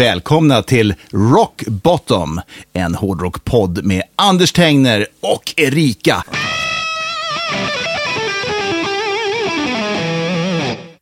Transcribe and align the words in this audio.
Välkomna 0.00 0.62
till 0.62 0.94
Rock 1.10 1.64
Bottom, 1.66 2.40
en 2.72 2.94
hårdrockpodd 2.94 3.84
med 3.84 4.02
Anders 4.16 4.52
Tengner 4.52 5.06
och 5.20 5.54
Erika. 5.56 6.24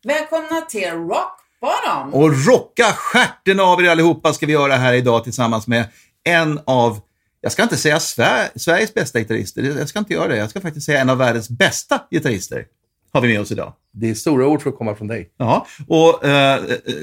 Välkomna 0.03 0.61
till 0.69 0.91
Rock 0.91 1.41
Bottom. 1.61 2.15
Och 2.15 2.47
rocka 2.47 2.85
stjärten 2.85 3.61
av 3.61 3.83
er 3.83 3.91
allihopa 3.91 4.33
ska 4.33 4.47
vi 4.47 4.53
göra 4.53 4.77
här 4.77 4.93
idag 4.93 5.25
tillsammans 5.25 5.67
med 5.67 5.85
en 6.25 6.61
av, 6.65 7.01
jag 7.41 7.53
ska 7.53 7.63
inte 7.63 7.77
säga 7.77 8.01
Sver 8.01 8.49
Sveriges 8.55 8.95
bästa 8.95 9.19
gitarrister, 9.19 9.63
jag 9.63 9.89
ska 9.89 9.99
inte 9.99 10.13
göra 10.13 10.29
det, 10.29 10.37
jag 10.37 10.51
ska 10.51 10.61
faktiskt 10.61 10.87
säga 10.87 11.01
en 11.01 11.11
av 11.11 11.19
världens 11.19 11.51
bästa 11.51 12.01
gitarrister 12.11 12.65
har 13.13 13.21
vi 13.21 13.29
med 13.29 13.41
oss 13.41 13.53
idag. 13.53 13.73
Det 14.01 14.11
är 14.11 14.15
stora 14.15 14.47
ord 14.47 14.63
för 14.63 14.71
att 14.71 14.77
komma 14.79 14.95
från 14.95 15.09
dig. 15.09 15.31
Ja, 15.37 15.67
och 15.89 16.25
eh, 16.25 16.61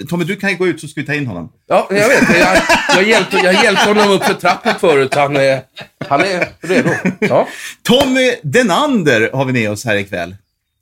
Tommy, 0.09 0.23
du 0.25 0.35
kan 0.35 0.49
ju 0.49 0.55
gå 0.55 0.67
ut 0.67 0.81
så 0.81 0.87
ska 0.87 1.01
vi 1.01 1.07
ta 1.07 1.13
in 1.13 1.27
honom. 1.27 1.51
Ja, 1.67 1.87
jag 1.89 2.07
vet. 2.09 2.39
Jag, 2.39 2.57
jag, 2.95 3.03
hjälpte, 3.07 3.37
jag 3.37 3.63
hjälpte 3.63 3.87
honom 3.87 4.11
upp 4.11 4.23
för 4.23 4.33
trappen 4.33 4.75
förut. 4.79 5.15
Han 5.15 5.35
är, 5.35 5.61
han 6.07 6.21
är 6.21 6.49
redo. 6.61 6.89
Ja. 7.19 7.47
Tommy 7.83 8.31
Denander 8.43 9.29
har 9.33 9.45
vi 9.45 9.53
med 9.53 9.71
oss 9.71 9.85
här 9.85 9.95
ikväll. 9.95 10.35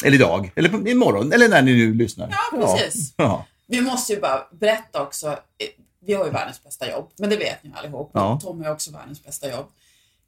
Eller 0.03 0.15
idag, 0.15 0.51
eller 0.55 0.87
imorgon, 0.87 1.33
eller 1.33 1.49
när 1.49 1.61
ni 1.61 1.73
nu 1.73 1.93
lyssnar. 1.93 2.29
Ja, 2.51 2.57
precis. 2.77 3.13
Ja. 3.17 3.45
Vi 3.67 3.81
måste 3.81 4.13
ju 4.13 4.19
bara 4.19 4.41
berätta 4.59 5.01
också. 5.01 5.27
eh, 5.27 5.35
Vi 6.05 6.13
har 6.13 6.25
ju 6.25 6.31
världens 6.31 6.63
bästa 6.63 6.89
jobb, 6.91 7.09
men 7.19 7.29
det 7.29 7.37
vet 7.37 7.63
ni 7.63 7.71
allihop. 7.75 8.11
Ja. 8.13 8.39
Tom 8.43 8.63
har 8.63 8.71
också 8.71 8.91
världens 8.91 9.23
bästa 9.23 9.49
jobb. 9.51 9.65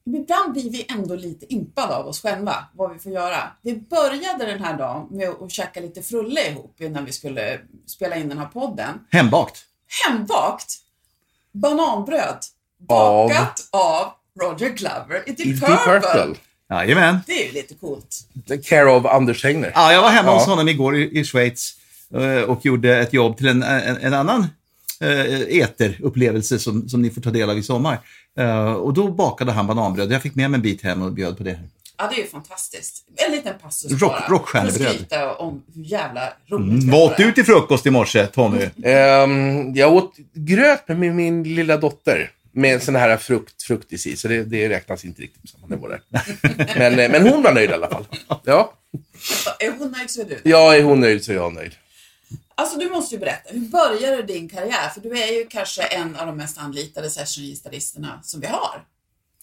Men 0.05 0.21
ibland 0.21 0.51
blir 0.53 0.69
vi 0.71 0.85
ändå 0.89 1.15
lite 1.15 1.53
impade 1.53 1.95
av 1.95 2.07
oss 2.07 2.21
själva, 2.21 2.55
vad 2.73 2.93
vi 2.93 2.99
får 2.99 3.11
göra. 3.11 3.37
Vi 3.61 3.75
började 3.75 4.45
den 4.45 4.63
här 4.63 4.77
dagen 4.77 5.07
med 5.11 5.29
att 5.29 5.51
käka 5.51 5.79
lite 5.79 6.01
frulle 6.01 6.47
ihop 6.49 6.81
innan 6.81 7.05
vi 7.05 7.11
skulle 7.11 7.59
spela 7.87 8.15
in 8.15 8.29
den 8.29 8.37
här 8.37 8.45
podden. 8.45 8.99
Hembakt. 9.11 9.63
Hembakt 10.07 10.73
bananbröd 11.51 12.37
Av? 12.89 13.27
bakat 13.29 13.67
av, 13.71 14.11
Roger 14.41 14.69
Glover 14.69 15.23
i 15.29 15.31
Deep 15.31 15.59
Purple. 15.59 15.75
Deep 15.93 16.03
Purple. 16.03 16.35
Jajamän. 16.69 17.17
Det 17.27 17.43
är 17.43 17.45
ju 17.47 17.51
lite 17.51 17.73
coolt. 17.75 18.17
The 18.47 18.57
Care 18.57 18.91
of 18.91 19.05
Anders 19.05 19.41
Tegner. 19.41 19.71
Ja, 19.75 19.91
jag 19.93 20.01
var 20.01 20.09
hemma 20.09 20.29
Ja. 20.29 20.35
hos 20.37 20.45
honom 20.45 20.67
igår 20.69 20.95
i, 20.97 21.19
i 21.19 21.23
Schweiz 21.23 21.73
eh, 22.13 22.41
och 22.49 22.65
gjorde 22.65 22.97
ett 22.99 23.13
jobb 23.13 23.37
till 23.37 23.47
en, 23.47 23.63
en, 23.63 23.97
en 23.97 24.13
annan 24.13 24.47
eh, 25.01 25.41
eterupplevelse 25.41 26.59
som, 26.59 26.89
som 26.89 27.01
ni 27.01 27.09
får 27.09 27.21
ta 27.21 27.29
del 27.31 27.49
av 27.49 27.57
i 27.57 27.63
sommar. 27.63 27.99
Eh, 28.39 28.73
och 28.73 28.93
då 28.93 29.07
bakade 29.11 29.51
han 29.51 29.67
bananbröd. 29.67 30.11
Jag 30.11 30.21
fick 30.21 30.35
med 30.35 30.49
mig 30.51 30.57
en 30.57 30.61
bit 30.61 30.83
hem 30.83 31.01
och 31.01 31.11
bjöd 31.11 31.37
på 31.37 31.43
det. 31.43 31.59
Ja, 31.97 32.07
det 32.09 32.15
är 32.15 32.23
ju 32.23 32.27
fantastiskt. 32.29 33.03
En 33.27 33.31
liten 33.31 33.53
passus 33.61 33.91
Rock- 33.91 34.01
bara. 34.11 34.27
rockstjärnebröd. 34.29 34.77
För 34.81 34.85
att 34.89 34.95
skryta 34.95 35.35
om 35.35 35.63
hur 35.75 35.83
jävla 35.83 36.21
roligt 36.49 36.83
Mm. 36.83 36.91
Vad 36.91 37.01
åt 37.03 37.19
var. 37.19 37.25
du 37.25 37.31
till 37.31 37.45
frukost 37.45 37.85
i 37.85 37.89
morse, 37.91 38.27
Tommy? 38.27 38.69
Ehm, 38.83 39.75
jag 39.75 39.93
åt 39.93 40.13
gröt 40.33 40.87
med 40.87 40.97
min, 40.99 41.15
min 41.15 41.43
lilla 41.55 41.77
dotter. 41.77 42.31
Med 42.57 42.83
sån 42.83 42.95
här 42.95 43.17
frukt, 43.17 43.63
fruktis 43.63 44.07
i, 44.07 44.15
så 44.15 44.27
det, 44.27 44.43
det 44.43 44.69
räknas 44.69 45.05
inte 45.05 45.21
riktigt 45.21 45.41
på 45.41 45.47
samma 45.47 45.67
nivå 45.67 45.87
där. 45.87 46.01
Men, 46.79 46.99
eh, 46.99 47.11
men 47.11 47.27
hon 47.27 47.43
var 47.43 47.53
nöjd 47.53 47.69
i 47.69 47.73
alla 47.73 47.87
fall. 47.89 48.05
Ja, 48.43 48.73
Är 49.59 49.71
hon 49.79 49.91
nöjd 49.91 50.09
så 50.09 50.21
är 50.21 50.25
du 50.25 50.41
ja 50.43 50.75
är 50.75 50.83
hon 50.83 50.99
nöjd 50.99 51.23
så 51.23 51.31
är 51.31 51.35
jag 51.35 51.53
nöjd. 51.53 51.71
Alltså 52.57 52.77
du 52.79 52.89
måste 52.89 53.15
ju 53.15 53.19
berätta, 53.19 53.53
hur 53.53 53.59
började 53.59 54.21
din 54.23 54.49
karriär? 54.49 54.89
För 54.93 55.01
du 55.01 55.09
är 55.09 55.39
ju 55.39 55.47
kanske 55.47 55.81
en 55.83 56.15
av 56.15 56.27
de 56.27 56.37
mest 56.37 56.57
anlitade 56.57 57.09
sessiongitarristerna 57.09 58.19
som 58.23 58.41
vi 58.41 58.47
har. 58.47 58.83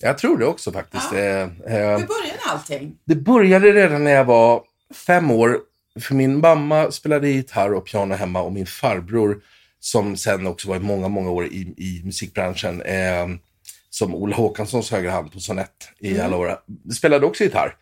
Jag 0.00 0.18
tror 0.18 0.38
det 0.38 0.46
också 0.46 0.72
faktiskt. 0.72 1.12
Ja. 1.12 1.18
Eh, 1.18 1.40
eh, 1.42 1.98
Hur 1.98 2.06
började 2.06 2.38
allting? 2.48 2.96
Det 3.04 3.14
började 3.14 3.72
redan 3.72 4.04
när 4.04 4.10
jag 4.10 4.24
var 4.24 4.62
fem 5.06 5.30
år. 5.30 5.58
För 6.00 6.14
min 6.14 6.40
mamma 6.40 6.90
spelade 6.90 7.28
gitarr 7.28 7.72
och 7.74 7.86
piano 7.86 8.14
hemma 8.14 8.42
och 8.42 8.52
min 8.52 8.66
farbror, 8.66 9.42
som 9.80 10.16
sen 10.16 10.46
också 10.46 10.68
var 10.68 10.76
i 10.76 10.80
många, 10.80 11.08
många 11.08 11.30
år 11.30 11.46
i, 11.46 11.74
i 11.76 12.02
musikbranschen, 12.04 12.82
eh, 12.82 13.28
som 13.90 14.14
Ola 14.14 14.36
Håkanssons 14.36 14.90
högra 14.90 15.10
hand 15.10 15.32
på 15.32 15.40
Sonett 15.40 15.88
i 15.98 16.20
alla 16.20 16.36
år, 16.36 16.58
spelade 16.94 17.26
också 17.26 17.44
gitarr. 17.44 17.76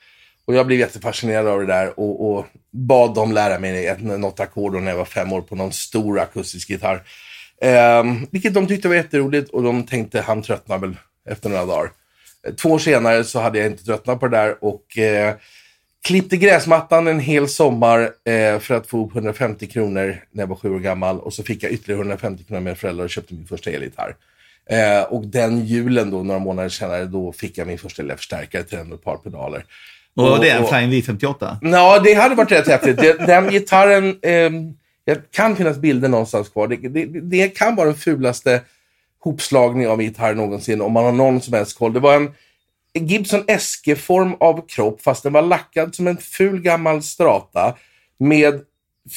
Och 0.45 0.55
jag 0.55 0.67
blev 0.67 0.79
jättefascinerad 0.79 1.47
av 1.47 1.61
det 1.61 1.67
där 1.67 2.01
och, 2.01 2.31
och 2.31 2.47
bad 2.71 3.15
dem 3.15 3.33
lära 3.33 3.59
mig 3.59 3.87
ett, 3.87 4.03
något 4.03 4.41
ackord 4.41 4.75
när 4.75 4.91
jag 4.91 4.99
var 4.99 5.05
fem 5.05 5.33
år 5.33 5.41
på 5.41 5.57
någon 5.57 5.73
stor 5.73 6.21
akustisk 6.21 6.71
gitarr. 6.71 7.03
Eh, 7.63 8.05
vilket 8.31 8.55
de 8.55 8.67
tyckte 8.67 8.89
var 8.89 8.95
jätteroligt 8.95 9.51
och 9.51 9.63
de 9.63 9.87
tänkte 9.87 10.21
han 10.21 10.43
tröttnar 10.43 10.79
väl 10.79 10.97
efter 11.29 11.49
några 11.49 11.67
dagar. 11.67 11.91
Eh, 12.47 12.55
två 12.55 12.69
år 12.69 12.79
senare 12.79 13.25
så 13.25 13.41
hade 13.41 13.59
jag 13.59 13.67
inte 13.67 13.85
tröttnat 13.85 14.21
på 14.21 14.29
det 14.29 14.37
där 14.37 14.65
och 14.65 14.99
eh, 14.99 15.35
klippte 16.05 16.37
gräsmattan 16.37 17.07
en 17.07 17.21
hel 17.21 17.49
sommar 17.49 18.01
eh, 18.25 18.59
för 18.59 18.75
att 18.75 18.87
få 18.87 18.97
ihop 18.97 19.15
150 19.15 19.67
kronor 19.67 20.25
när 20.31 20.43
jag 20.43 20.49
var 20.49 20.57
sju 20.57 20.75
år 20.75 20.79
gammal. 20.79 21.21
Och 21.21 21.33
så 21.33 21.43
fick 21.43 21.63
jag 21.63 21.73
ytterligare 21.73 22.01
150 22.01 22.45
kronor 22.45 22.61
med 22.61 22.79
föräldrar 22.79 23.05
och 23.05 23.11
köpte 23.11 23.35
min 23.35 23.47
första 23.47 23.71
elgitarr. 23.71 24.17
Eh, 24.71 25.03
och 25.03 25.27
den 25.27 25.67
julen 25.67 26.11
då, 26.11 26.23
några 26.23 26.41
månader 26.41 26.69
senare, 26.69 27.05
då 27.05 27.33
fick 27.33 27.59
jag 27.59 27.67
min 27.67 27.79
första 27.79 28.03
elförstärkare 28.03 28.63
till 28.63 28.79
den 28.79 28.93
och 28.93 28.99
ett 28.99 29.05
par 29.05 29.17
pedaler. 29.17 29.65
Och 30.17 30.41
det 30.41 30.51
är 30.51 30.57
en 30.57 30.63
och- 30.63 30.69
Flying 30.69 30.91
V58. 30.91 31.57
Ja, 31.63 31.99
det 32.05 32.15
hade 32.15 32.35
varit 32.35 32.53
rätt 32.53 32.69
häftigt. 32.69 32.97
Den 33.27 33.51
gitarren, 33.51 34.09
eh, 34.23 34.51
det 35.07 35.31
kan 35.33 35.57
finnas 35.57 35.79
bilder 35.79 36.09
någonstans 36.09 36.49
kvar. 36.49 36.69
Det, 36.69 36.77
det, 36.77 37.05
det 37.21 37.49
kan 37.49 37.77
vara 37.77 37.87
den 37.87 37.95
fulaste 37.97 38.61
hopslagning 39.25 39.89
av 39.89 40.03
gitarr 40.03 40.35
någonsin 40.35 40.81
om 40.81 40.93
man 40.93 41.05
har 41.05 41.13
någon 41.13 41.41
som 41.41 41.55
helst 41.55 41.79
koll. 41.79 41.93
Det 41.93 42.01
var 42.01 42.15
en 42.15 42.31
Gibson 42.95 43.45
Eske-form 43.47 44.35
av 44.41 44.67
kropp, 44.69 45.03
fast 45.03 45.23
den 45.23 45.33
var 45.33 45.43
lackad 45.43 45.95
som 45.95 46.07
en 46.07 46.17
ful 46.17 46.61
gammal 46.61 47.03
strata 47.03 47.75
med 48.19 48.61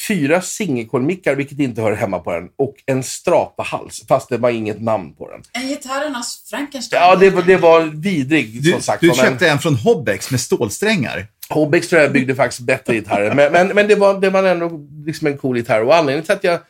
fyra 0.08 0.40
singelkolmickar, 0.42 1.34
vilket 1.34 1.58
inte 1.58 1.82
hör 1.82 1.92
hemma 1.92 2.18
på 2.18 2.32
den, 2.32 2.48
och 2.56 2.74
en 2.86 3.02
strata-hals, 3.02 4.04
fast 4.08 4.28
det 4.28 4.36
var 4.38 4.50
inget 4.50 4.82
namn 4.82 5.14
på 5.14 5.30
den. 5.30 5.42
En 5.52 5.68
gitarrernas 5.68 6.44
Frankenstein. 6.50 7.02
Ja, 7.02 7.16
det, 7.16 7.30
var- 7.30 7.42
det 7.42 7.56
var 7.56 7.80
vidrig, 7.80 8.62
Du, 8.62 8.70
som 8.70 8.80
sagt. 8.80 9.00
du 9.00 9.12
köpte 9.14 9.48
en 9.48 9.58
från 9.58 9.74
Hobbex 9.74 10.30
med 10.30 10.40
stålsträngar. 10.40 11.26
Hobbex 11.48 11.88
tror 11.88 12.02
jag 12.02 12.12
byggde 12.12 12.34
faktiskt 12.34 12.60
bättre 12.60 12.94
gitarrer. 12.94 13.34
Men, 13.34 13.52
men, 13.52 13.68
men 13.68 13.88
det, 13.88 13.94
var, 13.94 14.20
det 14.20 14.30
var 14.30 14.42
ändå 14.44 14.70
liksom 15.06 15.26
en 15.26 15.38
cool 15.38 15.56
gitarr. 15.56 15.82
Och 15.82 15.96
anledningen 15.96 16.24
till 16.24 16.32
att 16.34 16.44
jag 16.44 16.60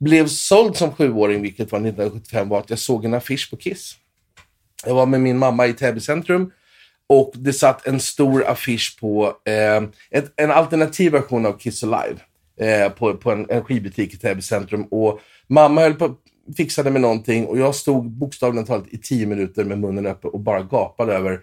blev 0.00 0.26
såld 0.28 0.76
som 0.76 0.92
sjuåring, 0.92 1.42
vilket 1.42 1.72
var 1.72 1.78
1975, 1.78 2.48
var 2.48 2.58
att 2.58 2.70
jag 2.70 2.78
såg 2.78 3.04
en 3.04 3.14
affisch 3.14 3.50
på 3.50 3.56
Kiss. 3.56 3.96
Jag 4.86 4.94
var 4.94 5.06
med 5.06 5.20
min 5.20 5.38
mamma 5.38 5.66
i 5.66 5.72
Täby 5.72 6.00
centrum 6.00 6.50
och 7.08 7.32
det 7.34 7.52
satt 7.52 7.86
en 7.86 8.00
stor 8.00 8.46
affisch 8.48 8.96
på 9.00 9.26
eh, 9.44 9.82
ett, 10.10 10.32
en 10.36 10.50
alternativ 10.50 11.12
version 11.12 11.46
av 11.46 11.58
Kiss 11.58 11.84
Alive 11.84 12.16
eh, 12.60 12.88
på, 12.88 13.14
på 13.14 13.32
en, 13.32 13.46
en 13.48 13.64
skivbutik 13.64 14.14
i 14.14 14.16
Täby 14.16 14.42
centrum. 14.42 14.82
Och 14.82 15.20
mamma 15.46 15.80
höll 15.80 15.94
på 15.94 16.14
fixade 16.56 16.90
med 16.90 17.00
någonting 17.00 17.46
och 17.46 17.58
jag 17.58 17.74
stod 17.74 18.10
bokstavligen 18.10 18.66
talat 18.66 18.86
i 18.90 18.98
tio 18.98 19.26
minuter 19.26 19.64
med 19.64 19.78
munnen 19.78 20.06
öppen 20.06 20.30
och 20.30 20.40
bara 20.40 20.62
gapade 20.62 21.14
över 21.14 21.40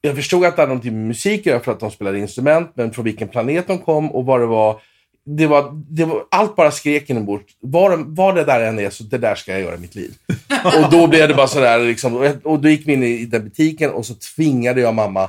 jag 0.00 0.16
förstod 0.16 0.44
att 0.44 0.56
det 0.56 0.62
hade 0.62 0.68
någonting 0.70 0.94
med 0.94 1.08
musik 1.08 1.46
att 1.46 1.64
för 1.64 1.72
att 1.72 1.80
de 1.80 1.90
spelade 1.90 2.18
instrument, 2.18 2.70
men 2.74 2.92
från 2.92 3.04
vilken 3.04 3.28
planet 3.28 3.66
de 3.66 3.78
kom 3.78 4.12
och 4.12 4.24
vad 4.24 4.40
det 4.40 4.46
var. 4.46 4.80
Det 5.24 5.46
var, 5.46 5.82
det 5.88 6.04
var 6.04 6.24
allt 6.30 6.56
bara 6.56 6.70
skrek 6.70 7.10
inombords. 7.10 7.56
Vad 7.60 8.16
var 8.16 8.34
det 8.34 8.44
där 8.44 8.60
än 8.60 8.78
är, 8.78 8.90
så 8.90 9.04
det 9.04 9.18
där 9.18 9.34
ska 9.34 9.52
jag 9.52 9.60
göra 9.60 9.74
i 9.74 9.78
mitt 9.78 9.94
liv. 9.94 10.14
och 10.84 10.90
då 10.90 11.06
blev 11.06 11.28
det 11.28 11.34
bara 11.34 11.46
sådär, 11.46 11.78
liksom, 11.78 12.38
och 12.42 12.60
då 12.60 12.68
gick 12.68 12.88
vi 12.88 12.92
in 12.92 13.02
i, 13.02 13.06
i 13.06 13.26
den 13.26 13.44
butiken 13.44 13.90
och 13.90 14.06
så 14.06 14.14
tvingade 14.14 14.80
jag 14.80 14.94
mamma 14.94 15.22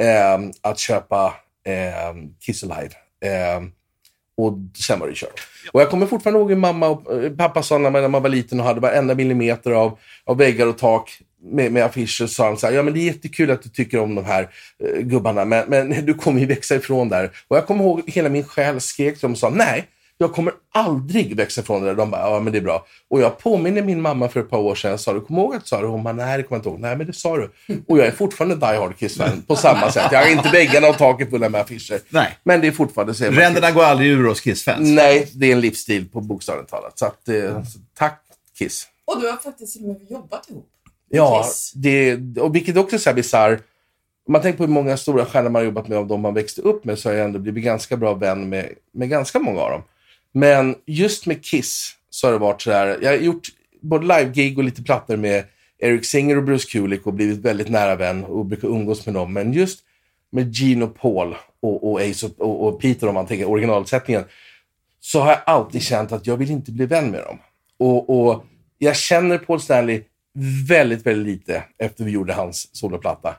eh, 0.00 0.50
att 0.60 0.78
köpa 0.78 1.34
eh, 1.66 2.16
Kiss 2.40 2.64
Alive. 2.64 2.94
Eh, 3.24 3.62
och 4.38 4.58
sen 4.86 5.00
var 5.00 5.08
det 5.08 5.14
kört. 5.14 5.40
Och 5.72 5.80
jag 5.80 5.90
kommer 5.90 6.06
fortfarande 6.06 6.40
ihåg 6.40 6.50
hur 6.50 6.56
mamma 6.56 6.88
och 6.88 7.24
eh, 7.24 7.30
pappa 7.32 7.62
sa 7.62 7.78
när 7.78 8.08
man, 8.08 8.22
var 8.22 8.28
liten 8.28 8.60
och 8.60 8.66
hade 8.66 8.80
varenda 8.80 9.14
millimeter 9.14 9.70
av, 9.70 9.98
av 10.24 10.36
väggar 10.36 10.66
och 10.66 10.78
tak 10.78 11.18
med, 11.42 11.72
med 11.72 11.84
affischer. 11.84 12.26
sa 12.26 12.46
de 12.46 12.56
så 12.56 12.66
här, 12.66 12.74
ja 12.74 12.82
men 12.82 12.94
det 12.94 13.00
är 13.00 13.04
jättekul 13.04 13.50
att 13.50 13.62
du 13.62 13.68
tycker 13.68 14.00
om 14.00 14.14
de 14.14 14.24
här 14.24 14.48
eh, 14.84 15.00
gubbarna, 15.00 15.44
men, 15.44 15.68
men 15.68 16.06
du 16.06 16.14
kommer 16.14 16.40
ju 16.40 16.46
växa 16.46 16.74
ifrån 16.74 17.08
där. 17.08 17.30
Och 17.48 17.56
jag 17.56 17.66
kommer 17.66 17.84
ihåg 17.84 18.02
hela 18.06 18.28
min 18.28 18.44
själ 18.44 18.80
skrek 18.80 19.14
till 19.14 19.22
dem 19.22 19.32
och 19.32 19.38
sa, 19.38 19.50
nej, 19.50 19.84
jag 20.20 20.32
kommer 20.32 20.54
aldrig 20.74 21.36
växa 21.36 21.60
ifrån 21.60 21.82
det 21.82 21.88
där. 21.88 21.94
De 21.94 22.10
bara, 22.10 22.20
ja 22.20 22.40
men 22.40 22.52
det 22.52 22.58
är 22.58 22.62
bra. 22.62 22.86
Och 23.10 23.20
jag 23.20 23.38
påminner 23.38 23.82
min 23.82 24.00
mamma 24.00 24.28
för 24.28 24.40
ett 24.40 24.50
par 24.50 24.58
år 24.58 24.74
sedan, 24.74 24.90
jag 24.90 25.00
sa, 25.00 25.12
du 25.12 25.20
kommer 25.20 25.42
ihåg 25.42 25.54
att 25.54 25.62
du 25.62 25.68
sa 25.68 25.80
det? 25.80 25.86
Hon 25.86 26.02
bara, 26.02 26.14
nej 26.14 26.36
det 26.36 26.42
kommer 26.42 26.56
jag 26.56 26.60
inte 26.60 26.68
ihåg. 26.68 26.80
Nej 26.80 26.96
men 26.96 27.06
det 27.06 27.12
sa 27.12 27.36
du. 27.36 27.50
Och 27.88 27.98
jag 27.98 28.06
är 28.06 28.10
fortfarande 28.10 28.56
Die 28.56 28.76
Hard 28.78 28.96
Kiss-fan 28.98 29.42
på 29.46 29.56
samma 29.56 29.90
sätt. 29.92 30.08
Jag 30.12 30.18
har 30.18 30.30
inte 30.30 30.48
väggarna 30.48 30.88
och 30.88 30.98
taket 30.98 31.30
fulla 31.30 31.48
med 31.48 31.60
affischer. 31.60 32.00
Nej. 32.08 32.38
Men 32.42 32.60
det 32.60 32.66
är 32.66 32.72
fortfarande 32.72 33.14
så. 33.14 33.24
Ränderna 33.24 33.70
går 33.70 33.82
aldrig 33.84 34.10
ur 34.10 34.26
oss 34.26 34.40
Kiss-fans. 34.40 34.78
Nej, 34.80 35.30
det 35.34 35.46
är 35.46 35.52
en 35.52 35.60
livsstil 35.60 36.08
på 36.08 36.20
bokstavligt 36.20 36.70
talat. 36.70 36.98
Så 36.98 37.06
att, 37.06 37.28
eh, 37.28 37.62
så 37.64 37.78
tack 37.98 38.22
Kiss. 38.58 38.86
Och 39.04 39.20
du 39.20 39.28
har 39.30 39.36
faktiskt 39.36 39.72
till 39.72 39.82
och 39.82 39.88
med 39.88 40.10
jobbat 40.10 40.50
ihop. 40.50 40.68
Ja, 41.08 41.42
Kiss. 41.42 41.72
det, 41.74 42.18
och 42.40 42.54
vilket 42.54 42.76
också 42.76 42.96
är 42.96 43.00
så 43.00 43.10
här 43.10 43.14
bisarr. 43.14 43.60
Man 44.28 44.42
tänker 44.42 44.56
på 44.56 44.64
hur 44.64 44.72
många 44.72 44.96
stora 44.96 45.24
stjärnor 45.24 45.50
man 45.50 45.60
har 45.60 45.64
jobbat 45.64 45.88
med 45.88 45.98
av 45.98 46.06
de 46.06 46.20
man 46.20 46.34
växte 46.34 46.60
upp 46.62 46.84
med 46.84 46.98
så 46.98 47.08
har 47.08 47.14
jag 47.16 47.24
ändå 47.24 47.38
blivit 47.38 47.64
ganska 47.64 47.96
bra 47.96 48.14
vän 48.14 48.48
med, 48.48 48.68
med 48.92 49.08
ganska 49.08 49.38
många 49.38 49.60
av 49.60 49.70
dem. 49.70 49.82
Men 50.38 50.74
just 50.86 51.26
med 51.26 51.44
Kiss 51.44 51.96
så 52.10 52.26
har 52.26 52.32
det 52.32 52.38
varit 52.38 52.62
så 52.62 52.72
här. 52.72 52.98
Jag 53.02 53.10
har 53.10 53.16
gjort 53.16 53.48
både 53.80 54.06
live-gig 54.06 54.58
och 54.58 54.64
lite 54.64 54.82
plattor 54.82 55.16
med 55.16 55.44
Eric 55.78 56.06
Singer 56.06 56.36
och 56.36 56.42
Bruce 56.42 56.68
Kulick 56.70 57.06
och 57.06 57.14
blivit 57.14 57.38
väldigt 57.38 57.68
nära 57.68 57.96
vän 57.96 58.24
och 58.24 58.46
brukar 58.46 58.68
umgås 58.68 59.06
med 59.06 59.14
dem. 59.14 59.32
Men 59.32 59.52
just 59.52 59.80
med 60.30 60.52
Gene 60.54 60.84
och 60.84 60.98
Paul 60.98 61.34
och, 61.60 61.90
och 61.90 62.00
Ace 62.00 62.26
och, 62.26 62.40
och, 62.40 62.68
och 62.68 62.80
Peter 62.80 63.08
om 63.08 63.14
man 63.14 63.26
tänker 63.26 63.48
originalsättningen 63.48 64.24
så 65.00 65.20
har 65.20 65.28
jag 65.28 65.40
alltid 65.46 65.82
känt 65.82 66.12
att 66.12 66.26
jag 66.26 66.36
vill 66.36 66.50
inte 66.50 66.72
bli 66.72 66.86
vän 66.86 67.10
med 67.10 67.20
dem. 67.20 67.38
Och, 67.78 68.10
och 68.10 68.44
jag 68.78 68.96
känner 68.96 69.38
Paul 69.38 69.60
Stanley 69.60 70.02
väldigt, 70.68 71.06
väldigt 71.06 71.26
lite 71.26 71.64
efter 71.78 72.04
vi 72.04 72.10
gjorde 72.10 72.32
hans 72.32 72.76
soloplatta. 72.76 73.36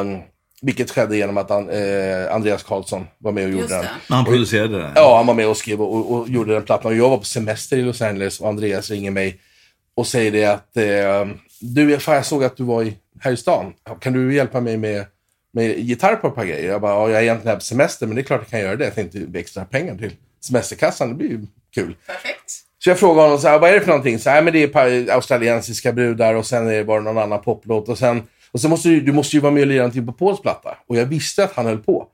Um, 0.00 0.18
vilket 0.62 0.90
skedde 0.90 1.16
genom 1.16 1.36
att 1.36 1.50
han, 1.50 1.70
eh, 1.70 2.34
Andreas 2.34 2.62
Karlsson 2.62 3.06
var 3.18 3.32
med 3.32 3.44
och 3.44 3.50
gjorde 3.50 3.66
den. 3.66 3.84
han 4.08 4.24
producerade 4.24 4.78
den. 4.78 4.92
Ja, 4.94 5.16
han 5.16 5.26
var 5.26 5.34
med 5.34 5.48
och 5.48 5.56
skrev 5.56 5.82
och, 5.82 6.12
och, 6.12 6.28
gjorde 6.28 6.54
den 6.54 6.62
plattan. 6.62 6.92
Och 6.92 6.98
jag 6.98 7.08
var 7.08 7.18
på 7.18 7.24
semester 7.24 7.76
i 7.76 7.82
Los 7.82 8.02
Angeles 8.02 8.40
och 8.40 8.48
Andreas 8.48 8.90
ringer 8.90 9.10
mig 9.10 9.40
och 9.94 10.06
säger 10.06 10.32
det 10.32 10.44
att 10.44 10.76
eh, 10.76 11.36
du, 11.60 11.98
fan, 11.98 12.14
jag 12.14 12.26
såg 12.26 12.44
att 12.44 12.56
du 12.56 12.64
var 12.64 12.82
i, 12.82 12.96
här 13.20 13.32
i 13.32 13.36
stan. 13.36 13.72
Kan 14.00 14.12
du 14.12 14.34
hjälpa 14.34 14.60
mig 14.60 14.76
med, 14.76 15.04
med 15.52 15.78
gitarr 15.78 16.16
på 16.16 16.28
ett 16.28 16.34
par 16.34 16.44
grejer? 16.44 16.68
Jag 16.68 16.80
bara, 16.80 16.92
ja, 16.92 17.08
jag 17.10 17.18
är 17.18 17.22
egentligen 17.22 17.48
här 17.48 17.56
på 17.56 17.64
semester, 17.64 18.06
men 18.06 18.16
det 18.16 18.22
är 18.22 18.24
klart 18.24 18.40
jag 18.40 18.50
kan 18.50 18.60
göra 18.60 18.76
det. 18.76 18.84
Jag 18.84 18.94
tänkte 18.94 19.26
extra 19.34 19.64
pengar 19.64 19.96
till 19.96 20.12
semesterkassan, 20.40 21.08
det 21.08 21.14
blir 21.14 21.28
ju 21.28 21.46
kul. 21.74 21.96
Perfekt. 22.06 22.50
Så 22.78 22.90
jag 22.90 22.98
frågade 22.98 23.22
honom 23.22 23.38
så 23.38 23.48
här, 23.48 23.58
vad 23.58 23.70
är 23.70 23.74
det 23.74 23.80
för 23.80 23.88
någonting? 23.88 24.18
Så 24.18 24.30
här, 24.30 24.42
men 24.42 24.52
det 24.52 24.58
är 24.58 24.66
ett 24.66 24.72
par 24.72 25.10
australiensiska 25.10 25.92
brudar 25.92 26.34
och 26.34 26.46
sen 26.46 26.66
är 26.66 26.72
det 26.72 26.84
bara 26.84 27.00
någon 27.00 27.18
annan 27.18 27.42
poplåt. 27.42 27.88
Och 27.88 27.98
sen, 27.98 28.22
och 28.52 28.60
sen 28.60 28.70
måste 28.70 28.88
du, 28.88 29.00
du 29.00 29.12
måste 29.12 29.36
ju 29.36 29.40
vara 29.40 29.52
med 29.52 29.60
och 29.60 29.66
lira 29.66 29.78
någonting 29.78 30.06
på 30.06 30.12
Pauls 30.12 30.40
platta. 30.40 30.78
Och 30.86 30.96
jag 30.96 31.06
visste 31.06 31.44
att 31.44 31.52
han 31.52 31.66
höll 31.66 31.78
på. 31.78 32.06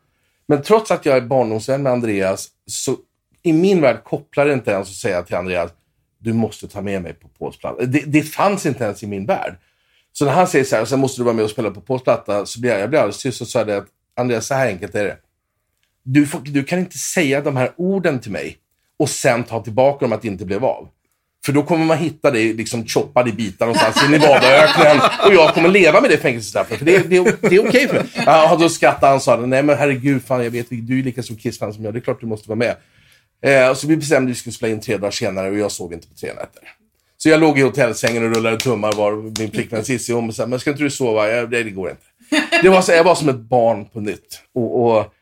Men 0.46 0.62
trots 0.62 0.90
att 0.90 1.06
jag 1.06 1.16
är 1.16 1.20
barndomsvän 1.20 1.82
med 1.82 1.92
Andreas, 1.92 2.48
så 2.66 2.96
i 3.42 3.52
min 3.52 3.80
värld 3.80 4.04
kopplar 4.04 4.46
det 4.46 4.52
inte 4.52 4.70
ens 4.70 4.88
att 4.88 4.94
säga 4.94 5.22
till 5.22 5.36
Andreas, 5.36 5.70
du 6.18 6.32
måste 6.32 6.68
ta 6.68 6.80
med 6.80 7.02
mig 7.02 7.12
på 7.12 7.28
Pauls 7.28 7.58
platta. 7.58 7.86
Det, 7.86 8.00
det 8.06 8.22
fanns 8.22 8.66
inte 8.66 8.84
ens 8.84 9.02
i 9.02 9.06
min 9.06 9.26
värld. 9.26 9.56
Så 10.12 10.24
när 10.24 10.32
han 10.32 10.48
säger 10.48 10.64
så 10.64 10.76
här, 10.76 10.84
sen 10.84 11.00
måste 11.00 11.20
du 11.20 11.24
vara 11.24 11.34
med 11.34 11.44
och 11.44 11.50
spela 11.50 11.70
på 11.70 11.80
Pauls 11.80 12.02
platta, 12.02 12.46
så 12.46 12.60
blir 12.60 12.70
jag, 12.70 12.80
jag 12.80 12.90
blir 12.90 12.98
alldeles 12.98 13.22
tyst 13.22 13.40
och 13.40 13.48
sa 13.48 13.64
det 13.64 13.76
att 13.76 13.86
Andreas, 14.16 14.46
så 14.46 14.54
här 14.54 14.66
enkelt 14.66 14.94
är 14.94 15.04
det. 15.04 15.16
Du, 16.02 16.26
får, 16.26 16.40
du 16.40 16.64
kan 16.64 16.78
inte 16.78 16.98
säga 16.98 17.40
de 17.40 17.56
här 17.56 17.72
orden 17.76 18.20
till 18.20 18.32
mig 18.32 18.56
och 18.96 19.10
sen 19.10 19.44
ta 19.44 19.62
tillbaka 19.62 20.04
dem 20.04 20.12
att 20.12 20.22
det 20.22 20.28
inte 20.28 20.44
blev 20.44 20.64
av. 20.64 20.88
För 21.46 21.52
då 21.52 21.62
kommer 21.62 21.84
man 21.84 21.98
hitta 21.98 22.30
dig 22.30 22.54
liksom 22.54 22.86
choppad 22.86 23.28
i 23.28 23.32
bitar 23.32 23.66
någonstans 23.66 24.04
i 24.08 24.10
Nevadaöknen 24.10 25.00
och 25.26 25.34
jag 25.34 25.54
kommer 25.54 25.68
leva 25.68 26.00
med 26.00 26.10
det 26.10 26.16
fängelsestraffet. 26.16 26.78
För 26.78 26.84
det, 26.84 26.98
det, 26.98 27.36
det 27.40 27.56
är 27.56 27.68
okej 27.68 27.88
för 27.88 27.94
mig. 27.94 28.06
Ja, 28.26 28.56
då 28.60 28.68
skrattade 28.68 29.06
han 29.06 29.16
och 29.16 29.22
sa, 29.22 29.36
nej 29.36 29.62
men 29.62 29.78
herregud, 29.78 30.22
fan, 30.22 30.44
jag 30.44 30.50
vet, 30.50 30.66
du 30.70 30.98
är 30.98 31.02
lika 31.02 31.22
stor 31.22 31.34
Kiss-fan 31.34 31.74
som 31.74 31.84
jag, 31.84 31.94
det 31.94 31.98
är 31.98 32.00
klart 32.00 32.20
du 32.20 32.26
måste 32.26 32.48
vara 32.48 32.58
med. 32.58 32.76
Eh, 33.44 33.70
och 33.70 33.76
så 33.76 33.86
vi 33.86 33.96
bestämde 33.96 34.30
att 34.30 34.36
vi 34.36 34.38
skulle 34.40 34.52
spela 34.52 34.72
in 34.72 34.80
tre 34.80 34.96
dagar 34.96 35.10
senare 35.10 35.50
och 35.50 35.58
jag 35.58 35.72
sov 35.72 35.92
inte 35.92 36.08
på 36.08 36.14
tre 36.14 36.28
nätter. 36.28 36.62
Så 37.16 37.28
jag 37.28 37.40
låg 37.40 37.58
i 37.58 37.62
hotellsängen 37.62 38.24
och 38.24 38.34
rullade 38.34 38.56
tummar 38.56 38.92
var 38.92 39.40
min 39.40 39.50
flickvän 39.50 39.84
Cissi 39.84 40.12
om 40.12 40.28
och 40.28 40.34
sa, 40.34 40.46
men 40.46 40.60
ska 40.60 40.70
inte 40.70 40.82
du 40.82 40.90
sova? 40.90 41.30
Jag, 41.30 41.50
nej, 41.50 41.64
det 41.64 41.70
går 41.70 41.90
inte. 41.90 42.02
Det 42.62 42.68
var 42.68 42.82
så, 42.82 42.92
jag 42.92 43.04
var 43.04 43.14
som 43.14 43.28
ett 43.28 43.40
barn 43.40 43.84
på 43.84 44.00
nytt. 44.00 44.40
Och, 44.54 44.98
och 44.98 45.12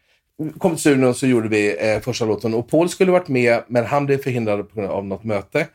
kom 0.59 0.71
till 0.71 0.81
studion 0.81 1.05
och 1.05 1.17
så 1.17 1.26
gjorde 1.26 1.49
vi 1.49 1.76
eh, 1.91 2.00
första 2.00 2.25
låten. 2.25 2.55
Och 2.55 2.71
Paul 2.71 2.88
skulle 2.88 3.12
varit 3.12 3.29
med, 3.29 3.62
men 3.69 3.87
han 3.87 4.06
blev 4.06 4.23
förhindrad 4.23 4.71
på 4.71 4.81
grund 4.81 4.93
av 4.93 5.06
något 5.06 5.25
möte. 5.25 5.67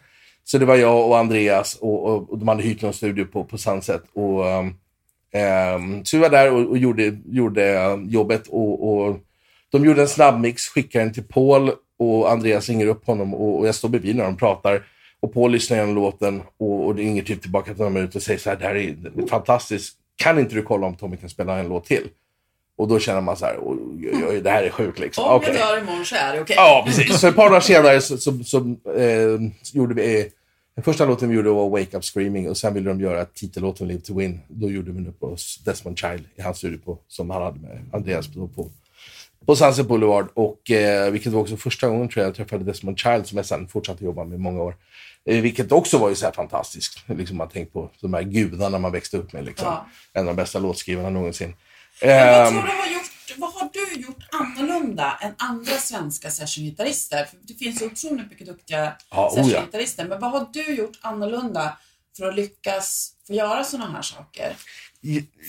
Så 0.44 0.58
det 0.58 0.66
var 0.66 0.76
jag 0.76 1.08
och 1.08 1.18
Andreas 1.18 1.76
och, 1.76 2.06
och, 2.06 2.30
och 2.32 2.38
de 2.38 2.48
hade 2.48 2.64
hyrt 2.64 2.82
någon 2.82 2.94
studio 2.94 3.26
på, 3.26 3.44
på 3.44 3.58
Sunset. 3.58 4.04
Och, 4.14 4.46
um, 4.46 4.76
um, 5.76 6.06
så 6.06 6.18
vi 6.18 6.24
var 6.24 6.30
där 6.30 6.52
och, 6.52 6.70
och 6.70 6.78
gjorde, 6.78 7.18
gjorde 7.26 7.98
jobbet. 8.08 8.48
Och, 8.48 8.90
och 8.90 9.18
de 9.72 9.86
gjorde 9.86 10.02
en 10.02 10.08
snabbmix, 10.08 10.68
skickade 10.68 11.06
den 11.06 11.14
till 11.14 11.24
Paul 11.24 11.72
och 12.00 12.32
Andreas 12.32 12.70
ringer 12.70 12.88
upp 12.88 13.08
honom 13.08 13.34
och, 13.34 13.60
och 13.60 13.68
jag 13.68 13.76
står 13.76 13.90
bredvid 13.90 14.16
när 14.16 14.24
de 14.24 14.38
pratar. 14.38 14.84
Och 15.20 15.34
Paul 15.34 15.52
lyssnar 15.52 15.78
igenom 15.78 15.96
låten 15.96 16.42
och, 16.58 16.86
och 16.86 16.96
ringer 16.96 17.24
typ 17.24 17.42
tillbaka 17.42 17.72
till 17.72 17.78
några 17.78 17.94
minuter 17.94 18.20
och 18.20 18.24
säger 18.24 18.40
så 18.40 18.50
här, 18.50 18.58
det 18.58 18.66
här 18.66 18.76
är 18.76 19.28
fantastiskt. 19.28 19.98
Kan 20.16 20.40
inte 20.40 20.56
du 20.56 20.62
kolla 20.62 20.88
om 20.88 20.96
Tommy 20.96 21.18
kan 21.18 21.30
spela 21.30 21.60
en 21.60 21.70
låt 21.70 21.86
till? 21.86 22.08
Och 22.80 22.88
då 22.88 23.00
känner 23.00 23.22
man 23.22 23.38
så 23.38 23.46
här, 23.46 23.58
oj, 23.62 23.78
oj, 24.14 24.26
oj, 24.30 24.42
det 24.42 24.50
här 24.50 24.64
är 24.64 24.70
sjukt 24.70 25.00
liksom. 25.00 25.24
Om 25.24 25.36
Okej. 25.36 25.56
jag 25.56 25.68
dör 25.68 25.82
imorgon 25.82 26.06
så 26.06 26.16
är 26.16 26.34
det 26.34 26.42
okej. 26.42 26.56
Ja, 26.56 26.84
precis. 26.86 27.20
Så 27.20 27.28
ett 27.28 27.36
par 27.36 27.50
dagar 27.50 27.60
senare 27.62 28.02
så, 28.02 28.18
så, 28.18 28.44
så 28.44 28.58
eh, 28.98 29.40
gjorde 29.74 29.94
vi, 29.94 30.20
eh, 30.20 30.26
den 30.76 30.84
första 30.84 31.06
låten 31.06 31.30
vi 31.30 31.36
gjorde 31.36 31.50
var 31.50 31.70
Wake 31.70 31.98
Up 31.98 32.04
Screaming 32.04 32.50
och 32.50 32.58
sen 32.58 32.74
ville 32.74 32.90
de 32.90 33.02
göra 33.02 33.26
titellåten 33.26 33.88
Live 33.88 34.02
to 34.02 34.18
Win. 34.18 34.40
Då 34.48 34.70
gjorde 34.70 34.92
vi 34.92 35.02
den 35.02 35.14
på 35.14 35.38
Desmond 35.66 35.98
Child 36.00 36.24
i 36.36 36.42
hans 36.42 36.58
studio 36.58 36.80
på, 36.86 36.98
som 37.08 37.30
han 37.30 37.42
hade 37.42 37.60
med 37.60 37.86
Andreas 37.94 38.28
på, 38.28 38.48
på, 38.48 38.70
på 39.46 39.56
Sunset 39.56 39.88
Boulevard. 39.88 40.28
Och, 40.34 40.72
eh, 40.72 41.12
vilket 41.12 41.34
var 41.34 41.42
också 41.42 41.58
första 41.58 41.88
gången 41.88 42.10
tror 42.10 42.22
jag 42.22 42.30
jag 42.30 42.36
träffade 42.36 42.64
Desmond 42.64 43.00
Child 43.00 43.28
som 43.28 43.38
jag 43.38 43.46
sen 43.46 43.68
fortsatte 43.68 44.06
jobba 44.06 44.24
med 44.24 44.36
i 44.36 44.42
många 44.42 44.64
år. 44.64 44.76
Eh, 45.26 45.42
vilket 45.42 45.72
också 45.72 45.98
var 45.98 46.10
ju 46.10 46.16
så 46.16 46.26
här 46.26 46.34
fantastiskt. 46.34 47.04
Liksom 47.08 47.38
man 47.38 47.50
tänkt 47.50 47.74
på 47.74 47.90
de 48.02 48.14
här 48.14 48.24
gudarna 48.24 48.80
man 48.80 48.92
växte 48.92 49.18
upp 49.18 49.34
med. 49.34 49.46
Liksom. 49.46 49.68
Ja. 49.68 49.86
En 50.14 50.22
av 50.22 50.36
de 50.36 50.42
bästa 50.42 50.60
låtskrivarna 50.60 51.10
någonsin. 51.10 51.54
Men 52.02 52.28
vad 52.34 52.48
Ehm, 52.48 52.54
tror 52.54 52.62
du 52.64 52.68
har 52.78 52.88
gjort, 52.94 53.38
vad 53.38 53.54
har 53.54 53.70
du 53.74 54.02
gjort 54.02 54.24
annorlunda 54.32 55.18
än 55.22 55.34
andra 55.38 55.72
svenska 55.72 56.32
sessiongitarrister? 56.32 57.26
För 57.26 57.38
det 57.42 57.54
finns 57.54 57.82
ju 57.82 57.86
otroligt 57.86 58.30
mycket 58.32 58.48
duktiga 58.48 58.94
Ja, 59.12 59.28
oh 59.28 59.36
sessiongitarrister. 59.36 60.06
Men 60.08 60.20
vad 60.20 60.32
har 60.32 60.48
du 60.54 60.76
gjort 60.76 61.00
annorlunda 61.02 61.78
för 62.18 62.30
att 62.30 62.36
lyckas 62.36 63.12
få 63.28 63.34
göra 63.34 63.64
sådana 63.64 63.92
här 63.92 64.02
saker? 64.02 64.56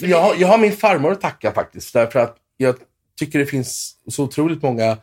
jag, 0.01 0.21
har- 0.23 0.35
jag 0.35 0.49
har 0.49 0.59
min 0.59 0.77
farmor 0.77 1.13
att 1.13 1.21
tacka 1.21 1.53
faktiskt. 1.53 1.93
Därför 1.93 2.19
att 2.19 2.37
jag 2.57 2.77
tycker 3.19 3.39
det 3.39 3.47
finns 3.47 3.95
så 4.09 4.25
otroligt 4.25 4.63
många 4.63 4.99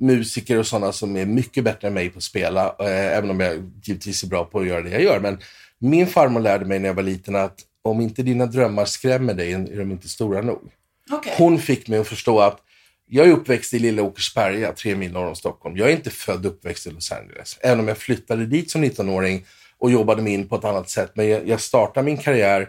musiker 0.00 0.58
och 0.58 0.66
sådana 0.66 0.92
som 0.92 1.16
är 1.16 1.26
mycket 1.26 1.64
bättre 1.64 1.88
än 1.88 1.94
mig 1.94 2.10
på 2.10 2.16
att 2.18 2.22
spela. 2.24 2.66
Eh, 2.80 3.16
även 3.16 3.30
om 3.30 3.40
jag 3.40 3.70
givetvis 3.82 4.22
är 4.22 4.26
bra 4.26 4.44
på 4.44 4.60
att 4.60 4.66
göra 4.66 4.82
det 4.82 4.90
jag 4.90 5.02
gör. 5.02 5.20
Men 5.20 5.38
min 5.78 6.06
farmor 6.06 6.40
lärde 6.40 6.64
mig 6.64 6.78
när 6.78 6.88
jag 6.88 6.94
var 6.94 7.02
liten 7.02 7.36
att 7.36 7.58
om 7.82 8.00
inte 8.00 8.22
dina 8.22 8.46
drömmar 8.46 8.84
skrämmer 8.84 9.34
dig 9.34 9.52
är 9.52 9.78
de 9.78 9.90
inte 9.92 10.08
stora 10.08 10.40
nog. 10.40 10.70
Okej. 11.10 11.34
Hon 11.36 11.58
fick 11.58 11.88
mig 11.88 11.98
att 11.98 12.08
förstå 12.08 12.40
att 12.40 12.60
jag 13.06 13.26
är 13.26 13.32
uppväxt 13.32 13.74
i 13.74 13.78
lilla 13.78 14.02
Åkersberga, 14.02 14.72
tre 14.72 14.94
mil 14.94 15.12
norr 15.12 15.26
om 15.26 15.36
Stockholm. 15.36 15.76
Jag 15.76 15.88
är 15.88 15.92
inte 15.92 16.10
född 16.10 16.46
och 16.46 16.52
uppväxt 16.52 16.86
i 16.86 16.90
Los 16.90 17.12
Angeles. 17.12 17.58
Även 17.60 17.80
om 17.80 17.88
jag 17.88 17.98
flyttade 17.98 18.46
dit 18.46 18.70
som 18.70 18.84
19-åring 18.84 19.44
och 19.78 19.90
jobbade 19.90 20.22
mig 20.22 20.32
in 20.32 20.48
på 20.48 20.56
ett 20.56 20.64
annat 20.64 20.90
sätt. 20.90 21.12
Men 21.14 21.28
jag, 21.28 21.48
jag 21.48 21.60
startade 21.60 22.04
min 22.04 22.16
karriär 22.16 22.68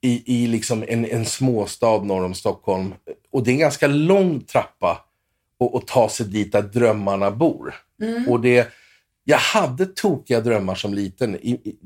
i, 0.00 0.42
i 0.42 0.46
liksom 0.46 0.84
en, 0.88 1.04
en 1.04 1.24
småstad 1.24 2.04
norr 2.04 2.24
om 2.24 2.34
Stockholm. 2.34 2.94
Och 3.32 3.44
det 3.44 3.50
är 3.50 3.52
en 3.52 3.58
ganska 3.58 3.86
lång 3.86 4.40
trappa 4.40 5.04
att, 5.74 5.86
ta 5.86 6.08
sig 6.08 6.26
dit 6.26 6.52
där 6.52 6.62
drömmarna 6.62 7.30
bor. 7.30 7.74
Och 8.28 8.40
det, 8.40 8.68
jag 9.24 9.38
hade 9.38 9.86
tokiga 9.86 10.40
drömmar 10.40 10.74
som 10.74 10.94
liten. 10.94 11.36
I, 11.36 11.50
i 11.50 11.76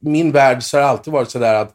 min 0.00 0.32
värld 0.32 0.62
så 0.62 0.76
har 0.76 0.82
det 0.82 0.88
alltid 0.88 1.12
varit 1.12 1.30
sådär 1.30 1.54
att, 1.54 1.74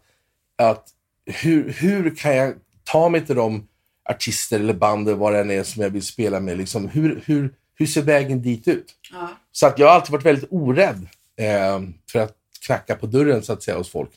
att 0.58 0.90
hur, 1.26 1.74
hur 1.74 2.16
kan 2.16 2.36
jag 2.36 2.54
ta 2.86 3.10
mig 3.10 3.26
till 3.26 3.36
de 3.36 3.68
artister 4.10 4.60
eller 4.60 4.74
band 4.74 5.08
eller 5.08 5.18
vad 5.18 5.34
det 5.34 5.40
än 5.40 5.52
är 5.52 5.64
som 5.64 5.84
jag 5.84 5.90
vill 5.90 6.04
spela 6.04 6.40
med. 6.40 6.58
Liksom, 6.58 6.88
hur, 6.88 7.24
hur, 7.26 7.54
hur 7.76 7.86
ser 7.86 8.02
vägen 8.02 8.42
dit 8.42 8.68
ut? 8.68 8.96
Ja. 9.12 9.30
Så 9.52 9.68
att 9.68 9.80
jag 9.80 9.88
har 9.88 9.96
alltid 9.96 10.12
varit 10.12 10.26
väldigt 10.26 10.52
orädd 10.52 11.08
eh, 11.38 11.82
för 12.12 12.20
att 12.20 12.36
knacka 12.66 12.96
på 12.96 13.06
dörren 13.06 13.44
så 13.44 13.54
att 13.54 13.64
säga 13.64 13.78
hos 13.78 13.90
folk. 13.90 14.10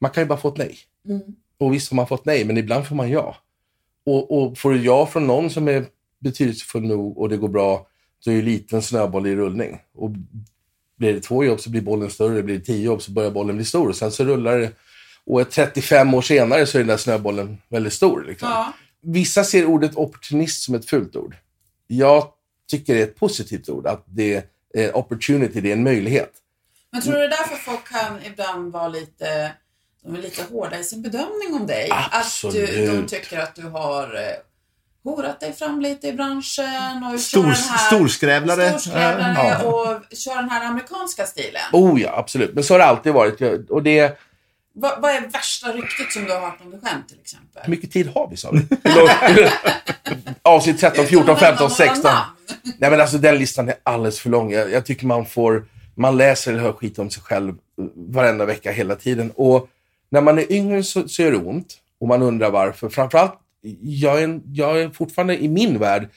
Man 0.00 0.10
kan 0.10 0.22
ju 0.22 0.28
bara 0.28 0.38
få 0.38 0.48
ett 0.48 0.56
nej. 0.56 0.78
Och 1.58 1.74
visst 1.74 1.90
har 1.90 1.96
man 1.96 2.06
fått 2.06 2.24
nej, 2.24 2.44
men 2.44 2.56
ibland 2.56 2.86
får 2.86 2.96
man 2.96 3.10
ja. 3.10 3.36
Och, 4.06 4.38
och 4.38 4.58
får 4.58 4.70
du 4.70 4.84
ja 4.84 5.06
från 5.06 5.26
någon 5.26 5.50
som 5.50 5.68
är 5.68 5.84
betydelsefull 6.18 6.82
nog 6.82 7.18
och 7.18 7.28
det 7.28 7.36
går 7.36 7.48
bra, 7.48 7.86
så 8.20 8.30
är 8.30 8.34
ju 8.34 8.42
liten 8.42 8.82
snöboll 8.82 9.26
i 9.26 9.36
rullning. 9.36 9.78
Och 9.94 10.10
blir 10.96 11.12
det 11.12 11.20
två 11.20 11.44
jobb 11.44 11.60
så 11.60 11.70
blir 11.70 11.80
bollen 11.80 12.10
större, 12.10 12.42
blir 12.42 12.58
det 12.58 12.64
tio 12.64 12.84
jobb 12.84 13.02
så 13.02 13.12
börjar 13.12 13.30
bollen 13.30 13.56
bli 13.56 13.64
stor. 13.64 13.88
Och 13.88 13.96
sen 13.96 14.12
så 14.12 14.24
rullar 14.24 14.58
det, 14.58 14.72
och 15.26 15.50
35 15.50 16.14
år 16.14 16.22
senare 16.22 16.66
så 16.66 16.78
är 16.78 16.80
den 16.80 16.88
där 16.88 16.96
snöbollen 16.96 17.58
väldigt 17.68 17.92
stor. 17.92 18.24
Liksom. 18.28 18.48
Ja. 18.48 18.72
Vissa 19.02 19.44
ser 19.44 19.64
ordet 19.66 19.96
opportunist 19.96 20.62
som 20.62 20.74
ett 20.74 20.86
fult 20.90 21.16
ord. 21.16 21.36
Jag 21.86 22.28
tycker 22.70 22.94
det 22.94 23.00
är 23.00 23.04
ett 23.04 23.16
positivt 23.16 23.68
ord, 23.68 23.86
att 23.86 24.04
det 24.06 24.44
är 24.74 24.96
opportunity, 24.96 25.60
det 25.60 25.68
är 25.68 25.72
en 25.72 25.82
möjlighet. 25.82 26.32
Men 26.92 27.02
tror 27.02 27.12
du 27.14 27.18
det 27.18 27.24
är 27.24 27.28
därför 27.28 27.56
folk 27.56 27.88
kan 27.88 28.18
ibland 28.24 28.72
vara 28.72 28.88
lite, 28.88 29.52
de 30.04 30.14
är 30.14 30.18
lite 30.22 30.42
hårda 30.50 30.78
i 30.78 30.84
sin 30.84 31.02
bedömning 31.02 31.54
om 31.60 31.66
dig? 31.66 31.90
Att 31.90 32.10
du, 32.12 32.16
Absolut. 32.18 32.90
de 32.90 33.06
tycker 33.16 33.38
att 33.38 33.54
du 33.54 33.62
har 33.62 34.02
eh, 34.14 35.10
horat 35.10 35.40
dig 35.40 35.52
fram 35.52 35.80
lite 35.80 36.08
i 36.08 36.12
branschen 36.12 37.04
och 37.14 37.20
Stor- 37.20 37.42
kör 37.42 37.48
den 37.48 37.52
här, 37.54 37.86
storskrävlare. 37.86 38.68
storskrävlare 38.68 39.58
Ja. 39.62 39.62
och 39.64 40.16
kör 40.16 40.36
den 40.36 40.50
här 40.50 40.64
amerikanska 40.66 41.26
stilen. 41.26 41.62
Oh 41.72 42.00
ja, 42.02 42.14
absolut. 42.18 42.54
Men 42.54 42.64
så 42.64 42.74
har 42.74 42.78
det 42.78 42.84
alltid 42.84 43.12
varit. 43.12 43.70
Och 43.70 43.82
det, 43.82 44.18
Vad, 44.78 45.02
vad 45.02 45.10
är 45.10 45.20
värsta 45.20 45.72
ryktet 45.72 46.12
som 46.12 46.24
du 46.24 46.32
har 46.32 46.40
hört 46.40 46.60
om 46.60 46.70
dig 46.70 46.80
själv 46.82 47.02
till 47.08 47.20
exempel? 47.20 47.62
hur 47.64 47.70
mycket 47.70 47.92
tid 47.92 48.08
har 48.14 48.28
vi 48.30 48.36
sa 48.36 48.52
du? 48.52 48.66
Avsnitt 50.42 50.80
13, 50.80 51.06
14, 51.06 51.36
15, 51.36 51.70
16. 51.70 52.10
Nej 52.78 52.90
men 52.90 53.00
alltså 53.00 53.18
den 53.18 53.38
listan 53.38 53.68
är 53.68 53.74
alldeles 53.82 54.20
för 54.20 54.30
lång. 54.30 54.52
Jag, 54.52 54.70
jag 54.70 54.86
tycker 54.86 55.06
man 55.06 55.26
får, 55.26 55.66
man 55.94 56.16
läser 56.16 56.52
eller 56.52 56.62
hör 56.62 56.72
skit 56.72 56.98
om 56.98 57.10
sig 57.10 57.22
själv 57.22 57.48
eh, 57.50 57.84
varenda 57.94 58.44
vecka 58.44 58.72
hela 58.72 58.94
tiden. 58.94 59.32
Och 59.34 59.68
när 60.10 60.20
man 60.20 60.38
är 60.38 60.52
yngre 60.52 60.82
så, 60.82 61.08
så 61.08 61.22
gör 61.22 61.30
det 61.30 61.38
ont. 61.38 61.76
Och 62.00 62.08
man 62.08 62.22
undrar 62.22 62.50
varför. 62.50 62.88
Framförallt, 62.88 63.34
jag 63.82 64.22
är, 64.22 64.40
jag 64.52 64.80
är 64.80 64.90
fortfarande 64.90 65.42
i 65.42 65.48
min 65.48 65.78
värld 65.78 66.08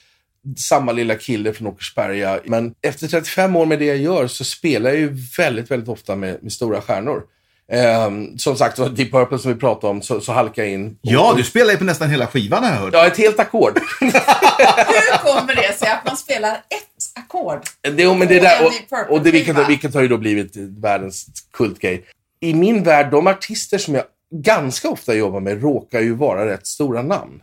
samma 0.57 0.91
lilla 0.91 1.15
kille 1.15 1.53
från 1.53 1.67
Åkersberga. 1.67 2.39
Men 2.45 2.75
efter 2.81 3.07
35 3.07 3.55
år 3.55 3.65
med 3.65 3.79
det 3.79 3.85
jag 3.85 3.97
gör 3.97 4.27
så 4.27 4.43
spelar 4.43 4.89
jag 4.89 4.99
ju 4.99 5.17
väldigt, 5.37 5.71
väldigt 5.71 5.89
ofta 5.89 6.15
med, 6.15 6.43
med 6.43 6.51
stora 6.51 6.81
stjärnor. 6.81 7.23
Ehm, 7.71 8.37
som 8.37 8.55
sagt, 8.55 8.77
Deep 8.95 9.11
Purple 9.11 9.39
som 9.39 9.53
vi 9.53 9.59
pratade 9.59 9.91
om, 9.91 10.01
så, 10.01 10.21
så 10.21 10.31
halkar 10.31 10.63
jag 10.63 10.71
in. 10.71 10.97
Ja, 11.01 11.33
du 11.37 11.43
spelar 11.43 11.71
ju 11.71 11.77
på 11.77 11.83
nästan 11.83 12.09
hela 12.09 12.27
skivan 12.27 12.63
har 12.63 12.71
jag 12.71 12.77
hört. 12.77 12.93
Ja, 12.93 13.07
ett 13.07 13.17
helt 13.17 13.39
ackord. 13.39 13.79
Hur 13.99 15.17
kommer 15.17 15.55
det 15.55 15.77
sig 15.77 15.89
att 15.89 16.05
man 16.05 16.17
spelar 16.17 16.51
ett 16.51 17.19
ackord? 17.23 17.59
Det, 17.81 18.13
men 18.13 18.27
det 18.27 18.39
där, 18.39 18.65
och, 18.65 18.71
Purple 18.71 19.15
och 19.15 19.21
det, 19.23 19.31
vilket, 19.31 19.69
vilket 19.69 19.93
har 19.93 20.01
ju 20.01 20.07
då 20.07 20.17
blivit 20.17 20.55
världens 20.55 21.25
kultgrej. 21.53 22.05
I 22.39 22.53
min 22.53 22.83
värld, 22.83 23.11
de 23.11 23.27
artister 23.27 23.77
som 23.77 23.95
jag 23.95 24.03
ganska 24.31 24.89
ofta 24.89 25.13
jobbar 25.13 25.39
med 25.39 25.61
råkar 25.61 25.99
ju 25.99 26.15
vara 26.15 26.45
rätt 26.45 26.67
stora 26.67 27.01
namn. 27.01 27.41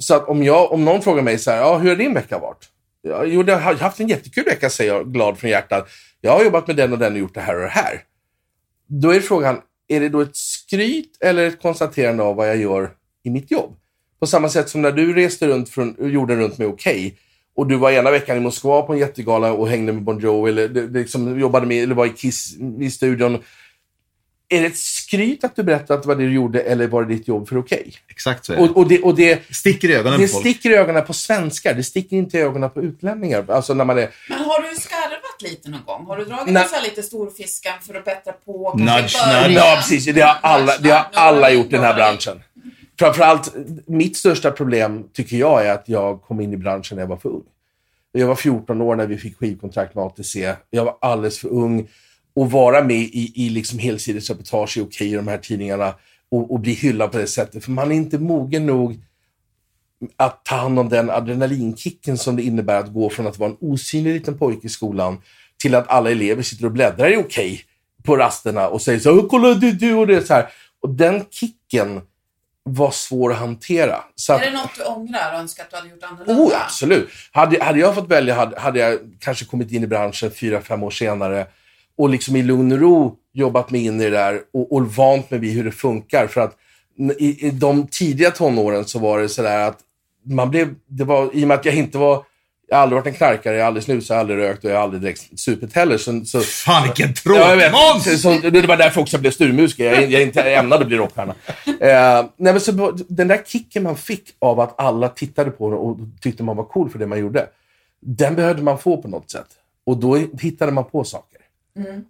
Så 0.00 0.14
att 0.14 0.28
om, 0.28 0.42
jag, 0.42 0.72
om 0.72 0.84
någon 0.84 1.02
frågar 1.02 1.22
mig 1.22 1.38
så 1.38 1.50
här, 1.50 1.58
ja, 1.58 1.78
hur 1.78 1.88
har 1.88 1.96
din 1.96 2.14
vecka 2.14 2.38
varit? 2.38 2.68
Ja, 3.02 3.24
jo, 3.24 3.44
jag 3.46 3.58
har 3.58 3.74
haft 3.74 4.00
en 4.00 4.08
jättekul 4.08 4.44
vecka, 4.44 4.70
säger 4.70 4.94
jag 4.94 5.12
glad 5.12 5.38
från 5.38 5.50
hjärtat. 5.50 5.88
Jag 6.20 6.32
har 6.32 6.44
jobbat 6.44 6.66
med 6.66 6.76
den 6.76 6.92
och 6.92 6.98
den 6.98 7.12
och 7.12 7.18
gjort 7.18 7.34
det 7.34 7.40
här 7.40 7.54
och 7.54 7.60
det 7.60 7.68
här. 7.68 8.02
Då 9.00 9.10
är 9.10 9.20
frågan, 9.20 9.60
är 9.88 10.00
det 10.00 10.08
då 10.08 10.20
ett 10.20 10.36
skryt 10.36 11.16
eller 11.20 11.46
ett 11.46 11.62
konstaterande 11.62 12.22
av 12.22 12.36
vad 12.36 12.48
jag 12.48 12.56
gör 12.56 12.90
i 13.22 13.30
mitt 13.30 13.50
jobb? 13.50 13.76
På 14.20 14.26
samma 14.26 14.48
sätt 14.48 14.68
som 14.68 14.82
när 14.82 14.92
du 14.92 15.14
reste 15.14 15.46
runt 15.46 15.68
från 15.68 15.96
jorden 15.98 16.38
runt 16.38 16.58
med 16.58 16.68
Okej 16.68 17.18
och 17.56 17.66
du 17.66 17.76
var 17.76 17.90
ena 17.90 18.10
veckan 18.10 18.36
i 18.36 18.40
Moskva 18.40 18.82
på 18.82 18.92
en 18.92 18.98
jättegala 18.98 19.52
och 19.52 19.68
hängde 19.68 19.92
med 19.92 20.02
Bon 20.02 20.18
Jovi 20.18 20.50
eller 20.50 20.88
liksom 20.88 21.40
jobbade 21.40 21.66
med, 21.66 21.82
eller 21.82 21.94
var 21.94 22.06
i 22.06 22.10
Kiss 22.10 22.56
i 22.80 22.90
studion. 22.90 23.38
Är 24.52 24.60
det 24.60 24.66
ett 24.66 24.78
skryt 24.78 25.44
att 25.44 25.56
du 25.56 25.62
berättar 25.62 25.94
att 25.94 26.02
det 26.02 26.08
var 26.08 26.14
det 26.14 26.24
du 26.24 26.32
gjorde 26.32 26.60
eller 26.60 26.86
var 26.86 27.04
det 27.04 27.14
ditt 27.14 27.28
jobb 27.28 27.48
för 27.48 27.58
Okej? 27.58 27.94
Exakt 28.08 28.44
så 28.44 28.52
är 28.52 28.56
det. 28.56 28.62
Och, 28.62 28.76
och, 28.76 28.88
det, 28.88 29.02
och 29.02 29.14
det, 29.14 29.54
Sticker 29.54 29.90
i 29.90 29.94
ögonen 29.94 30.20
det 30.20 30.26
på 30.26 30.32
folk. 30.32 30.46
sticker 30.46 30.70
i 30.70 30.74
ögonen 30.74 31.04
på 31.04 31.12
svenskar, 31.12 31.74
det 31.74 31.84
sticker 31.84 32.16
inte 32.16 32.38
i 32.38 32.40
ögonen 32.40 32.70
på 32.70 32.82
utlänningar. 32.82 33.44
Alltså 33.48 33.74
när 33.74 33.84
man 33.84 33.98
är... 33.98 34.10
Men 34.28 34.38
har 34.38 34.62
du 34.62 34.76
skarvat 34.80 35.42
lite 35.42 35.70
någon 35.70 35.84
gång? 35.86 36.06
Har 36.06 36.16
du 36.16 36.24
dragit 36.24 36.46
sån 36.46 36.56
här 36.56 36.82
lite 36.82 37.02
storfiskan 37.02 37.72
för 37.86 37.94
att 37.94 38.04
bättra 38.04 38.32
på? 38.32 38.74
Nudge, 38.76 38.90
nudge. 38.92 39.56
Ja, 39.56 39.74
precis. 39.76 40.04
Det 40.14 40.20
har 40.20 40.38
alla, 40.42 40.78
det 40.78 40.90
har 40.90 41.06
alla 41.12 41.50
gjort 41.50 41.66
i 41.66 41.70
den 41.70 41.84
här 41.84 41.94
branschen. 41.94 42.42
Framförallt, 42.98 43.54
mitt 43.86 44.16
största 44.16 44.50
problem 44.50 45.04
tycker 45.12 45.36
jag 45.36 45.66
är 45.66 45.72
att 45.72 45.84
jag 45.86 46.22
kom 46.22 46.40
in 46.40 46.52
i 46.52 46.56
branschen 46.56 46.96
när 46.96 47.02
jag 47.02 47.08
var 47.08 47.16
för 47.16 47.28
ung. 47.28 47.42
Jag 48.12 48.26
var 48.26 48.34
14 48.34 48.80
år 48.80 48.96
när 48.96 49.06
vi 49.06 49.18
fick 49.18 49.38
skivkontrakt 49.38 49.94
med 49.94 50.04
ATC. 50.04 50.36
Jag 50.70 50.84
var 50.84 50.96
alldeles 51.00 51.38
för 51.38 51.48
ung 51.48 51.88
att 52.36 52.52
vara 52.52 52.84
med 52.84 53.00
i, 53.00 53.32
i 53.34 53.50
liksom 53.50 53.78
helsidesreportage 53.78 54.76
i 54.76 54.80
Okej 54.80 55.12
i 55.12 55.14
de 55.14 55.28
här 55.28 55.38
tidningarna 55.38 55.94
och, 56.30 56.52
och 56.52 56.60
bli 56.60 56.72
hyllad 56.72 57.12
på 57.12 57.18
det 57.18 57.26
sättet. 57.26 57.64
För 57.64 57.70
man 57.70 57.92
är 57.92 57.96
inte 57.96 58.18
mogen 58.18 58.66
nog 58.66 59.00
att 60.16 60.44
ta 60.44 60.56
hand 60.56 60.78
om 60.78 60.88
den 60.88 61.10
adrenalinkicken 61.10 62.18
som 62.18 62.36
det 62.36 62.42
innebär 62.42 62.80
att 62.80 62.92
gå 62.92 63.10
från 63.10 63.26
att 63.26 63.38
vara 63.38 63.50
en 63.50 63.56
osynlig 63.60 64.14
liten 64.14 64.38
pojke 64.38 64.66
i 64.66 64.70
skolan 64.70 65.22
till 65.62 65.74
att 65.74 65.88
alla 65.88 66.10
elever 66.10 66.42
sitter 66.42 66.64
och 66.64 66.72
bläddrar 66.72 67.12
i 67.12 67.16
Okej 67.16 67.64
på 68.04 68.16
rasterna 68.16 68.68
och 68.68 68.82
säger 68.82 68.98
så 68.98 69.14
här, 69.14 69.28
kolla 69.28 69.54
du, 69.54 69.72
du 69.72 69.94
och 69.94 70.06
det 70.06 70.26
så 70.26 70.34
här. 70.34 70.48
Och 70.80 70.90
den 70.90 71.24
kicken 71.30 72.00
var 72.62 72.90
svår 72.90 73.32
att 73.32 73.38
hantera. 73.38 74.04
Så 74.14 74.32
Är 74.32 74.40
det 74.40 74.50
något 74.50 74.74
du 74.76 74.84
ångrar 74.84 75.34
och 75.34 75.40
önskar 75.40 75.64
att 75.64 75.70
du 75.70 75.76
hade 75.76 75.88
gjort 75.88 76.02
annorlunda? 76.02 76.42
Oh, 76.42 76.62
absolut. 76.64 77.08
Hade, 77.32 77.64
hade 77.64 77.78
jag 77.78 77.94
fått 77.94 78.08
välja 78.08 78.34
hade, 78.34 78.60
hade 78.60 78.78
jag 78.78 78.98
kanske 79.20 79.44
kommit 79.44 79.72
in 79.72 79.84
i 79.84 79.86
branschen 79.86 80.30
fyra, 80.30 80.60
fem 80.60 80.82
år 80.82 80.90
senare 80.90 81.46
och 81.98 82.08
liksom 82.08 82.36
i 82.36 82.42
lugn 82.42 82.72
och 82.72 82.80
ro 82.80 83.16
jobbat 83.32 83.70
mig 83.70 83.84
in 83.84 84.00
i 84.00 84.04
det 84.04 84.10
där 84.10 84.40
och, 84.52 84.72
och 84.72 84.94
vant 84.94 85.30
mig 85.30 85.40
vid 85.40 85.54
hur 85.54 85.64
det 85.64 85.72
funkar. 85.72 86.26
För 86.26 86.40
att 86.40 86.56
i, 87.18 87.46
i 87.46 87.50
de 87.50 87.86
tidiga 87.86 88.30
tonåren 88.30 88.84
så 88.84 88.98
var 88.98 89.18
det 89.18 89.28
sådär 89.28 89.68
att 89.68 89.78
man 90.24 90.50
blev, 90.50 90.74
det 90.86 91.04
var, 91.04 91.30
i 91.36 91.44
och 91.44 91.48
med 91.48 91.54
att 91.54 91.64
jag 91.64 91.74
inte 91.74 91.98
var, 91.98 92.24
jag 92.68 92.76
har 92.76 92.82
aldrig 92.82 92.96
varit 92.96 93.06
en 93.06 93.14
knarkare, 93.14 93.54
jag 93.54 93.62
har 93.62 93.66
aldrig 93.66 93.84
snusat, 93.84 94.08
jag 94.08 94.16
har 94.16 94.20
aldrig 94.20 94.38
rökt 94.38 94.64
och 94.64 94.70
jag 94.70 94.76
har 94.76 94.82
aldrig 94.82 95.02
direkt 95.02 95.40
supit 95.40 95.74
heller. 95.74 95.98
Så, 95.98 96.24
så, 96.24 96.40
Fan 96.40 96.82
vilken 96.82 97.08
Ja, 97.08 97.14
tråkmåns! 97.14 98.22
Så, 98.22 98.50
det 98.50 98.66
var 98.66 98.76
därför 98.76 99.00
också 99.00 99.14
jag 99.14 99.20
blev 99.20 99.30
stormusiker. 99.30 99.84
Jag, 99.84 100.10
jag 100.10 100.22
inte 100.22 100.42
ämnade 100.42 100.84
bli 100.84 100.96
rockstjärna. 100.96 101.34
Eh, 101.66 102.26
nej, 102.36 102.52
men 102.52 102.60
så, 102.60 102.98
den 103.08 103.28
där 103.28 103.42
kicken 103.46 103.82
man 103.82 103.96
fick 103.96 104.24
av 104.38 104.60
att 104.60 104.80
alla 104.80 105.08
tittade 105.08 105.50
på 105.50 105.70
det 105.70 105.76
och 105.76 105.98
tyckte 106.20 106.42
man 106.42 106.56
var 106.56 106.64
cool 106.64 106.90
för 106.90 106.98
det 106.98 107.06
man 107.06 107.18
gjorde. 107.18 107.46
Den 108.00 108.34
behövde 108.34 108.62
man 108.62 108.78
få 108.78 109.02
på 109.02 109.08
något 109.08 109.30
sätt. 109.30 109.48
Och 109.86 109.96
då 109.96 110.16
hittade 110.40 110.72
man 110.72 110.84
på 110.84 111.04
saker. 111.04 111.31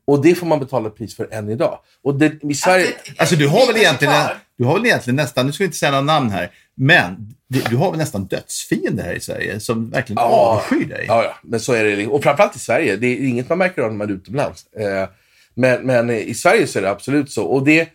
Och 0.05 0.23
det 0.23 0.35
får 0.35 0.47
man 0.47 0.59
betala 0.61 0.91
pris 0.91 1.17
för 1.17 1.29
än 1.33 1.49
idag. 1.51 1.79
Och 2.03 2.15
det, 2.15 2.45
i 2.45 2.55
Sverige... 2.55 2.87
Att 2.89 3.05
det- 3.05 3.21
Alltså 3.21 3.37
du 3.37 3.49
har 3.49 3.67
väl 3.67 3.77
egentligen, 3.77 4.15
du 4.59 4.65
har 4.65 4.75
väl 4.75 4.87
egentligen 4.87 5.17
nästan, 5.17 5.47
nu 5.47 5.53
ska 5.53 5.63
vi 5.65 5.67
inte 5.67 5.77
säga 5.79 5.91
några 5.91 6.03
namn 6.05 6.31
här, 6.31 6.51
men 6.75 7.35
du, 7.49 7.61
du 7.71 7.77
har 7.77 7.91
väl 7.91 7.99
nästan 7.99 8.25
dödsfiender 8.27 9.05
här 9.05 9.13
i 9.15 9.21
Sverige 9.21 9.61
som 9.61 9.91
verkligen 9.91 10.19
avskyr 10.19 10.85
dig. 10.85 11.05
Ja, 11.09 11.25
ja, 11.25 11.35
men 11.43 11.61
så 11.61 11.73
är 11.73 11.85
det. 11.85 12.07
Och 12.07 12.23
framförallt 12.23 12.57
i 12.57 12.59
Sverige. 12.59 12.97
Det 12.97 13.07
är 13.07 13.29
inget 13.29 13.49
man 13.49 13.59
märker 13.59 13.83
av 13.83 13.91
när 13.91 13.99
man 13.99 14.09
är 14.11 14.15
utomlands. 14.15 14.67
Eh, 14.73 15.09
men, 15.55 15.87
men 15.87 16.11
i 16.11 16.35
Sverige 16.35 16.67
så 16.67 16.79
är 16.79 16.83
det 16.83 16.91
absolut 16.91 17.31
så. 17.31 17.45
Och 17.45 17.65
det, 17.65 17.89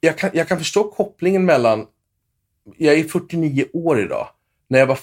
jag, 0.00 0.18
kan, 0.18 0.30
jag 0.34 0.48
kan 0.48 0.58
förstå 0.58 0.84
kopplingen 0.90 1.44
mellan... 1.44 1.86
Jag 2.76 2.94
är 2.98 3.04
49 3.04 3.64
år 3.72 4.00
idag. 4.00 4.28
När 4.68 4.78
jag 4.78 4.86
var 4.86 4.98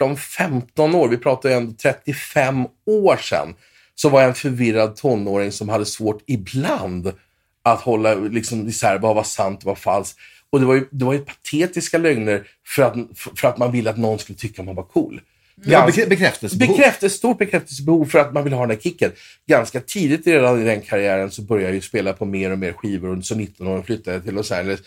14-15 0.00 0.94
år, 0.96 1.08
vi 1.08 1.16
pratar 1.16 1.48
ju 1.48 1.54
ändå 1.54 1.72
35 1.82 2.66
år 2.86 3.16
sedan, 3.16 3.54
så 3.94 4.08
var 4.08 4.20
jag 4.20 4.28
en 4.28 4.34
förvirrad 4.34 4.96
tonåring 4.96 5.52
som 5.52 5.68
hade 5.68 5.86
svårt 5.86 6.22
ibland 6.26 7.12
att 7.62 7.80
hålla 7.80 8.14
liksom, 8.14 8.68
isär 8.68 8.98
vad 8.98 9.14
var 9.16 9.22
sant 9.24 9.58
och 9.60 9.64
vad 9.66 9.78
falskt. 9.78 10.18
Och 10.50 10.60
det 10.60 10.66
var, 10.66 10.74
ju, 10.74 10.84
det 10.90 11.04
var 11.04 11.12
ju 11.12 11.18
patetiska 11.18 11.98
lögner 11.98 12.46
för 12.66 12.82
att, 12.82 12.94
för 13.36 13.48
att 13.48 13.58
man 13.58 13.72
ville 13.72 13.90
att 13.90 13.98
någon 13.98 14.18
skulle 14.18 14.38
tycka 14.38 14.62
man 14.62 14.74
var 14.74 14.82
cool. 14.82 15.20
Ja, 15.64 15.70
Ganska- 15.80 16.02
bekrä- 16.02 16.08
bekräftelsebehov. 16.08 16.76
Bekräftelse, 16.76 17.16
stort 17.16 17.38
bekräftelsebehov 17.38 18.04
för 18.04 18.18
att 18.18 18.32
man 18.34 18.44
vill 18.44 18.52
ha 18.52 18.60
den 18.60 18.70
här 18.70 18.78
kicken. 18.82 19.12
Ganska 19.46 19.80
tidigt 19.80 20.26
redan 20.26 20.60
i 20.62 20.64
den 20.64 20.80
karriären 20.80 21.30
så 21.30 21.42
började 21.42 21.68
jag 21.68 21.74
ju 21.74 21.80
spela 21.80 22.12
på 22.12 22.24
mer 22.24 22.50
och 22.50 22.58
mer 22.58 22.72
skivor 22.72 23.16
och 23.18 23.24
så 23.24 23.34
19 23.34 23.66
år 23.66 23.82
flyttade 23.82 24.16
jag 24.16 24.24
till 24.24 24.34
Los 24.34 24.52
Angeles 24.52 24.80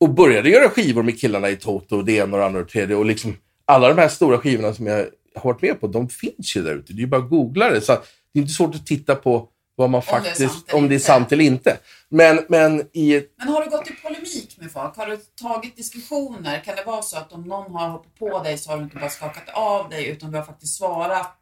och 0.00 0.14
började 0.14 0.50
göra 0.50 0.68
skivor 0.68 1.02
med 1.02 1.20
killarna 1.20 1.50
i 1.50 1.56
Toto 1.56 1.96
och 1.96 2.04
det 2.04 2.12
ena 2.12 2.32
och 2.32 2.38
det 2.38 2.46
andra 2.46 2.60
och 2.60 2.66
det 2.66 2.72
tredje. 2.72 2.96
Och 2.96 3.06
liksom, 3.06 3.36
alla 3.64 3.88
de 3.88 3.98
här 3.98 4.08
stora 4.08 4.38
skivorna 4.38 4.74
som 4.74 4.86
jag 4.86 4.96
har 5.34 5.52
varit 5.52 5.62
med 5.62 5.80
på, 5.80 5.86
de 5.86 6.08
finns 6.08 6.56
ju 6.56 6.62
där 6.62 6.74
ute. 6.74 6.92
Det 6.92 6.98
är 6.98 7.00
ju 7.00 7.06
bara 7.06 7.20
att 7.20 7.30
googla 7.30 7.70
det. 7.70 7.80
Så 7.80 7.98
det 8.36 8.40
är 8.40 8.42
inte 8.42 8.54
svårt 8.54 8.74
att 8.74 8.86
titta 8.86 9.14
på 9.14 9.48
vad 9.76 9.90
man 9.90 9.98
Om 9.98 10.04
det 10.06 10.22
faktiskt, 10.22 10.52
sant 10.52 10.64
eller 10.68 10.78
om 10.78 10.88
det 10.88 10.94
är 10.94 10.98
sant 10.98 11.32
eller 11.32 11.44
inte. 11.44 11.78
Men, 12.08 12.40
men 12.48 12.88
i 12.92 13.14
ett 13.14 13.34
Men 13.38 13.48
har 13.48 13.64
du 13.64 13.70
gått 13.70 13.90
i 13.90 13.92
polemik 13.92 14.56
med 14.60 14.72
folk? 14.72 14.96
Har 14.96 15.06
du 15.06 15.16
tagit 15.16 15.76
diskussioner? 15.76 16.60
Kan 16.64 16.76
det 16.76 16.84
vara 16.84 17.02
så 17.02 17.16
att 17.16 17.32
om 17.32 17.42
någon 17.42 17.72
har 17.72 17.88
hoppat 17.88 18.18
på 18.18 18.42
dig 18.42 18.58
så 18.58 18.70
har 18.70 18.76
du 18.76 18.84
inte 18.84 18.96
bara 18.96 19.10
skakat 19.10 19.48
av 19.48 19.88
dig 19.88 20.06
utan 20.06 20.30
du 20.30 20.38
har 20.38 20.44
faktiskt 20.44 20.76
svarat 20.76 21.36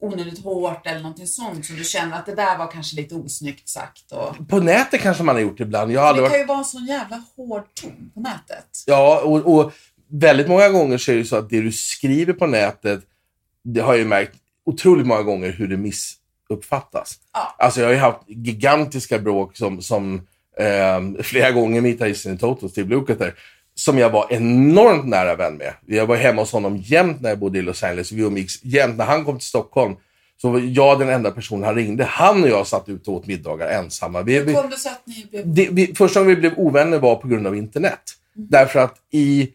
onödigt 0.00 0.44
hårt 0.44 0.86
eller 0.86 1.00
någonting 1.00 1.26
sånt 1.26 1.66
så 1.66 1.72
du 1.72 1.84
känner 1.84 2.16
att 2.18 2.26
det 2.26 2.34
där 2.34 2.58
var 2.58 2.70
kanske 2.70 2.96
lite 2.96 3.14
osnyggt 3.14 3.68
sagt. 3.68 4.12
Och... 4.12 4.48
på 4.48 4.58
nätet 4.58 5.00
kanske 5.00 5.22
man 5.22 5.34
har 5.34 5.42
gjort 5.42 5.58
det 5.58 5.64
ibland. 5.64 5.92
Jag 5.92 6.00
har 6.00 6.14
Det 6.14 6.20
kan 6.20 6.30
varit... 6.30 6.40
ju 6.40 6.44
vara 6.44 6.58
en 6.58 6.64
sån 6.64 6.86
jävla 6.86 7.22
hård 7.36 7.64
ton 7.74 8.10
på 8.14 8.20
nätet. 8.20 8.66
Ja, 8.86 9.20
och, 9.24 9.54
och 9.54 9.72
väldigt 10.10 10.48
många 10.48 10.68
gånger 10.68 10.98
så 10.98 11.12
är 11.12 11.16
det 11.16 11.24
så 11.24 11.36
att 11.36 11.50
det 11.50 11.60
du 11.60 11.72
skriver 11.72 12.32
på 12.32 12.46
nätet, 12.46 13.00
det 13.64 13.80
har 13.80 13.92
jag 13.92 13.98
ju 13.98 14.04
märkt 14.04 14.36
otroligt 14.66 15.06
många 15.06 15.22
gånger 15.22 15.52
hur 15.52 15.68
det 15.68 15.76
missuppfattas. 15.76 17.18
Ja. 17.32 17.54
Alltså 17.58 17.80
jag 17.80 17.88
har 17.88 17.92
ju 17.94 17.98
haft 17.98 18.20
gigantiska 18.26 19.18
bråk 19.18 19.56
som, 19.56 19.82
som 19.82 20.14
eh, 20.58 21.22
flera 21.22 21.50
gånger 21.50 21.80
med 21.80 21.90
gitarristen 21.90 22.34
i 22.34 22.38
Toto, 22.38 22.68
Steve 22.68 22.88
Lukather, 22.88 23.34
som 23.74 23.98
jag 23.98 24.10
var 24.10 24.26
enormt 24.30 25.06
nära 25.06 25.34
vän 25.34 25.56
med. 25.56 25.72
Jag 25.86 26.06
var 26.06 26.16
hemma 26.16 26.42
hos 26.42 26.52
honom 26.52 26.76
jämt 26.76 27.20
när 27.20 27.28
jag 27.28 27.38
bodde 27.38 27.58
i 27.58 27.62
Los 27.62 27.82
Angeles. 27.82 28.12
Vi 28.12 28.22
umgicks 28.22 28.64
jämt. 28.64 28.96
När 28.96 29.04
han 29.04 29.24
kom 29.24 29.38
till 29.38 29.48
Stockholm 29.48 29.96
så 30.42 30.50
var 30.50 30.60
jag 30.60 30.98
den 30.98 31.08
enda 31.08 31.30
personen 31.30 31.64
han 31.64 31.74
ringde. 31.74 32.04
Han 32.04 32.42
och 32.42 32.48
jag 32.48 32.66
satt 32.66 32.88
ute 32.88 33.10
och 33.10 33.16
åt 33.16 33.26
middagar 33.26 33.68
ensamma. 33.68 34.22
Vi, 34.22 34.38
Hur 34.38 34.54
kom 34.54 34.70
det 34.70 34.76
sig 34.76 34.92
att 34.92 35.02
ni 35.06 35.26
blev... 35.30 35.54
det, 35.54 35.68
vi, 35.70 35.94
första 35.94 36.20
gången 36.20 36.34
vi 36.34 36.40
blev 36.40 36.52
ovänner 36.56 36.98
var 36.98 37.16
på 37.16 37.28
grund 37.28 37.46
av 37.46 37.56
internet. 37.56 38.00
Därför 38.34 38.78
att 38.78 38.96
i 39.10 39.52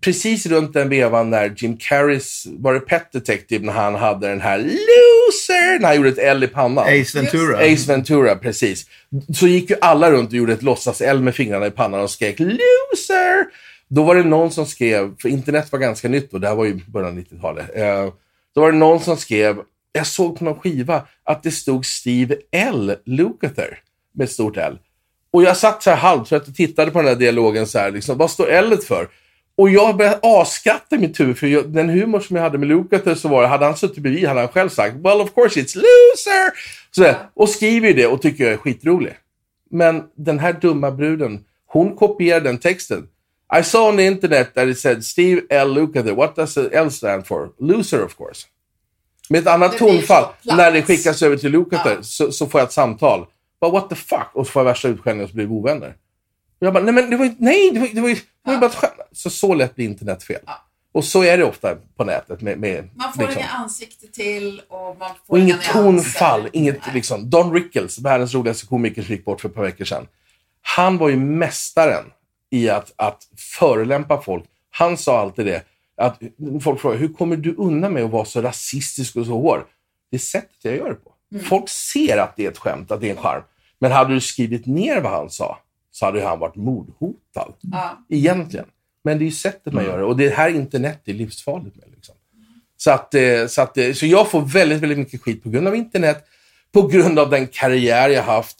precis 0.00 0.46
runt 0.46 0.72
den 0.72 0.88
vevan 0.88 1.30
när 1.30 1.54
Jim 1.56 1.76
Carreys, 1.76 2.46
var 2.46 2.74
det 2.74 2.80
Pet 2.80 3.12
Detective, 3.12 3.66
när 3.66 3.72
han 3.72 3.94
hade 3.94 4.28
den 4.28 4.40
här 4.40 4.58
loser, 4.58 5.78
när 5.80 5.86
han 5.86 5.96
gjorde 5.96 6.08
ett 6.08 6.18
L 6.18 6.44
i 6.44 6.46
pannan. 6.46 6.84
Ace 6.84 7.18
Ventura. 7.18 7.58
Ace 7.58 7.92
Ventura, 7.92 8.36
precis. 8.36 8.86
Så 9.34 9.46
gick 9.46 9.70
ju 9.70 9.76
alla 9.80 10.10
runt 10.10 10.28
och 10.28 10.34
gjorde 10.34 10.52
ett 10.52 10.62
låtsas-L 10.62 11.20
med 11.20 11.34
fingrarna 11.34 11.66
i 11.66 11.70
pannan 11.70 12.00
och 12.00 12.10
skrek 12.10 12.38
loser. 12.38 13.44
Då 13.88 14.02
var 14.02 14.14
det 14.14 14.24
någon 14.24 14.50
som 14.50 14.66
skrev, 14.66 15.14
för 15.18 15.28
internet 15.28 15.72
var 15.72 15.78
ganska 15.78 16.08
nytt 16.08 16.34
och 16.34 16.40
det 16.40 16.48
här 16.48 16.54
var 16.54 16.64
ju 16.64 16.80
början 16.86 17.10
av 17.10 17.18
90-talet. 17.18 17.76
Eh, 17.76 18.12
då 18.54 18.60
var 18.60 18.72
det 18.72 18.78
någon 18.78 19.00
som 19.00 19.16
skrev, 19.16 19.56
jag 19.92 20.06
såg 20.06 20.38
på 20.38 20.44
någon 20.44 20.60
skiva 20.60 21.06
att 21.24 21.42
det 21.42 21.50
stod 21.50 21.86
Steve 21.86 22.36
L. 22.52 22.96
Lukather 23.04 23.78
med 24.14 24.24
ett 24.24 24.32
stort 24.32 24.56
L. 24.56 24.78
Och 25.30 25.42
jag 25.42 25.56
satt 25.56 25.82
så 25.82 25.90
här 25.90 25.96
halvtrött 25.96 26.48
och 26.48 26.54
tittade 26.54 26.90
på 26.90 26.98
den 26.98 27.08
här 27.08 27.14
dialogen 27.14 27.66
så 27.66 27.78
här, 27.78 27.90
liksom, 27.90 28.18
vad 28.18 28.30
står 28.30 28.48
L 28.48 28.76
för? 28.76 29.08
Och 29.58 29.70
jag 29.70 29.96
började 29.96 30.18
asskratta 30.22 30.96
i 30.96 30.98
mitt 30.98 31.20
huvud, 31.20 31.38
för 31.38 31.46
jag, 31.46 31.68
den 31.68 31.88
humor 31.88 32.20
som 32.20 32.36
jag 32.36 32.42
hade 32.42 32.58
med 32.58 32.68
Lukather 32.68 33.14
så 33.14 33.28
var 33.28 33.42
det, 33.42 33.48
hade 33.48 33.64
han 33.64 33.76
suttit 33.76 33.98
bredvid 33.98 34.28
hade 34.28 34.40
han 34.40 34.48
själv 34.48 34.68
sagt 34.68 34.96
“Well 34.96 35.20
of 35.20 35.34
course 35.34 35.60
it's 35.60 35.76
loser!” 35.76 36.50
så 36.90 37.14
Och 37.34 37.48
skriver 37.48 37.94
det 37.94 38.06
och 38.06 38.22
tycker 38.22 38.44
jag 38.44 38.52
är 38.52 38.56
skitrolig. 38.56 39.12
Men 39.70 40.02
den 40.16 40.38
här 40.38 40.52
dumma 40.52 40.90
bruden, 40.90 41.44
hon 41.66 41.96
kopierade 41.96 42.48
den 42.48 42.58
texten. 42.58 43.08
I 43.60 43.62
saw 43.64 43.90
on 43.90 43.96
the 43.96 44.06
internet 44.06 44.54
that 44.54 44.68
it 44.68 44.78
said 44.78 45.04
Steve 45.04 45.42
L. 45.50 45.74
Lukather. 45.74 46.14
What 46.14 46.36
does 46.36 46.54
the 46.54 46.68
L 46.72 46.90
stand 46.90 47.26
for? 47.26 47.48
Loser 47.58 48.04
of 48.04 48.16
course. 48.16 48.46
Med 49.28 49.40
ett 49.40 49.46
annat 49.46 49.78
tonfall, 49.78 50.24
när 50.42 50.72
det 50.72 50.82
skickas 50.82 51.22
över 51.22 51.36
till 51.36 51.52
Lukather, 51.52 51.94
Ja. 51.96 52.02
så, 52.02 52.32
så 52.32 52.46
får 52.46 52.60
jag 52.60 52.66
ett 52.66 52.72
samtal. 52.72 53.26
But 53.60 53.72
what 53.72 53.88
the 53.88 53.96
fuck? 53.96 54.28
Och 54.32 54.46
så 54.46 54.52
får 54.52 54.60
jag 54.60 54.64
värsta 54.64 54.88
utskällningen 54.88 55.24
och 55.24 55.30
så 55.30 55.34
blir 55.36 55.46
vi 55.46 55.52
ovänner. 55.52 55.94
Jag 56.58 56.72
bara, 56.72 56.84
nej 56.84 56.94
men 56.94 57.10
det 57.10 57.16
var 57.16 57.24
ju, 57.24 57.34
nej, 57.38 57.70
det 57.70 57.80
var, 57.80 57.88
det 57.92 58.00
var 58.00 58.08
ju, 58.08 58.14
det 58.14 58.20
var 58.44 58.52
ju 58.54 58.60
bara 58.60 58.66
ett 58.66 58.74
skämt. 58.76 58.92
Så 59.18 59.30
så 59.30 59.54
lätt 59.54 59.74
blir 59.74 59.84
internet 59.84 60.22
fel. 60.22 60.40
Ja. 60.46 60.64
Och 60.92 61.04
så 61.04 61.24
är 61.24 61.38
det 61.38 61.44
ofta 61.44 61.76
på 61.96 62.04
nätet 62.04 62.40
med, 62.40 62.58
med 62.58 62.88
Man 62.94 63.12
får 63.12 63.22
liksom. 63.22 63.38
inga 63.38 63.48
ansikte 63.48 64.06
till 64.06 64.62
och 64.68 64.98
man 64.98 65.10
får 65.26 65.34
Och 65.34 65.38
inget 65.38 65.62
tonfall, 65.62 66.48
inget 66.52 66.86
Nej. 66.86 66.94
liksom. 66.94 67.30
Don 67.30 67.54
Rickles, 67.54 67.98
världens 67.98 68.34
roligaste 68.34 68.66
komiker 68.66 69.02
som 69.02 69.14
gick 69.14 69.24
bort 69.24 69.40
för 69.40 69.48
ett 69.48 69.54
par 69.54 69.62
veckor 69.62 69.84
sedan. 69.84 70.06
Han 70.62 70.98
var 70.98 71.08
ju 71.08 71.16
mästaren 71.16 72.04
i 72.50 72.68
att, 72.68 72.92
att 72.96 73.28
förolämpa 73.58 74.22
folk. 74.22 74.44
Han 74.70 74.96
sa 74.96 75.20
alltid 75.20 75.46
det, 75.46 75.64
att 75.96 76.20
folk 76.62 76.80
frågar, 76.80 76.96
hur 76.98 77.12
kommer 77.12 77.36
du 77.36 77.54
undan 77.54 77.92
med 77.92 78.04
att 78.04 78.10
vara 78.10 78.24
så 78.24 78.42
rasistisk 78.42 79.16
och 79.16 79.26
så 79.26 79.32
hård? 79.32 79.64
Det 80.10 80.16
är 80.16 80.20
sättet 80.20 80.56
jag 80.62 80.76
gör 80.76 80.88
det 80.88 80.94
på. 80.94 81.12
Mm. 81.32 81.44
Folk 81.44 81.68
ser 81.68 82.18
att 82.18 82.36
det 82.36 82.46
är 82.46 82.50
ett 82.50 82.58
skämt, 82.58 82.90
att 82.90 83.00
det 83.00 83.06
är 83.06 83.10
en 83.10 83.22
charm. 83.22 83.42
Men 83.78 83.92
hade 83.92 84.14
du 84.14 84.20
skrivit 84.20 84.66
ner 84.66 85.00
vad 85.00 85.12
han 85.12 85.30
sa, 85.30 85.58
så 85.90 86.04
hade 86.06 86.24
han 86.24 86.38
varit 86.38 86.56
mordhotad. 86.56 87.52
Ja. 87.60 87.98
Egentligen. 88.08 88.66
Men 89.04 89.18
det 89.18 89.24
är 89.24 89.26
ju 89.26 89.32
sättet 89.32 89.72
man 89.72 89.84
gör 89.84 89.98
det. 89.98 90.04
Och 90.04 90.16
det 90.16 90.28
här 90.28 90.50
internet 90.50 91.00
är 91.04 91.14
livsfarligt 91.14 91.76
med. 91.76 91.86
Liksom. 91.94 92.14
Så, 92.76 92.90
att, 92.90 93.14
eh, 93.14 93.46
så, 93.46 93.62
att, 93.62 93.78
eh, 93.78 93.92
så 93.92 94.06
jag 94.06 94.30
får 94.30 94.40
väldigt, 94.40 94.78
väldigt 94.78 94.98
mycket 94.98 95.22
skit 95.22 95.42
på 95.42 95.50
grund 95.50 95.68
av 95.68 95.76
internet, 95.76 96.24
på 96.72 96.86
grund 96.86 97.18
av 97.18 97.30
den 97.30 97.46
karriär 97.46 98.08
jag 98.08 98.22
haft, 98.22 98.56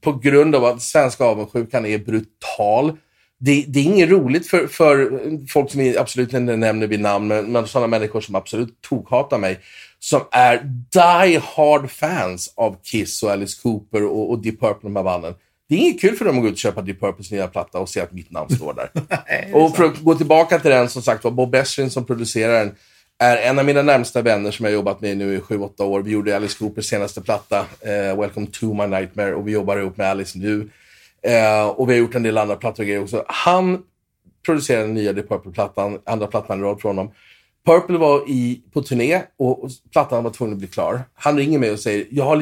på 0.00 0.12
grund 0.12 0.54
av 0.54 0.64
att 0.64 0.82
svenska 0.82 1.24
avundsjukan 1.24 1.86
är 1.86 1.98
brutal. 1.98 2.96
Det, 3.38 3.64
det 3.68 3.80
är 3.80 3.84
inget 3.84 4.10
roligt 4.10 4.46
för, 4.46 4.66
för 4.66 5.20
folk 5.48 5.70
som 5.70 5.80
vi 5.80 5.98
absolut 5.98 6.32
inte 6.34 6.56
nämner 6.56 6.86
vid 6.86 7.00
namn, 7.00 7.28
men, 7.28 7.52
men 7.52 7.66
sådana 7.66 7.86
människor 7.86 8.20
som 8.20 8.34
absolut 8.34 8.80
tokhatar 8.80 9.38
mig, 9.38 9.58
som 9.98 10.20
är 10.30 10.56
die 10.92 11.38
hard 11.38 11.90
fans 11.90 12.52
av 12.56 12.76
Kiss 12.82 13.22
och 13.22 13.30
Alice 13.30 13.62
Cooper 13.62 14.04
och, 14.04 14.30
och 14.30 14.42
Deep 14.42 14.60
Purple 14.60 14.74
och 14.74 14.82
de 14.82 14.96
här 14.96 15.02
banden. 15.02 15.34
Det 15.72 15.76
är 15.76 15.80
inget 15.80 16.00
kul 16.00 16.16
för 16.16 16.24
dem 16.24 16.36
att 16.36 16.42
gå 16.42 16.48
ut 16.48 16.52
och 16.52 16.58
köpa 16.58 16.82
Deep 16.82 17.00
Purples 17.00 17.30
nya 17.30 17.48
platta 17.48 17.78
och 17.78 17.88
se 17.88 18.00
att 18.00 18.12
mitt 18.12 18.30
namn 18.30 18.50
står 18.50 18.74
där. 18.74 18.90
och 19.54 19.76
för 19.76 19.84
att 19.84 19.98
gå 19.98 20.14
tillbaka 20.14 20.58
till 20.58 20.70
den, 20.70 20.88
som 20.88 21.02
sagt 21.02 21.24
var, 21.24 21.30
Bob 21.30 21.54
Ezrin 21.54 21.90
som 21.90 22.04
producerar 22.04 22.58
den, 22.58 22.74
är 23.18 23.36
en 23.36 23.58
av 23.58 23.64
mina 23.64 23.82
närmsta 23.82 24.22
vänner 24.22 24.50
som 24.50 24.64
jag 24.64 24.70
har 24.72 24.74
jobbat 24.74 25.00
med 25.00 25.16
nu 25.16 25.34
i 25.34 25.38
7-8 25.38 25.82
år. 25.82 26.02
Vi 26.02 26.10
gjorde 26.10 26.36
Alice 26.36 26.58
Coopers 26.58 26.84
senaste 26.84 27.20
platta, 27.20 27.58
eh, 27.80 28.18
Welcome 28.20 28.46
to 28.46 28.74
my 28.74 28.86
nightmare, 28.86 29.34
och 29.34 29.48
vi 29.48 29.52
jobbar 29.52 29.76
ihop 29.76 29.96
med 29.96 30.10
Alice 30.10 30.38
nu. 30.38 30.68
Eh, 31.22 31.66
och 31.66 31.88
vi 31.88 31.92
har 31.92 32.00
gjort 32.00 32.14
en 32.14 32.22
del 32.22 32.38
andra 32.38 32.56
plattor 32.56 32.82
och 32.82 32.86
grejer 32.86 33.02
också. 33.02 33.24
Han 33.28 33.82
producerade 34.46 34.84
den 34.84 34.94
nya 34.94 35.12
Deep 35.12 35.28
Purple-plattan, 35.28 35.98
andra 36.06 36.26
plattan 36.26 36.60
i 36.60 36.62
rad 36.62 36.80
från 36.80 36.96
honom. 36.96 37.14
Purple 37.66 37.98
var 37.98 38.30
i, 38.30 38.62
på 38.72 38.82
turné 38.82 39.22
och, 39.38 39.70
plattan 39.92 40.24
var 40.24 40.30
tvungen 40.30 40.52
att 40.52 40.58
bli 40.58 40.68
klar. 40.68 41.00
Han 41.14 41.36
ringer 41.36 41.58
mig 41.58 41.70
och 41.70 41.80
säger, 41.80 42.06
jag 42.10 42.24
har 42.24 42.41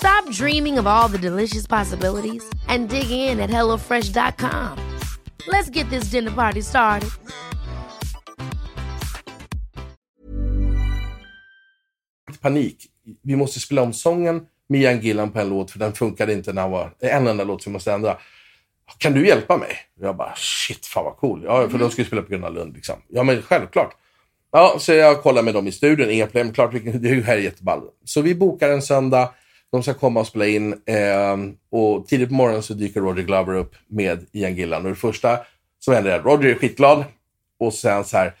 Stop 0.00 0.30
dreaming 0.30 0.78
of 0.78 0.86
all 0.86 1.08
the 1.08 1.18
delicious 1.18 1.66
possibilities 1.66 2.44
and 2.68 2.88
dig 2.88 3.10
in 3.10 3.40
at 3.40 3.50
HelloFresh.com. 3.50 4.98
Let's 5.46 5.70
get 5.70 5.90
this 5.90 6.10
dinner 6.10 6.30
party 6.30 6.62
started. 6.62 7.10
panik. 12.40 12.86
Vi 13.22 13.36
måste 13.36 13.60
spela 13.60 13.82
om 13.82 13.92
sången 13.92 14.46
med 14.68 14.80
Ian 14.80 15.00
Gillan 15.00 15.32
på 15.32 15.40
en 15.40 15.48
låt, 15.48 15.70
för 15.70 15.78
den 15.78 15.92
funkade 15.92 16.32
inte 16.32 16.52
när 16.52 16.62
han 16.62 16.70
var... 16.70 16.94
det 17.00 17.10
är 17.10 17.16
En 17.16 17.26
enda 17.26 17.44
låt 17.44 17.62
som 17.62 17.72
vi 17.72 17.74
måste 17.74 17.92
ändra. 17.92 18.16
Kan 18.98 19.12
du 19.12 19.26
hjälpa 19.26 19.56
mig? 19.56 19.76
Jag 20.00 20.16
bara, 20.16 20.34
shit, 20.36 20.86
fan 20.86 21.04
vad 21.04 21.16
cool. 21.16 21.42
Ja, 21.44 21.68
för 21.68 21.78
de 21.78 21.90
skulle 21.90 22.06
spela 22.06 22.22
på 22.22 22.28
Gröna 22.28 22.48
Lund 22.48 22.74
liksom. 22.74 22.96
Ja, 23.08 23.22
men 23.22 23.42
självklart. 23.42 23.96
Ja, 24.52 24.76
så 24.78 24.92
jag 24.92 25.22
kollar 25.22 25.42
med 25.42 25.54
dem 25.54 25.66
i 25.66 25.72
studion, 25.72 26.10
inga 26.10 26.26
problem. 26.26 26.52
Klart, 26.52 26.72
det 27.00 27.24
här 27.24 27.36
är 27.36 27.40
jätteball. 27.40 27.82
Så 28.04 28.20
vi 28.22 28.34
bokar 28.34 28.68
en 28.68 28.82
söndag. 28.82 29.30
De 29.72 29.82
ska 29.82 29.94
komma 29.94 30.20
och 30.20 30.26
spela 30.26 30.46
in. 30.46 30.80
ehm, 30.86 31.56
och 31.70 32.06
tidigt 32.08 32.28
på 32.28 32.34
morgonen 32.34 32.62
så 32.62 32.74
dyker 32.74 33.00
Roger 33.00 33.22
Glover 33.22 33.54
upp 33.54 33.74
med 33.86 34.26
Ian 34.32 34.54
Gillan. 34.56 34.82
Och 34.84 34.88
det 34.90 34.96
första 34.96 35.38
som 35.78 35.94
händer 35.94 36.10
är 36.10 36.18
att 36.18 36.24
Roger 36.24 36.48
är 36.48 36.54
skitglad. 36.54 37.04
Och 37.60 37.74
sen 37.74 38.04
så 38.04 38.16
här, 38.16 38.34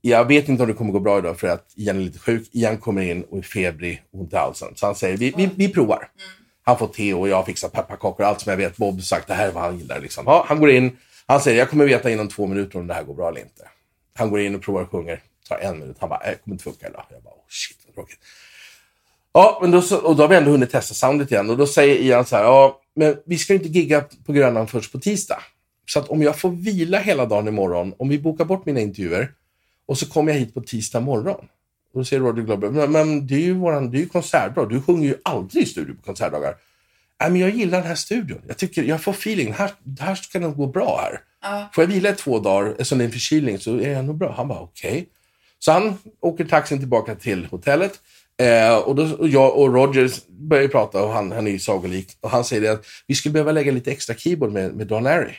jag 0.00 0.24
vet 0.24 0.48
inte 0.48 0.62
om 0.62 0.68
det 0.68 0.74
kommer 0.74 0.92
gå 0.92 1.00
bra 1.00 1.18
idag 1.18 1.40
för 1.40 1.48
att 1.48 1.72
Ian 1.76 1.96
är 1.96 2.00
lite 2.00 2.18
sjuk. 2.18 2.48
Ian 2.52 2.78
kommer 2.78 3.02
in 3.02 3.22
och 3.24 3.38
är 3.38 3.42
febrig 3.42 4.02
och 4.12 4.20
ont 4.20 4.32
i 4.32 4.36
halsen. 4.36 4.68
Så 4.76 4.86
han 4.86 4.94
säger, 4.94 5.16
vi, 5.16 5.34
vi, 5.36 5.50
vi 5.56 5.68
provar. 5.72 6.08
Han 6.62 6.78
får 6.78 6.86
te 6.88 7.14
och 7.14 7.28
jag 7.28 7.46
fixar 7.46 7.68
pepparkakor 7.68 8.24
och 8.24 8.28
allt 8.30 8.40
som 8.40 8.50
jag 8.50 8.56
vet. 8.56 8.76
Bob 8.76 9.02
sagt, 9.02 9.28
det 9.28 9.34
här 9.34 9.48
är 9.48 9.52
vad 9.52 9.62
han 9.62 9.78
gillar. 9.78 10.00
Liksom. 10.00 10.24
Ja, 10.26 10.44
han 10.48 10.60
går 10.60 10.70
in. 10.70 10.96
Han 11.26 11.40
säger, 11.40 11.58
jag 11.58 11.70
kommer 11.70 11.84
veta 11.84 12.10
inom 12.10 12.28
två 12.28 12.46
minuter 12.46 12.78
om 12.78 12.86
det 12.86 12.94
här 12.94 13.02
går 13.04 13.14
bra 13.14 13.28
eller 13.28 13.40
inte. 13.40 13.68
Han 14.14 14.30
går 14.30 14.40
in 14.40 14.54
och 14.54 14.62
provar 14.62 14.82
och 14.82 14.90
sjunger. 14.90 15.20
tar 15.48 15.58
en 15.58 15.78
minut. 15.78 15.96
Han 16.00 16.08
bara, 16.08 16.20
"Äh, 16.24 16.30
det 16.30 16.36
kommer 16.44 16.54
inte 16.54 16.64
funka 16.64 16.88
idag. 16.88 17.04
Jag 17.10 17.22
bara, 17.22 17.34
oh 17.34 17.44
shit 17.48 17.78
vad 17.86 17.94
tråkigt. 17.94 18.18
Ja, 19.38 19.58
men 19.62 19.70
då, 19.70 19.78
och 19.78 20.16
då 20.16 20.22
har 20.22 20.28
vi 20.28 20.36
ändå 20.36 20.50
hunnit 20.50 20.70
testa 20.70 20.94
soundet 20.94 21.32
igen. 21.32 21.50
Och 21.50 21.56
då 21.56 21.66
säger 21.66 21.94
Ian 21.94 22.24
så 22.24 22.36
här, 22.36 22.42
ja, 22.42 22.80
men 22.94 23.16
vi 23.26 23.38
ska 23.38 23.52
ju 23.52 23.58
inte 23.58 23.78
gigga 23.78 24.04
på 24.26 24.32
Grönan 24.32 24.66
först 24.66 24.92
på 24.92 24.98
tisdag. 24.98 25.42
Så 25.86 25.98
att 25.98 26.08
om 26.08 26.22
jag 26.22 26.38
får 26.38 26.50
vila 26.50 26.98
hela 26.98 27.26
dagen 27.26 27.48
imorgon, 27.48 27.94
om 27.98 28.08
vi 28.08 28.18
bokar 28.18 28.44
bort 28.44 28.66
mina 28.66 28.80
intervjuer 28.80 29.32
och 29.86 29.98
så 29.98 30.06
kommer 30.06 30.32
jag 30.32 30.38
hit 30.38 30.54
på 30.54 30.60
tisdag 30.60 31.00
morgon. 31.00 31.48
Och 31.92 32.00
då 32.00 32.04
säger 32.04 32.22
Roger 32.22 32.42
Glover, 32.42 32.70
men, 32.70 32.92
men 32.92 33.26
det 33.26 33.34
är 33.34 33.40
ju 33.40 33.54
våran, 33.54 33.90
det 33.90 33.96
är 33.96 34.00
ju 34.00 34.08
konsertdag. 34.08 34.66
Du 34.66 34.82
sjunger 34.82 35.08
ju 35.08 35.14
aldrig 35.24 35.62
i 35.62 35.66
studio 35.66 35.94
på 35.94 36.02
konsertdagar. 36.02 36.54
Nej, 37.20 37.30
men 37.30 37.40
jag 37.40 37.50
gillar 37.50 37.78
den 37.78 37.88
här 37.88 37.94
studion. 37.94 38.42
Jag 38.46 38.56
tycker, 38.56 38.82
jag 38.82 39.02
får 39.02 39.12
feeling. 39.12 39.52
Här, 39.52 39.70
här 40.00 40.14
ska 40.14 40.38
det 40.38 40.48
gå 40.48 40.66
bra 40.66 41.00
här. 41.02 41.20
Får 41.74 41.84
jag 41.84 41.88
vila 41.88 42.10
i 42.10 42.14
två 42.14 42.38
dagar, 42.38 42.70
eftersom 42.70 42.98
det 42.98 43.04
är 43.04 43.06
en 43.06 43.12
förkylning, 43.12 43.58
så 43.58 43.80
är 43.80 43.90
jag 43.90 44.04
nog 44.04 44.16
bra. 44.16 44.34
Han 44.36 44.48
bara, 44.48 44.60
okej. 44.60 45.08
Så 45.58 45.72
han 45.72 45.98
åker 46.20 46.44
taxin 46.44 46.78
tillbaka 46.78 47.14
till 47.14 47.46
hotellet. 47.46 48.00
Eh, 48.42 48.76
och, 48.76 48.94
då, 48.94 49.16
och 49.18 49.28
jag 49.28 49.56
och 49.56 49.74
Roger 49.74 50.10
börjar 50.28 50.68
prata 50.68 51.02
och 51.02 51.12
han, 51.12 51.32
han 51.32 51.46
är 51.46 51.50
ju 51.50 51.58
sagolik. 51.58 52.16
Och 52.20 52.30
han 52.30 52.44
säger 52.44 52.72
att 52.72 52.86
vi 53.06 53.14
skulle 53.14 53.32
behöva 53.32 53.52
lägga 53.52 53.72
lite 53.72 53.92
extra 53.92 54.14
keyboard 54.14 54.52
med, 54.52 54.74
med 54.74 54.86
Don 54.86 55.06
Airy. 55.06 55.34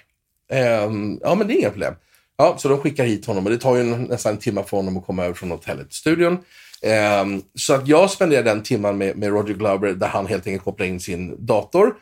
Eh, 0.51 0.89
ja, 1.21 1.35
men 1.35 1.47
det 1.47 1.53
är 1.53 1.59
inga 1.59 1.69
problem. 1.69 1.93
Ja, 2.37 2.55
så 2.57 2.69
de 2.69 2.79
skickar 2.79 3.05
hit 3.05 3.25
honom 3.25 3.45
och 3.45 3.51
det 3.51 3.57
tar 3.57 3.75
ju 3.75 3.83
nästan 3.83 4.33
en 4.33 4.39
timme 4.39 4.63
för 4.63 4.77
honom 4.77 4.97
att 4.97 5.05
komma 5.05 5.25
över 5.25 5.33
från 5.33 5.51
hotellet 5.51 5.89
till 5.89 5.97
studion. 5.97 6.37
Eh, 6.81 7.25
så 7.55 7.73
att 7.73 7.87
jag 7.87 8.11
spenderar 8.11 8.43
den 8.43 8.63
timman 8.63 8.97
med, 8.97 9.17
med 9.17 9.29
Roger 9.29 9.53
Glauber 9.53 9.93
där 9.93 10.07
han 10.07 10.27
helt 10.27 10.47
enkelt 10.47 10.63
kopplar 10.63 10.85
in 10.85 10.99
sin 10.99 11.45
dator. 11.45 11.93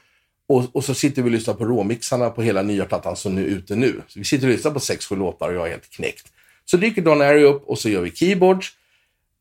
Och, 0.49 0.75
och 0.75 0.83
så 0.83 0.93
sitter 0.93 1.21
vi 1.21 1.29
och 1.29 1.33
lyssnar 1.33 1.53
på 1.53 1.65
råmixarna 1.65 2.29
på 2.29 2.41
hela 2.41 2.61
nya 2.61 2.85
plattan 2.85 3.15
som 3.15 3.35
nu 3.35 3.41
är 3.41 3.47
ute 3.47 3.75
nu. 3.75 4.01
Så 4.07 4.19
vi 4.19 4.25
sitter 4.25 4.47
och 4.47 4.53
lyssnar 4.53 4.71
på 4.71 4.79
sex, 4.79 5.05
sju 5.05 5.15
låtar 5.15 5.49
och 5.49 5.55
jag 5.55 5.67
är 5.67 5.71
helt 5.71 5.89
knäckt. 5.89 6.27
Så 6.65 6.77
dyker 6.77 7.01
Don 7.01 7.21
Airy 7.21 7.43
upp 7.43 7.63
och 7.67 7.79
så 7.79 7.89
gör 7.89 8.01
vi 8.01 8.11
keyboards. 8.11 8.71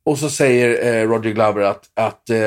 Och 0.06 0.18
så 0.18 0.30
säger 0.30 0.86
eh, 0.86 1.08
Roger 1.08 1.30
Glover 1.30 1.60
att, 1.60 1.90
att 1.94 2.30
eh, 2.30 2.38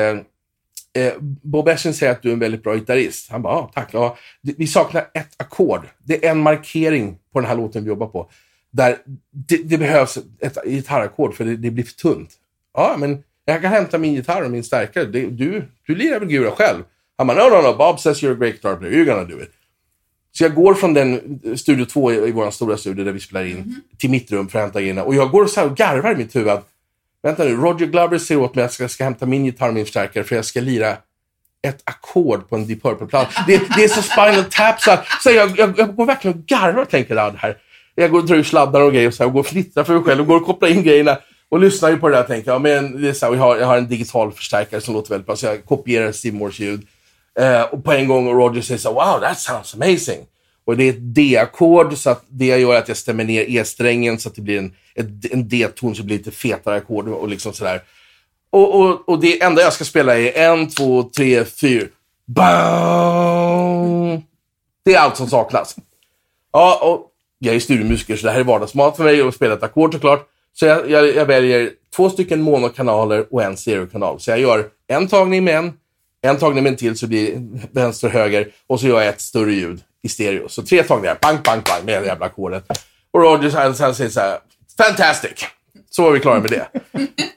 eh, 1.04 1.12
Bob 1.20 1.68
Essin 1.68 1.94
säger 1.94 2.12
att 2.12 2.22
du 2.22 2.28
är 2.28 2.32
en 2.32 2.38
väldigt 2.38 2.62
bra 2.62 2.74
gitarrist. 2.74 3.30
Han 3.30 3.42
bara, 3.42 3.54
ja, 3.54 3.70
tack. 3.74 3.88
Ja, 3.92 4.16
vi 4.40 4.66
saknar 4.66 5.10
ett 5.14 5.34
ackord. 5.36 5.86
Det 6.04 6.26
är 6.26 6.30
en 6.30 6.38
markering 6.38 7.18
på 7.32 7.40
den 7.40 7.48
här 7.48 7.56
låten 7.56 7.82
vi 7.82 7.88
jobbar 7.88 8.06
på. 8.06 8.30
Där 8.70 8.96
det, 9.30 9.56
det 9.56 9.78
behövs 9.78 10.18
ett 10.40 10.58
gitarrackord 10.64 11.34
för 11.34 11.44
det, 11.44 11.56
det 11.56 11.70
blir 11.70 11.84
för 11.84 11.92
tunt. 11.92 12.30
Ja, 12.74 12.96
men 12.98 13.22
jag 13.44 13.62
kan 13.62 13.72
hämta 13.72 13.98
min 13.98 14.14
gitarr 14.14 14.42
och 14.42 14.50
min 14.50 14.64
stärkare. 14.64 15.04
Det, 15.04 15.26
du, 15.26 15.64
du 15.86 15.94
lirar 15.94 16.20
väl 16.20 16.28
Gura 16.28 16.50
själv? 16.50 16.82
Han 17.18 17.26
bara, 17.26 17.48
no, 17.48 17.56
no, 17.56 17.70
no. 17.70 17.76
Bob 17.76 18.00
says 18.00 18.22
you're 18.22 18.32
a 18.32 18.34
great 18.34 18.52
guitar 18.52 18.76
player. 18.76 18.94
You're 18.94 19.04
gonna 19.04 19.24
do 19.24 19.42
it. 19.42 19.50
Så 20.32 20.44
jag 20.44 20.54
går 20.54 20.74
från 20.74 20.94
den 20.94 21.40
eh, 21.44 21.54
studio 21.54 21.84
två 21.84 22.12
i, 22.12 22.28
i 22.28 22.32
vår 22.32 22.50
stora 22.50 22.76
studio 22.76 23.04
där 23.04 23.12
vi 23.12 23.20
spelar 23.20 23.44
in 23.44 23.80
till 23.98 24.10
mitt 24.10 24.32
rum 24.32 24.48
för 24.48 24.58
att 24.58 24.62
hämta 24.62 24.80
grejerna. 24.80 25.04
Och 25.04 25.14
jag 25.14 25.30
går 25.30 25.46
så 25.46 25.60
här 25.60 25.70
och 25.70 25.76
garvar 25.76 26.12
i 26.12 26.16
mitt 26.16 26.36
huvud. 26.36 26.48
att, 26.48 26.66
Vänta 27.22 27.44
nu, 27.44 27.56
Roger 27.56 27.86
Glover 27.86 28.18
säger 28.18 28.40
åt 28.40 28.54
mig 28.54 28.64
att 28.64 28.80
jag 28.80 28.90
ska, 28.90 29.04
hämta 29.04 29.26
min 29.26 29.44
gitarr 29.44 29.68
och 29.68 29.74
min 29.74 29.84
förstärkare 29.84 30.24
för 30.24 30.36
jag 30.36 30.44
ska 30.44 30.60
lira 30.60 30.96
ett 31.62 31.82
ackord 31.84 32.48
på 32.48 32.56
en 32.56 32.66
Deep 32.66 32.82
Purple-platta. 32.82 33.44
Det, 33.46 33.62
det 33.76 33.84
är 33.84 33.88
så 33.88 34.02
Spinal 34.02 34.44
Tap 34.44 34.80
så, 34.80 34.90
här. 34.90 35.08
så 35.22 35.30
jag, 35.30 35.58
jag, 35.58 35.78
jag 35.78 35.96
går 35.96 36.06
verkligen 36.06 36.38
och 36.38 36.46
garvar 36.46 36.82
och 36.82 36.88
tänker 36.88 37.14
det 37.14 37.32
här. 37.38 37.56
Jag 37.94 38.10
går 38.10 38.18
och 38.18 38.26
drar 38.26 38.36
ur 38.36 38.42
sladdar 38.42 38.80
och 38.80 38.92
grejer 38.92 39.08
och, 39.08 39.14
så 39.14 39.22
här, 39.22 39.28
och 39.28 39.32
går 39.32 39.40
och 39.40 39.46
fnittrar 39.46 39.84
för 39.84 39.94
mig 39.94 40.02
själv 40.02 40.20
och 40.20 40.26
går 40.26 40.36
och 40.36 40.46
kopplar 40.46 40.68
in 40.68 40.82
grejerna. 40.82 41.18
Och 41.48 41.60
lyssnar 41.60 41.90
ju 41.90 41.96
på 41.96 42.08
det 42.08 42.14
där 42.14 42.22
och 42.22 42.28
tänker, 42.28 42.50
ja 42.50 42.58
men 42.58 43.02
det 43.02 43.08
är 43.08 43.12
så 43.12 43.26
här, 43.26 43.32
jag, 43.32 43.40
har, 43.40 43.56
jag 43.56 43.66
har 43.66 43.76
en 43.76 43.88
digital 43.88 44.32
förstärkare 44.32 44.80
som 44.80 44.94
låter 44.94 45.10
väldigt 45.10 45.26
bra 45.26 45.36
så 45.36 45.46
jag 45.46 45.64
kopierar 45.64 46.12
Steve 46.12 46.36
Moores 46.36 46.58
ljud. 46.58 46.86
Eh, 47.40 47.62
och 47.62 47.84
på 47.84 47.92
en 47.92 48.08
gång 48.08 48.28
och 48.28 48.34
Roger 48.34 48.62
säger 48.62 48.78
så 48.78 48.88
här, 48.88 49.12
wow 49.12 49.20
that 49.20 49.40
sounds 49.40 49.74
amazing. 49.74 50.26
Och 50.64 50.76
det 50.76 50.84
är 50.84 50.90
ett 50.90 51.14
D-ackord 51.14 51.96
så 51.96 52.10
att 52.10 52.24
det 52.28 52.46
gör 52.46 52.74
att 52.74 52.88
jag 52.88 52.96
stämmer 52.96 53.24
ner 53.24 53.44
E-strängen 53.48 54.18
så 54.18 54.28
att 54.28 54.34
det 54.34 54.42
blir 54.42 54.58
en, 54.58 54.74
en 55.30 55.48
D-ton 55.48 55.94
så 55.94 56.02
det 56.02 56.06
blir 56.06 56.18
lite 56.18 56.30
fetare 56.30 56.76
ackord 56.76 57.08
och 57.08 57.28
liksom 57.28 57.52
sådär. 57.52 57.82
Och, 58.50 58.80
och, 58.80 59.08
och 59.08 59.20
det 59.20 59.42
enda 59.42 59.62
jag 59.62 59.72
ska 59.72 59.84
spela 59.84 60.18
är 60.18 60.50
en, 60.50 60.68
två, 60.68 61.02
tre, 61.02 61.44
fyra. 61.44 61.86
Boom! 62.26 64.22
Det 64.84 64.94
är 64.94 64.98
allt 64.98 65.16
som 65.16 65.28
saknas. 65.28 65.76
Ja, 66.52 66.78
och 66.82 67.06
jag 67.38 67.54
är 67.54 67.60
studiomusiker 67.60 68.16
så 68.16 68.26
det 68.26 68.32
här 68.32 68.40
är 68.40 68.44
vardagsmat 68.44 68.96
för 68.96 69.04
mig 69.04 69.20
att 69.20 69.34
spela 69.34 69.54
ett 69.54 69.62
ackord 69.62 69.92
såklart. 69.92 70.28
Så 70.52 70.66
jag, 70.66 70.90
jag, 70.90 71.16
jag 71.16 71.26
väljer 71.26 71.70
två 71.96 72.10
stycken 72.10 72.42
monokanaler 72.42 73.26
och 73.30 73.42
en 73.42 73.56
stereokanal. 73.56 74.20
Så 74.20 74.30
jag 74.30 74.40
gör 74.40 74.68
en 74.86 75.08
tagning 75.08 75.44
med 75.44 75.56
en, 75.58 75.72
en 76.22 76.36
tagning 76.36 76.62
med 76.62 76.70
en 76.70 76.76
till 76.76 76.98
så 76.98 77.06
det 77.06 77.08
blir 77.08 77.42
vänster 77.72 78.06
och 78.06 78.12
höger 78.12 78.48
och 78.66 78.80
så 78.80 78.86
gör 78.86 79.00
jag 79.00 79.08
ett 79.08 79.20
större 79.20 79.52
ljud 79.52 79.80
i 80.02 80.08
stereo. 80.08 80.48
Så 80.48 80.62
tre 80.62 80.82
tagningar, 80.82 81.18
bang, 81.22 81.42
bang, 81.44 81.62
bang 81.64 81.84
med 81.84 82.02
det 82.02 82.06
jävla 82.06 82.26
ackordet. 82.26 82.64
Och 83.10 83.20
Roger 83.20 83.50
han, 83.50 83.74
han 83.74 83.94
säger 83.94 84.10
så 84.10 84.20
här, 84.20 84.38
fantastic! 84.76 85.46
Så 85.90 86.02
var 86.02 86.10
vi 86.10 86.20
klara 86.20 86.40
med 86.40 86.50
det. 86.50 86.68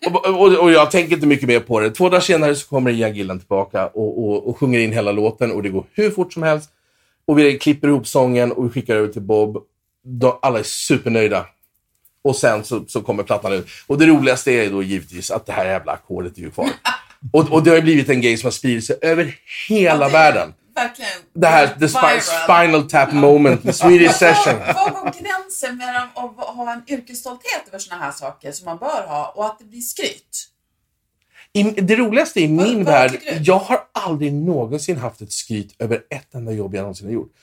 och, 0.10 0.26
och, 0.26 0.54
och 0.54 0.71
jag 0.71 0.91
tänker 0.91 1.15
inte 1.15 1.28
mycket 1.28 1.47
mer 1.47 1.60
på 1.60 1.80
det. 1.80 1.91
Två 1.91 2.10
dagar 2.10 2.21
senare 2.21 2.56
så 2.56 2.67
kommer 2.67 2.91
Ian 2.91 3.15
Gillan 3.15 3.39
tillbaka 3.39 3.88
och, 3.88 4.23
och, 4.23 4.49
och 4.49 4.58
sjunger 4.58 4.80
in 4.80 4.91
hela 4.91 5.12
låten 5.12 5.52
och 5.52 5.63
det 5.63 5.69
går 5.69 5.86
hur 5.91 6.12
fort 6.12 6.34
som 6.34 6.43
helst. 6.43 6.69
Och 7.26 7.39
vi 7.39 7.58
klipper 7.58 7.88
ihop 7.88 8.08
sången 8.08 8.52
och 8.52 8.65
vi 8.65 8.69
skickar 8.69 8.95
över 8.95 9.08
till 9.08 9.21
Bob. 9.21 9.58
De, 10.06 10.39
alla 10.41 10.60
är 10.60 10.63
supernöjda. 10.63 11.45
Och 12.23 12.36
sen 12.36 12.63
så, 12.63 12.86
så 12.88 13.02
kommer 13.02 13.23
plattan 13.23 13.54
ut. 13.54 13.67
Och 13.88 13.97
det 13.97 14.06
roligaste 14.06 14.52
är 14.52 14.69
då 14.69 14.84
givetvis 14.84 15.32
att 15.32 15.45
det 15.45 15.54
här 15.54 15.65
jävla 15.65 15.91
ackordet 15.91 16.38
är 16.38 16.41
ju 16.41 16.52
kvar. 16.52 16.69
Och, 17.32 17.52
och 17.52 17.63
det 17.63 17.69
har 17.69 17.78
ju 17.78 17.84
blivit 17.84 18.10
en 18.10 18.21
grej 18.21 18.38
som 18.38 18.47
har 18.47 18.52
spridit 18.52 18.86
sig 18.86 18.95
över 19.02 19.36
hela 19.69 20.10
världen. 20.10 20.54
Verkligen. 20.76 21.12
Det 21.34 21.48
här, 21.48 21.68
the 21.68 21.86
viral. 21.86 22.22
spinal 22.22 22.90
tap 22.90 23.14
moment, 23.14 23.64
the 23.64 23.74
Swedish 23.74 24.14
session. 24.14 24.60
Var 24.60 24.92
går 24.92 25.12
gränsen 25.22 25.78
mellan 25.78 26.08
att 26.16 26.56
ha 26.56 26.74
en 26.74 26.84
yrkesstolthet 26.88 27.68
över 27.68 27.80
såna 27.80 28.02
här 28.02 28.12
saker 28.12 28.52
som 28.52 28.66
man 28.66 28.78
bör 28.78 29.08
ha 29.08 29.34
och 29.36 29.46
att 29.46 29.60
det 29.60 29.66
blir 29.66 29.82
skryt? 29.82 30.50
I, 31.54 31.64
det 31.64 31.96
roligaste 31.96 32.42
i 32.42 32.48
min 32.48 32.78
vad 32.78 32.86
värld, 32.86 33.12
tycker 33.12 33.40
du? 33.40 33.44
jag 33.44 33.60
har 33.60 33.80
aldrig 33.92 34.34
någonsin 34.34 34.98
haft 34.98 35.22
ett 35.22 35.32
skryt 35.32 35.76
över 35.80 36.04
ett 36.10 36.36
enda 36.36 36.52
jobb 36.52 36.76
jag 36.76 36.82
någonsin 36.82 37.08
har 37.08 37.14
gjort. 37.14 37.34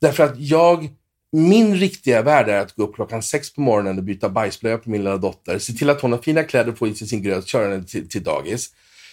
Därför 0.00 0.24
att 0.24 0.38
jag, 0.38 0.88
min 1.32 1.76
riktiga 1.76 2.22
värld 2.22 2.48
är 2.48 2.60
att 2.60 2.76
gå 2.76 2.82
upp 2.82 2.94
klockan 2.94 3.22
sex 3.22 3.54
på 3.54 3.60
morgonen 3.60 3.98
och 3.98 4.04
byta 4.04 4.28
bajsblöja 4.28 4.78
på 4.78 4.90
min 4.90 5.00
lilla 5.04 5.16
dotter, 5.16 5.58
se 5.58 5.72
till 5.72 5.90
att 5.90 6.00
hon 6.00 6.12
har 6.12 6.18
fina 6.18 6.42
kläder, 6.42 6.86
i 6.86 6.94
sig 6.94 7.08
sin 7.08 7.22
gröt, 7.22 7.46
köra 7.46 7.70
henne 7.70 7.84
till, 7.84 8.08
till 8.08 8.22
dagis. 8.22 8.70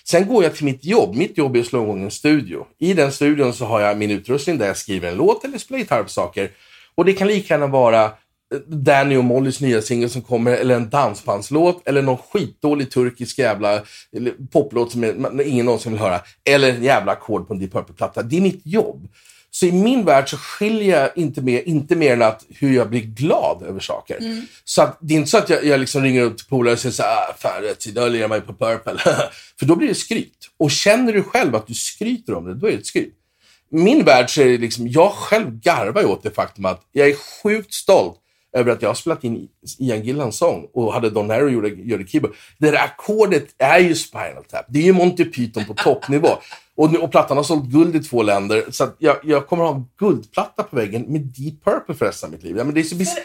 Sen 0.09 0.27
går 0.27 0.43
jag 0.43 0.55
till 0.55 0.65
mitt 0.65 0.85
jobb. 0.85 1.15
Mitt 1.15 1.37
jobb 1.37 1.55
är 1.55 1.59
att 1.59 1.65
slå 1.65 1.83
igång 1.83 2.03
en 2.03 2.11
studio. 2.11 2.65
I 2.79 2.93
den 2.93 3.11
studion 3.11 3.53
så 3.53 3.65
har 3.65 3.81
jag 3.81 3.97
min 3.97 4.11
utrustning 4.11 4.57
där 4.57 4.67
jag 4.67 4.77
skriver 4.77 5.11
en 5.11 5.17
låt 5.17 5.45
eller 5.45 5.57
spelar 5.57 5.79
gitarr 5.79 6.03
på 6.03 6.09
saker. 6.09 6.51
Och 6.95 7.05
det 7.05 7.13
kan 7.13 7.27
lika 7.27 7.53
gärna 7.53 7.67
vara 7.67 8.03
eh, 8.03 8.11
Danny 8.67 9.17
och 9.17 9.23
Mollys 9.23 9.61
nya 9.61 9.81
singel 9.81 10.09
som 10.09 10.21
kommer, 10.21 10.51
eller 10.51 10.75
en 10.75 10.89
dansbandslåt, 10.89 11.87
eller 11.87 12.01
någon 12.01 12.17
skitdålig 12.17 12.91
turkisk 12.91 13.39
jävla 13.39 13.81
poplåt 14.51 14.91
som 14.91 15.03
ingen 15.45 15.65
någonsin 15.65 15.91
vill 15.91 16.01
höra. 16.01 16.21
Eller 16.49 16.69
en 16.69 16.83
jävla 16.83 17.11
ackord 17.11 17.47
på 17.47 17.53
en 17.53 17.59
Deep 17.59 17.71
Purple-platta. 17.73 18.23
Det 18.23 18.37
är 18.37 18.41
mitt 18.41 18.61
jobb. 18.65 19.07
Så 19.51 19.65
i 19.65 19.71
min 19.71 20.05
värld 20.05 20.29
så 20.29 20.37
skiljer 20.37 21.01
jag 21.01 21.09
inte 21.15 21.41
mer, 21.41 21.67
inte 21.67 21.95
mer 21.95 22.13
än 22.13 22.21
att 22.21 22.45
hur 22.49 22.75
jag 22.75 22.89
blir 22.89 23.01
glad 23.01 23.63
över 23.63 23.79
saker. 23.79 24.17
Så 24.63 24.81
att, 24.81 24.97
det 25.01 25.13
är 25.13 25.17
inte 25.17 25.29
så 25.29 25.37
att 25.37 25.49
jag, 25.49 25.65
jag 25.65 25.79
liksom 25.79 26.03
ringer 26.03 26.21
upp 26.21 26.37
till 26.37 26.47
polare 26.47 26.73
och 26.73 26.79
säger 26.79 26.93
så 26.93 27.03
här, 27.03 27.17
ah, 27.17 27.35
fan 27.37 27.61
rätt, 27.61 27.87
idag 27.87 28.11
lirar 28.11 28.27
man 28.27 28.37
ju 28.37 28.41
på 28.41 28.53
Purple. 28.53 28.97
För 29.59 29.65
då 29.65 29.75
blir 29.75 29.87
det 29.87 29.95
skryt. 29.95 30.49
Och 30.57 30.71
känner 30.71 31.13
du 31.13 31.23
själv 31.23 31.55
att 31.55 31.67
du 31.67 31.73
skryter 31.73 32.33
om 32.33 32.45
det, 32.45 32.53
då 32.53 32.67
är 32.67 32.71
det 32.71 32.77
ett 32.77 32.85
skryt. 32.85 33.13
I 33.71 33.75
min 33.75 34.05
värld 34.05 34.29
så 34.29 34.41
är 34.41 34.45
det 34.45 34.57
liksom, 34.57 34.87
jag 34.87 35.11
själv 35.11 35.59
garvar 35.59 36.05
åt 36.05 36.23
det 36.23 36.31
faktum 36.31 36.65
att 36.65 36.81
jag 36.91 37.09
är 37.09 37.15
sjukt 37.43 37.73
stolt 37.73 38.19
över 38.57 38.71
att 38.71 38.81
jag 38.81 38.89
har 38.89 38.93
spelat 38.95 39.23
in 39.23 39.47
Ian 39.79 40.03
Gillans 40.03 40.37
sång 40.37 40.67
och 40.73 40.93
hade 40.93 41.09
Don 41.09 41.29
Harry 41.29 41.51
gjorde, 41.51 41.67
gjorde 41.69 42.07
keyboard. 42.07 42.33
Det 42.57 42.71
där 42.71 42.77
ackordet 42.83 43.45
är 43.57 43.79
ju 43.79 43.95
Spinal 43.95 44.43
Tap. 44.51 44.65
Det 44.69 44.79
är 44.79 44.83
ju 44.83 44.93
Monty 44.93 45.25
Python 45.25 45.65
på 45.65 45.73
toppnivå. 45.73 46.27
Och, 46.79 46.95
och 46.95 47.11
plattan 47.11 47.37
har 47.37 47.43
sålt 47.43 47.65
guld 47.65 47.95
i 47.95 47.99
två 47.99 48.23
länder. 48.23 48.63
Så 48.69 48.87
jag, 48.97 49.17
jag 49.23 49.47
kommer 49.47 49.63
ha 49.63 49.75
en 49.75 49.85
guldplatta 49.99 50.63
på 50.63 50.75
väggen 50.75 51.01
med 51.01 51.21
Deep 51.21 51.63
Purple 51.63 51.95
för 51.95 52.05
resten 52.05 52.27
av 52.27 52.31
mitt 52.31 52.43
liv. 52.43 52.57
Ja, 52.57 52.63
men 52.63 52.73
det 52.73 52.79
är 52.79 52.83
så 52.83 52.95
bis- 52.95 53.17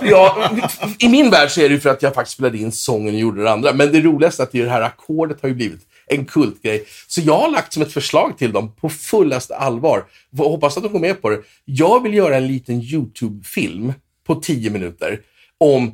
Ja, 0.00 0.50
I 0.98 1.08
min 1.08 1.30
värld 1.30 1.50
så 1.50 1.60
är 1.60 1.68
det 1.68 1.74
ju 1.74 1.80
för 1.80 1.90
att 1.90 2.02
jag 2.02 2.14
faktiskt 2.14 2.34
spelade 2.34 2.58
in 2.58 2.72
sången 2.72 3.14
och 3.14 3.20
gjorde 3.20 3.42
det 3.42 3.50
andra. 3.52 3.72
Men 3.72 3.92
det 3.92 4.00
roligaste 4.00 4.42
är 4.42 4.44
att 4.44 4.52
det 4.52 4.68
här 4.68 4.82
ackordet 4.82 5.42
har 5.42 5.48
ju 5.48 5.54
blivit 5.54 5.80
en 6.06 6.24
kultgrej. 6.24 6.84
Så 7.08 7.20
jag 7.20 7.38
har 7.38 7.50
lagt 7.50 7.72
som 7.72 7.82
ett 7.82 7.92
förslag 7.92 8.38
till 8.38 8.52
dem 8.52 8.72
på 8.74 8.88
fullaste 8.88 9.56
allvar. 9.56 10.04
Hoppas 10.38 10.76
att 10.76 10.82
de 10.82 10.92
går 10.92 11.00
med 11.00 11.22
på 11.22 11.30
det. 11.30 11.40
Jag 11.64 12.02
vill 12.02 12.14
göra 12.14 12.36
en 12.36 12.46
liten 12.46 12.80
YouTube-film 12.82 13.92
på 14.26 14.34
10 14.34 14.70
minuter 14.70 15.20
om 15.58 15.92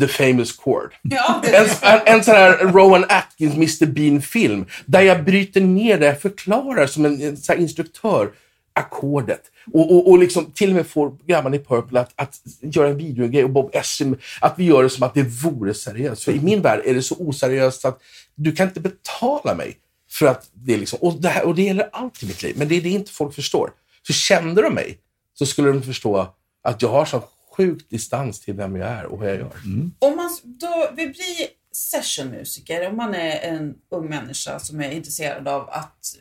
The 0.00 0.08
famous 0.08 0.56
chord. 0.56 0.94
Ja, 1.02 1.42
En, 1.52 1.66
en, 1.82 2.00
en 2.06 2.24
sån 2.24 2.34
här 2.34 2.58
Rowan 2.58 3.04
Atkins 3.08 3.54
Mr 3.54 3.86
Bean-film 3.86 4.66
där 4.86 5.00
jag 5.00 5.24
bryter 5.24 5.60
ner 5.60 5.98
det, 5.98 6.06
jag 6.06 6.20
förklarar 6.20 6.86
som 6.86 7.04
en, 7.04 7.22
en 7.22 7.36
sån 7.36 7.54
här 7.54 7.62
instruktör 7.62 8.30
ackordet. 8.72 9.42
Och, 9.72 9.92
och, 9.92 10.10
och 10.10 10.18
liksom 10.18 10.50
till 10.50 10.70
och 10.70 10.76
med 10.76 10.86
får 10.86 11.16
grabbarna 11.26 11.56
i 11.56 11.58
Purple 11.58 12.00
att, 12.00 12.12
att 12.16 12.40
göra 12.60 12.88
en 12.88 12.96
videogrej 12.96 13.44
och 13.44 13.50
Bob 13.50 13.70
Essim, 13.72 14.16
att 14.40 14.54
vi 14.56 14.64
gör 14.64 14.82
det 14.82 14.90
som 14.90 15.02
att 15.02 15.14
det 15.14 15.22
vore 15.22 15.74
seriöst. 15.74 16.22
För 16.22 16.32
i 16.32 16.40
min 16.40 16.62
värld 16.62 16.80
är 16.84 16.94
det 16.94 17.02
så 17.02 17.16
oseriöst 17.18 17.84
att 17.84 18.02
du 18.34 18.52
kan 18.52 18.68
inte 18.68 18.80
betala 18.80 19.54
mig 19.54 19.76
för 20.10 20.26
att 20.26 20.50
det 20.52 20.74
är 20.74 20.78
liksom, 20.78 20.98
och 21.02 21.20
det, 21.20 21.28
här, 21.28 21.44
och 21.44 21.54
det 21.54 21.62
gäller 21.62 21.88
allt 21.92 22.22
i 22.22 22.26
mitt 22.26 22.42
liv, 22.42 22.54
men 22.58 22.68
det 22.68 22.76
är 22.76 22.80
det 22.80 22.88
inte 22.88 23.12
folk 23.12 23.34
förstår. 23.34 23.70
Så 24.06 24.12
kände 24.12 24.62
de 24.62 24.74
mig 24.74 24.98
så 25.34 25.46
skulle 25.46 25.68
de 25.68 25.82
förstå 25.82 26.34
att 26.62 26.82
jag 26.82 26.88
har 26.88 27.04
så 27.04 27.16
sjuk 27.56 27.88
distans 27.88 28.40
till 28.40 28.54
vem 28.54 28.76
jag 28.76 28.88
är 28.88 29.04
och 29.04 29.18
vad 29.18 29.28
jag 29.28 29.36
gör. 29.36 29.52
Om 29.98 30.16
man 30.16 30.30
då, 30.44 30.90
vi 30.96 31.06
blir 31.06 31.48
sessionmusiker, 31.72 32.88
om 32.88 32.96
man 32.96 33.14
är 33.14 33.40
en 33.40 33.74
ung 33.90 34.08
människa 34.08 34.58
som 34.58 34.80
är 34.80 34.90
intresserad 34.90 35.48
av 35.48 35.70
att 35.70 36.14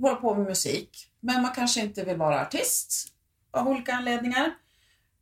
hålla 0.00 0.16
på 0.16 0.34
med 0.34 0.46
musik, 0.46 1.08
men 1.20 1.42
man 1.42 1.52
kanske 1.54 1.80
inte 1.80 2.04
vill 2.04 2.16
vara 2.16 2.42
artist 2.42 3.08
av 3.50 3.68
olika 3.68 3.92
anledningar. 3.92 4.54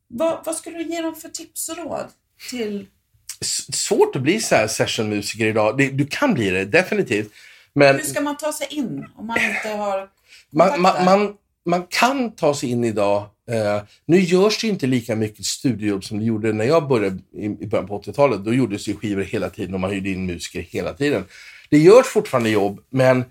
Vad, 0.07 0.45
vad 0.45 0.55
skulle 0.55 0.77
du 0.77 0.83
ge 0.83 1.01
dem 1.01 1.15
för 1.15 1.29
tips 1.29 1.69
och 1.69 1.77
råd 1.77 2.07
till 2.49 2.87
Svårt 3.73 4.15
att 4.15 4.21
bli 4.21 4.39
så 4.39 4.55
här 4.55 4.67
sessionmusiker 4.67 5.45
idag. 5.45 5.77
Du 5.77 6.07
kan 6.07 6.33
bli 6.33 6.49
det, 6.49 6.65
definitivt. 6.65 7.31
Men 7.73 7.95
Hur 7.95 8.03
ska 8.03 8.21
man 8.21 8.37
ta 8.37 8.53
sig 8.53 8.67
in 8.69 9.05
om 9.15 9.27
man 9.27 9.37
inte 9.37 9.69
har 9.69 10.09
man, 10.49 10.81
man, 10.81 11.05
man, 11.05 11.37
man 11.65 11.87
kan 11.89 12.31
ta 12.31 12.53
sig 12.53 12.69
in 12.69 12.83
idag. 12.83 13.29
Eh, 13.51 13.81
nu 14.05 14.19
görs 14.19 14.61
det 14.61 14.67
inte 14.67 14.87
lika 14.87 15.15
mycket 15.15 15.45
studiojobb 15.45 16.03
som 16.03 16.19
det 16.19 16.25
gjorde 16.25 16.53
när 16.53 16.65
jag 16.65 16.87
började 16.87 17.19
i, 17.33 17.45
i 17.45 17.67
början 17.67 17.87
på 17.87 18.01
80-talet. 18.01 18.45
Då 18.45 18.53
gjordes 18.53 18.87
ju 18.87 18.95
skivor 18.95 19.21
hela 19.21 19.49
tiden 19.49 19.73
och 19.73 19.79
man 19.79 19.91
hyrde 19.91 20.09
in 20.09 20.25
musiker 20.25 20.61
hela 20.61 20.93
tiden. 20.93 21.23
Det 21.69 21.77
görs 21.77 22.05
fortfarande 22.05 22.49
jobb, 22.49 22.79
men 22.89 23.25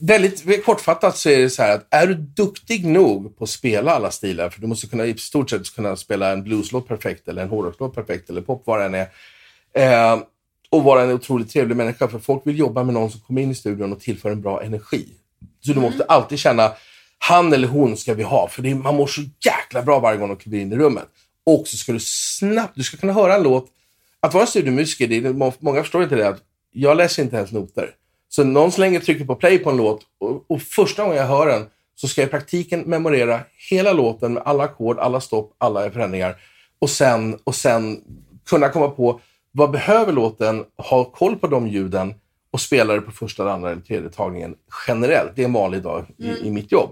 väldigt 0.00 0.64
kortfattat 0.64 1.16
så 1.16 1.28
är 1.28 1.38
det 1.38 1.50
så 1.50 1.62
här 1.62 1.74
att 1.74 1.86
är 1.90 2.06
du 2.06 2.14
duktig 2.14 2.86
nog 2.86 3.38
på 3.38 3.44
att 3.44 3.50
spela 3.50 3.92
alla 3.92 4.10
stilar, 4.10 4.50
för 4.50 4.60
du 4.60 4.66
måste 4.66 4.86
kunna 4.86 5.06
i 5.06 5.18
stort 5.18 5.50
sett 5.50 5.74
kunna 5.74 5.96
spela 5.96 6.32
en 6.32 6.42
blueslåt 6.42 6.88
perfekt 6.88 7.28
eller 7.28 7.42
en 7.42 7.48
hårdrockslåt 7.48 7.94
perfekt 7.94 8.30
eller 8.30 8.40
pop, 8.40 8.62
vad 8.66 8.80
det 8.80 8.84
än 8.84 8.94
är. 8.94 9.08
Eh, 9.72 10.22
och 10.70 10.84
vara 10.84 11.02
en 11.02 11.10
otroligt 11.10 11.50
trevlig 11.50 11.76
människa, 11.76 12.08
för 12.08 12.18
folk 12.18 12.46
vill 12.46 12.58
jobba 12.58 12.84
med 12.84 12.94
någon 12.94 13.10
som 13.10 13.20
kommer 13.20 13.42
in 13.42 13.50
i 13.50 13.54
studion 13.54 13.92
och 13.92 14.00
tillför 14.00 14.30
en 14.30 14.40
bra 14.40 14.62
energi. 14.62 15.08
Så 15.60 15.72
du 15.72 15.80
måste 15.80 16.04
alltid 16.04 16.38
känna, 16.38 16.72
han 17.22 17.52
eller 17.52 17.68
hon 17.68 17.96
ska 17.96 18.14
vi 18.14 18.22
ha, 18.22 18.48
för 18.48 18.62
det 18.62 18.70
är, 18.70 18.74
man 18.74 18.94
mår 18.94 19.06
så 19.06 19.20
jäkla 19.44 19.82
bra 19.82 19.98
varje 20.00 20.18
gång 20.18 20.28
de 20.28 20.36
kliver 20.36 20.58
in 20.58 20.72
i 20.72 20.76
rummet. 20.76 21.06
Och 21.46 21.68
så 21.68 21.76
ska 21.76 21.92
du 21.92 22.00
snabbt, 22.00 22.72
du 22.76 22.82
ska 22.82 22.96
kunna 22.96 23.12
höra 23.12 23.34
en 23.34 23.42
låt. 23.42 23.66
Att 24.20 24.34
vara 24.34 24.46
studiomusiker, 24.46 25.08
det 25.08 25.16
är, 25.16 25.64
många 25.64 25.82
förstår 25.82 26.02
inte 26.02 26.14
det, 26.14 26.28
att 26.28 26.42
jag 26.72 26.96
läser 26.96 27.22
inte 27.22 27.36
ens 27.36 27.52
noter. 27.52 27.90
Så 28.28 28.44
någon 28.44 28.72
slänger 28.72 29.00
trycker 29.00 29.24
på 29.24 29.34
play 29.34 29.58
på 29.58 29.70
en 29.70 29.76
låt 29.76 30.00
och, 30.20 30.50
och 30.50 30.62
första 30.62 31.02
gången 31.02 31.18
jag 31.18 31.26
hör 31.26 31.46
den 31.46 31.66
så 31.94 32.08
ska 32.08 32.20
jag 32.20 32.28
i 32.28 32.30
praktiken 32.30 32.80
memorera 32.80 33.40
hela 33.70 33.92
låten 33.92 34.32
med 34.32 34.42
alla 34.46 34.64
ackord, 34.64 34.98
alla 34.98 35.20
stopp, 35.20 35.54
alla 35.58 35.90
förändringar. 35.90 36.36
Och 36.78 36.90
sen, 36.90 37.38
och 37.44 37.54
sen 37.54 38.00
kunna 38.46 38.68
komma 38.68 38.88
på 38.88 39.20
vad 39.52 39.70
behöver 39.70 40.12
låten, 40.12 40.64
ha 40.76 41.04
koll 41.04 41.36
på 41.36 41.46
de 41.46 41.68
ljuden 41.68 42.14
och 42.50 42.60
spela 42.60 42.94
det 42.94 43.00
på 43.00 43.12
första, 43.12 43.52
andra 43.52 43.70
eller 43.70 43.82
tredje 43.82 44.10
tagningen 44.10 44.54
generellt. 44.86 45.32
Det 45.34 45.42
är 45.42 45.46
en 45.46 45.52
vanlig 45.52 45.82
dag 45.82 46.06
i, 46.18 46.28
i 46.28 46.50
mitt 46.50 46.72
jobb. 46.72 46.90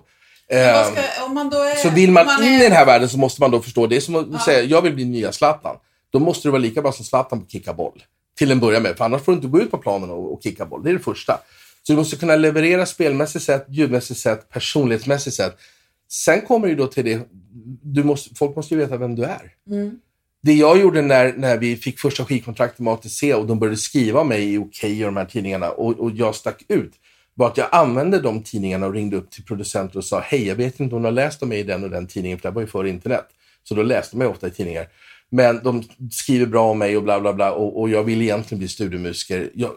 Vad 0.50 0.58
Eh, 0.60 0.92
ska, 0.92 1.28
man 1.28 1.46
är, 1.52 1.74
så 1.76 1.90
vill 1.90 2.12
man, 2.12 2.26
om 2.38 2.42
in 2.44 2.52
är- 2.52 2.60
i 2.60 2.62
den 2.62 2.72
här 2.72 2.86
världen 2.86 3.08
så 3.08 3.18
måste 3.18 3.40
man 3.40 3.50
då 3.50 3.60
förstå, 3.60 3.86
det 3.86 3.96
är 3.96 4.00
som 4.00 4.34
att 4.34 4.42
säga, 4.42 4.62
jag 4.62 4.82
vill 4.82 4.94
bli 4.94 5.04
nya 5.04 5.32
Zlatan. 5.32 5.76
Då 6.10 6.18
måste 6.18 6.48
du 6.48 6.52
vara 6.52 6.62
lika 6.62 6.82
bra 6.82 6.92
som 6.92 7.04
Zlatan 7.04 7.38
på 7.38 7.44
att 7.44 7.50
kicka 7.52 7.72
boll. 7.72 8.02
Till 8.38 8.50
en 8.50 8.60
början 8.60 8.82
med, 8.82 8.96
för 8.96 9.04
annars 9.04 9.22
får 9.22 9.32
du 9.32 9.36
inte 9.36 9.48
gå 9.48 9.60
ut 9.60 9.70
på 9.70 9.78
planen 9.78 10.10
och, 10.10 10.32
och 10.32 10.42
kicka 10.42 10.66
boll. 10.66 10.82
Det 10.84 10.90
är 10.90 10.94
det 10.94 11.00
första. 11.00 11.40
Så 11.82 11.92
du 11.92 11.96
måste 11.96 12.16
kunna 12.16 12.36
leverera 12.36 12.86
spelmässigt 12.86 13.44
sett, 13.44 13.66
ljudmässigt 13.68 14.20
sett, 14.20 14.48
personlighetsmässigt 14.50 15.36
sett. 15.36 15.56
Sen 16.10 16.40
kommer 16.40 16.68
det 16.68 16.74
då 16.74 16.86
till 16.86 17.04
det, 17.04 17.20
du 17.82 18.04
måste, 18.04 18.34
folk 18.34 18.56
måste 18.56 18.74
ju 18.74 18.80
veta 18.80 18.96
vem 18.96 19.14
du 19.14 19.24
är. 19.24 19.52
Det 20.42 20.52
jag 20.52 20.78
gjorde 20.80 21.02
när, 21.02 21.32
när 21.32 21.56
vi 21.58 21.76
fick 21.76 22.00
första 22.00 22.24
skivkontraktet 22.24 22.78
med 22.80 22.92
ATC 22.92 23.34
och 23.34 23.46
de 23.46 23.58
började 23.58 23.76
skriva 23.76 24.24
mig 24.24 24.52
i 24.54 24.58
OK 24.58 24.82
och 24.84 24.88
de 24.90 25.16
här 25.16 25.24
tidningarna 25.24 25.70
och, 25.70 25.98
och 26.00 26.10
jag 26.10 26.34
stack 26.34 26.62
ut 26.68 26.92
var 27.38 27.46
att 27.46 27.56
jag 27.56 27.68
använde 27.72 28.20
de 28.20 28.42
tidningarna 28.42 28.86
och 28.86 28.92
ringde 28.92 29.16
upp 29.16 29.30
till 29.30 29.44
producenter 29.44 29.98
och 29.98 30.04
sa 30.04 30.20
hej, 30.20 30.46
jag 30.46 30.54
vet 30.56 30.80
inte 30.80 30.94
om 30.94 31.02
du 31.02 31.06
har 31.06 31.12
läst 31.12 31.42
om 31.42 31.48
mig 31.48 31.58
i 31.58 31.62
den 31.62 31.84
och 31.84 31.90
den 31.90 32.06
tidningen, 32.06 32.38
för 32.38 32.48
det 32.48 32.54
var 32.54 32.62
ju 32.62 32.68
före 32.68 32.88
internet. 32.88 33.26
Så 33.64 33.74
då 33.74 33.82
läste 33.82 34.16
man 34.16 34.26
ju 34.26 34.30
ofta 34.30 34.46
i 34.46 34.50
tidningar. 34.50 34.88
Men 35.30 35.60
de 35.64 35.84
skriver 36.10 36.46
bra 36.46 36.70
om 36.70 36.78
mig 36.78 36.96
och 36.96 37.02
bla 37.02 37.20
bla 37.20 37.32
bla 37.32 37.52
och, 37.52 37.80
och 37.80 37.90
jag 37.90 38.02
vill 38.04 38.22
egentligen 38.22 38.58
bli 38.58 38.68
studiomusiker. 38.68 39.50
Jag, 39.54 39.70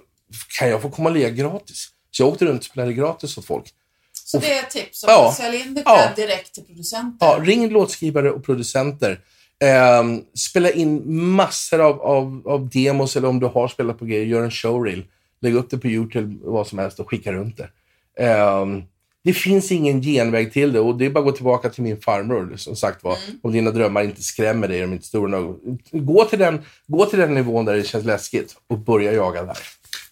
kan 0.59 0.69
jag 0.69 0.81
få 0.81 0.89
komma 0.89 1.09
och 1.09 1.15
lira 1.15 1.29
gratis? 1.29 1.89
Så 2.11 2.23
jag 2.23 2.29
åkte 2.29 2.45
runt 2.45 2.59
och 2.59 2.65
spelade 2.65 2.93
gratis 2.93 3.37
åt 3.37 3.45
folk. 3.45 3.65
Så 4.13 4.37
det 4.39 4.53
är 4.53 4.59
ett 4.63 4.69
tips, 4.69 5.03
Ja. 5.07 5.29
att 5.29 5.35
sälja 5.35 5.59
in 5.59 5.73
dig 5.73 5.83
Ja. 5.85 6.09
direkt 6.15 6.53
till 6.53 6.63
producenter. 6.63 7.25
Ja, 7.27 7.39
ring 7.43 7.69
låtskrivare 7.69 8.31
och 8.31 8.43
producenter. 8.45 9.19
Ehm, 9.63 10.21
spela 10.37 10.71
in 10.71 11.01
massor 11.17 11.79
av, 11.81 12.01
av, 12.01 12.41
av 12.45 12.69
demos 12.69 13.15
eller 13.15 13.27
om 13.27 13.39
du 13.39 13.45
har 13.47 13.67
spelat 13.67 13.99
på 13.99 14.05
grejer, 14.05 14.25
gör 14.25 14.43
en 14.43 14.51
showreel. 14.51 15.03
Lägg 15.41 15.55
upp 15.55 15.69
det 15.69 15.77
på 15.77 15.87
YouTube, 15.87 16.35
vad 16.43 16.67
som 16.67 16.79
helst 16.79 16.99
och 16.99 17.09
skicka 17.09 17.33
runt 17.33 17.57
det. 17.57 17.69
Ehm, 18.23 18.83
det 19.23 19.33
finns 19.33 19.71
ingen 19.71 20.01
genväg 20.01 20.53
till 20.53 20.73
det 20.73 20.79
och 20.79 20.97
det 20.97 21.05
är 21.05 21.09
bara 21.09 21.19
att 21.19 21.25
gå 21.25 21.31
tillbaka 21.31 21.69
till 21.69 21.83
min 21.83 22.01
farmor. 22.01 22.53
Som 22.57 22.75
sagt 22.75 23.03
var, 23.03 23.17
om 23.41 23.51
dina 23.51 23.71
drömmar 23.71 24.03
inte 24.03 24.23
skrämmer 24.23 24.67
dig, 24.67 24.81
de 24.81 24.93
inte 24.93 25.05
stora 25.05 25.39
nog. 25.39 25.79
Gå 25.91 26.25
till, 26.25 26.39
den, 26.39 26.61
gå 26.87 27.05
till 27.05 27.19
den 27.19 27.33
nivån 27.33 27.65
där 27.65 27.75
det 27.75 27.83
känns 27.83 28.05
läskigt 28.05 28.55
och 28.67 28.77
börja 28.77 29.13
jaga 29.13 29.43
där. 29.43 29.57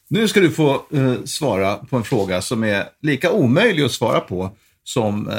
Nu 0.07 0.27
ska 0.27 0.39
du 0.39 0.51
få 0.51 0.71
eh, 0.71 1.23
svara 1.25 1.75
på 1.75 1.97
en 1.97 2.03
fråga 2.03 2.41
som 2.41 2.63
är 2.63 2.85
lika 3.01 3.31
omöjlig 3.31 3.83
att 3.83 3.91
svara 3.91 4.19
på 4.19 4.51
som 4.83 5.29
eh, 5.29 5.35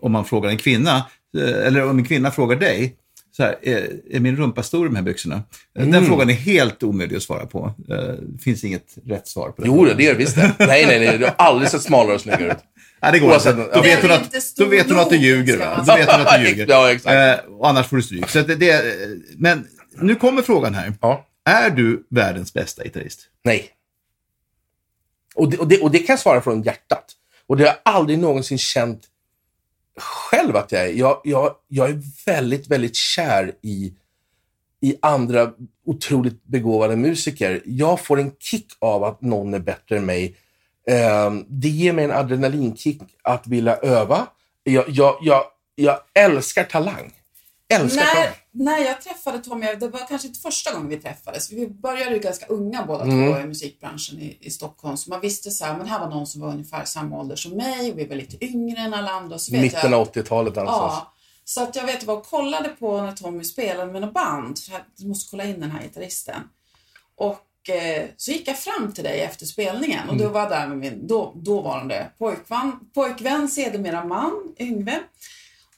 om 0.00 0.12
man 0.12 0.24
frågar 0.24 0.50
en 0.50 0.58
kvinna, 0.58 0.96
eh, 1.38 1.66
eller 1.66 1.90
om 1.90 1.98
en 1.98 2.04
kvinna 2.04 2.30
frågar 2.30 2.56
dig. 2.56 2.96
Så 3.38 3.44
här, 3.44 3.56
är, 3.62 4.00
är 4.10 4.20
min 4.20 4.36
rumpa 4.36 4.62
stor 4.62 4.86
i 4.86 4.88
de 4.88 4.96
här 4.96 5.02
byxorna? 5.02 5.42
Eh, 5.78 5.86
Den 5.86 6.06
frågan 6.06 6.30
är 6.30 6.34
helt 6.34 6.82
omöjlig 6.82 7.16
att 7.16 7.22
svara 7.22 7.46
på. 7.46 7.74
Eh, 7.90 7.96
det 8.22 8.38
finns 8.42 8.64
inget 8.64 8.98
rätt 9.06 9.28
svar 9.28 9.50
på 9.50 9.62
den. 9.62 9.70
Jo, 9.74 9.84
det 9.84 9.92
är 9.92 9.96
det 9.96 10.14
visst 10.14 10.36
det. 10.36 10.54
Nej, 10.58 10.86
nej, 10.86 11.00
nej. 11.00 11.18
Du 11.18 11.24
har 11.24 11.34
aldrig 11.38 11.70
sett 11.70 11.82
smalare 11.82 12.14
och 12.14 12.20
snyggare 12.20 12.46
ut. 12.52 12.58
Nej, 13.02 13.12
det 13.12 13.18
går 13.18 13.28
Oavsett- 13.28 13.58
inte. 13.58 13.70
Då 13.74 13.82
vet, 13.82 14.00
hon 14.00 14.08
Det 14.08 14.14
att, 14.14 14.56
då 14.56 14.64
vet 14.64 14.88
hon 14.90 14.98
att 14.98 15.10
du 15.10 15.16
ljuger. 15.16 15.58
Va? 15.58 15.84
Då 15.86 15.94
vet 15.96 16.10
hon 16.12 16.20
att 16.20 16.40
du 16.40 16.48
ljuger. 16.48 16.66
Ja, 16.68 16.92
exakt. 16.92 17.44
Eh, 17.46 17.52
och 17.54 17.68
annars 17.68 17.86
får 17.86 17.96
du 17.96 18.02
stryk. 18.02 18.28
Så 18.28 18.40
det, 18.42 18.54
det, 18.54 18.94
men 19.36 19.66
nu 20.00 20.14
kommer 20.14 20.42
frågan 20.42 20.74
här. 20.74 20.92
Ja. 21.00 21.26
Är 21.44 21.70
du 21.70 22.06
världens 22.10 22.52
bästa 22.54 22.84
gitarrist? 22.84 23.20
Nej. 23.44 23.68
Och 25.34 25.50
det, 25.50 25.56
och, 25.58 25.68
det, 25.68 25.80
och 25.80 25.90
det 25.90 25.98
kan 25.98 26.12
jag 26.12 26.20
svara 26.20 26.40
från 26.40 26.62
hjärtat. 26.62 27.04
Och 27.46 27.56
det 27.56 27.62
har 27.64 27.68
jag 27.68 27.94
aldrig 27.94 28.18
någonsin 28.18 28.58
känt 28.58 29.00
själv 29.98 30.56
att 30.56 30.72
jag 30.72 30.82
är. 30.82 30.92
Jag, 30.92 31.20
jag, 31.24 31.54
jag 31.68 31.90
är 31.90 32.00
väldigt, 32.26 32.68
väldigt 32.68 32.96
kär 32.96 33.52
i, 33.62 33.92
i 34.80 34.96
andra 35.02 35.52
otroligt 35.86 36.44
begåvade 36.44 36.96
musiker. 36.96 37.62
Jag 37.64 38.00
får 38.00 38.20
en 38.20 38.32
kick 38.38 38.66
av 38.78 39.04
att 39.04 39.22
någon 39.22 39.54
är 39.54 39.58
bättre 39.58 39.96
än 39.96 40.06
mig. 40.06 40.36
Ehm, 40.88 41.44
det 41.48 41.68
ger 41.68 41.92
mig 41.92 42.04
en 42.04 42.12
adrenalinkick 42.12 43.02
att 43.22 43.46
vilja 43.46 43.76
öva. 43.76 44.26
Jag, 44.62 44.84
jag, 44.88 45.18
jag, 45.22 45.44
jag 45.74 45.98
älskar 46.14 46.64
talang. 46.64 47.12
Älskar. 47.68 48.04
När, 48.04 48.34
när 48.52 48.78
jag 48.78 49.02
träffade 49.02 49.38
Tommy, 49.38 49.66
det 49.74 49.88
var 49.88 50.06
kanske 50.08 50.28
inte 50.28 50.40
första 50.40 50.72
gången 50.72 50.88
vi 50.88 50.96
träffades. 50.96 51.52
Vi 51.52 51.68
började 51.68 52.10
ju 52.14 52.18
ganska 52.20 52.46
unga 52.46 52.84
båda 52.86 53.04
Mm. 53.04 53.32
två 53.32 53.40
i 53.40 53.44
musikbranschen 53.46 54.18
i, 54.18 54.38
i 54.40 54.50
Stockholm. 54.50 54.96
Så 54.96 55.10
man 55.10 55.20
visste 55.20 55.50
så 55.50 55.64
här, 55.64 55.78
men 55.78 55.86
här 55.88 56.00
var 56.00 56.08
någon 56.10 56.26
som 56.26 56.40
var 56.40 56.48
ungefär 56.48 56.84
samma 56.84 57.18
ålder 57.20 57.36
som 57.36 57.52
mig 57.52 57.92
och 57.92 57.98
vi 57.98 58.06
var 58.06 58.16
lite 58.16 58.44
yngre 58.44 58.80
än 58.80 58.94
alla 58.94 59.10
andra. 59.10 59.34
Och 59.34 59.40
så 59.40 59.52
vet 59.52 59.60
Mitten 59.62 59.94
av 59.94 60.12
80-talet 60.12 60.54
någonstans. 60.56 60.92
Ja. 60.96 61.12
Så 61.44 61.62
att 61.62 61.76
jag 61.76 61.86
vet, 61.86 62.02
jag 62.02 62.06
var 62.06 62.16
och 62.16 62.26
kollade 62.26 62.68
på 62.68 63.02
när 63.02 63.12
Tommy 63.12 63.44
spelade 63.44 63.92
med 63.92 64.00
något 64.02 64.14
band. 64.14 64.58
Jag 64.96 65.08
måste 65.08 65.30
kolla 65.30 65.44
in 65.44 65.60
den 65.60 65.70
här 65.70 65.82
gitarristen. 65.82 66.40
Och 67.16 67.70
eh, 67.70 68.06
så 68.16 68.30
gick 68.30 68.48
jag 68.48 68.58
fram 68.58 68.92
till 68.92 69.04
dig 69.04 69.20
efter 69.20 69.46
spelningen 69.46 70.08
och 70.08 70.14
Mm. 70.14 70.26
då 70.26 70.32
var 70.32 70.50
där 70.50 70.66
med 70.66 70.78
min 70.78 71.06
då, 71.06 71.32
dåvarande 71.36 72.06
pojkvän, 72.18 72.72
pojkvän, 72.94 73.48
sedermera 73.48 74.04
man, 74.04 74.54
Yngve. 74.58 75.00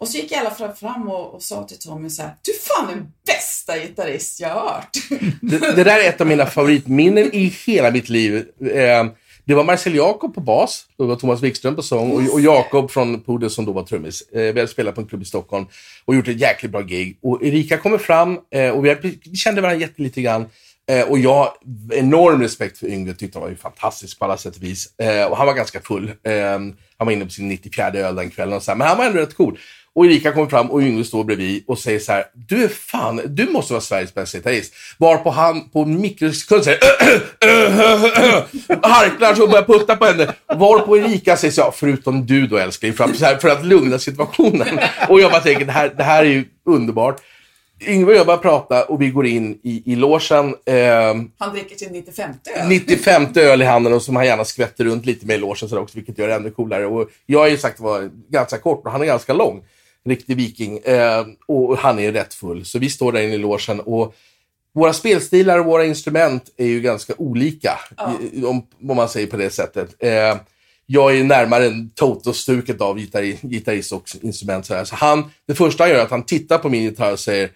Och 0.00 0.08
så 0.08 0.18
gick 0.18 0.32
jag 0.32 0.42
i 0.42 0.46
alla 0.46 0.54
fall 0.54 0.72
fram 0.72 1.08
och, 1.08 1.34
och 1.34 1.42
sa 1.42 1.64
till 1.64 1.78
Tommy 1.78 2.10
så 2.10 2.22
här, 2.22 2.34
du 2.42 2.52
är 2.52 2.58
fan 2.58 2.88
den 2.88 3.12
bästa 3.26 3.78
gitarrist 3.78 4.40
jag 4.40 4.48
har 4.48 4.60
hört. 4.60 4.96
Det, 5.42 5.58
det 5.58 5.84
där 5.84 6.04
är 6.04 6.08
ett 6.08 6.20
av 6.20 6.26
mina 6.26 6.46
favoritminnen 6.46 7.34
i 7.34 7.54
hela 7.66 7.90
mitt 7.90 8.08
liv. 8.08 8.46
Eh, 8.60 9.06
det 9.44 9.54
var 9.54 9.64
Marcel 9.64 9.94
Jakob 9.94 10.34
på 10.34 10.40
bas, 10.40 10.86
då 10.98 11.06
var 11.06 11.16
Thomas 11.16 11.42
Wikström 11.42 11.76
på 11.76 11.82
sång 11.82 12.10
och, 12.10 12.32
och 12.32 12.40
Jakob 12.40 12.90
från 12.90 13.22
Pudel 13.22 13.50
som 13.50 13.64
då 13.64 13.72
var 13.72 13.82
trummis. 13.82 14.22
Eh, 14.32 14.40
vi 14.40 14.46
hade 14.46 14.68
spelat 14.68 14.94
på 14.94 15.00
en 15.00 15.06
klubb 15.06 15.22
i 15.22 15.24
Stockholm 15.24 15.66
och 16.04 16.14
gjort 16.14 16.28
ett 16.28 16.40
jäkligt 16.40 16.72
bra 16.72 16.80
gig. 16.80 17.18
Och 17.22 17.42
Erika 17.42 17.78
kommer 17.78 17.98
fram 17.98 18.38
eh, 18.50 18.70
och 18.70 18.84
vi, 18.84 18.88
hade, 18.88 19.00
vi 19.24 19.36
kände 19.36 19.60
varandra 19.60 19.80
jättelite 19.80 20.22
grann. 20.22 20.46
Eh, 20.90 21.08
och 21.08 21.18
jag 21.18 21.34
har 21.34 21.52
enorm 21.92 22.42
respekt 22.42 22.78
för 22.78 22.86
Yngve, 22.86 23.14
tyckte 23.14 23.38
han 23.38 23.42
var 23.42 23.50
ju 23.50 23.56
fantastisk 23.56 24.18
på 24.18 24.24
alla 24.24 24.36
sätt 24.36 24.56
och 24.56 24.62
vis. 24.62 24.98
Eh, 24.98 25.24
och 25.24 25.36
han 25.36 25.46
var 25.46 25.54
ganska 25.54 25.80
full. 25.80 26.12
Eh, 26.22 26.58
han 26.96 27.06
var 27.06 27.12
inne 27.12 27.24
på 27.24 27.30
sin 27.30 27.48
94 27.48 27.86
öl 27.86 28.14
den 28.14 28.30
kvällen, 28.30 28.54
och 28.54 28.62
så 28.62 28.70
här, 28.70 28.78
men 28.78 28.86
han 28.86 28.98
var 28.98 29.04
ändå 29.04 29.18
rätt 29.18 29.36
cool. 29.36 29.58
Och 29.94 30.07
Erika 30.07 30.33
kommer 30.33 30.46
fram 30.46 30.70
och 30.70 30.81
Yngve 30.83 31.05
står 31.05 31.24
bredvid 31.24 31.64
och 31.66 31.79
säger 31.79 31.98
så 31.98 32.12
här, 32.12 32.24
du 32.35 32.64
är 32.64 32.68
fan, 32.68 33.20
du 33.26 33.50
måste 33.50 33.72
vara 33.72 33.81
Sveriges 33.81 34.14
bästa 34.14 34.38
gitarrist. 34.38 34.72
Varpå 34.98 35.31
han 35.31 35.68
på 35.68 35.83
en 35.83 36.00
mikrosekund 36.00 36.64
säger, 36.64 36.79
harklar 38.83 39.35
så 39.35 39.42
och 39.42 39.50
börjar 39.50 39.64
putta 39.64 39.96
på 39.96 40.05
henne. 40.05 40.35
Varpå 40.46 40.98
Erika 40.98 41.37
säger 41.37 41.53
så 41.53 41.62
här, 41.62 41.70
förutom 41.70 42.26
du 42.26 42.46
då 42.46 42.57
älskling, 42.57 42.92
för 42.92 43.05
att, 43.05 43.16
så 43.16 43.24
här, 43.24 43.37
för 43.37 43.48
att 43.48 43.64
lugna 43.64 43.98
situationen. 43.98 44.81
Och 45.09 45.20
jag 45.20 45.31
bara 45.31 45.40
tänker, 45.40 45.64
det 45.64 45.72
här, 45.72 45.94
det 45.96 46.03
här 46.03 46.24
är 46.24 46.29
ju 46.29 46.44
underbart. 46.66 47.20
Yngve 47.87 48.12
och 48.12 48.18
jag 48.18 48.26
börjar 48.26 48.38
prata 48.38 48.85
och 48.85 49.03
vi 49.03 49.11
går 49.11 49.26
in 49.26 49.59
i, 49.62 49.92
i 49.92 49.96
logen. 49.96 50.55
ehm, 50.66 51.31
Han 51.38 51.53
dricker 51.53 51.76
sin 51.76 51.92
95 51.92 52.31
öl. 52.57 52.68
95 52.68 53.26
öl 53.35 53.62
i 53.62 53.64
handen 53.64 53.92
och 53.92 54.03
som 54.03 54.16
han 54.16 54.26
gärna 54.26 54.44
skvätter 54.44 54.85
runt 54.85 55.07
lite 55.07 55.26
med 55.26 55.37
i 55.37 55.38
logen 55.38 55.68
sådär 55.68 55.83
också, 55.83 55.96
vilket 55.96 56.18
gör 56.18 56.29
det 56.29 56.35
ännu 56.35 56.50
coolare. 56.50 56.87
Och 56.87 57.09
jag 57.26 57.46
är 57.46 57.50
ju 57.50 57.59
sagt 57.59 57.81
var 57.81 58.11
ganska 58.29 58.59
kort 58.59 58.83
och 58.85 58.92
han 58.92 59.03
är 59.03 59.07
ganska 59.07 59.33
lång. 59.33 59.62
En 60.04 60.10
riktig 60.10 60.36
viking. 60.36 60.78
Eh, 60.78 61.26
och 61.46 61.78
han 61.78 61.98
är 61.98 62.12
rätt 62.12 62.34
full. 62.34 62.64
Så 62.64 62.78
vi 62.78 62.90
står 62.90 63.12
där 63.12 63.20
inne 63.22 63.34
i 63.34 63.38
logen 63.38 63.80
och 63.80 64.14
våra 64.74 64.92
spelstilar 64.92 65.58
och 65.58 65.64
våra 65.66 65.84
instrument 65.84 66.44
är 66.56 66.66
ju 66.66 66.80
ganska 66.80 67.14
olika, 67.18 67.78
i- 68.32 68.44
om, 68.44 68.66
om 68.88 68.96
man 68.96 69.08
säger 69.08 69.26
på 69.26 69.36
det 69.36 69.50
sättet. 69.50 69.94
Eh, 69.98 70.36
jag 70.86 71.16
är 71.16 71.24
närmare 71.24 71.66
en 71.66 71.90
Toto-stuket 71.90 72.80
av 72.80 72.98
gitarri, 72.98 73.38
gitarrist 73.42 73.92
och 73.92 74.04
instrument. 74.22 74.66
Så, 74.66 74.84
så 74.84 74.94
han, 74.94 75.30
det 75.46 75.54
första 75.54 75.82
han 75.84 75.90
gör 75.90 75.98
är 75.98 76.02
att 76.02 76.10
han 76.10 76.22
tittar 76.22 76.58
på 76.58 76.68
min 76.68 76.82
gitarr 76.82 77.12
och 77.12 77.18
säger, 77.18 77.50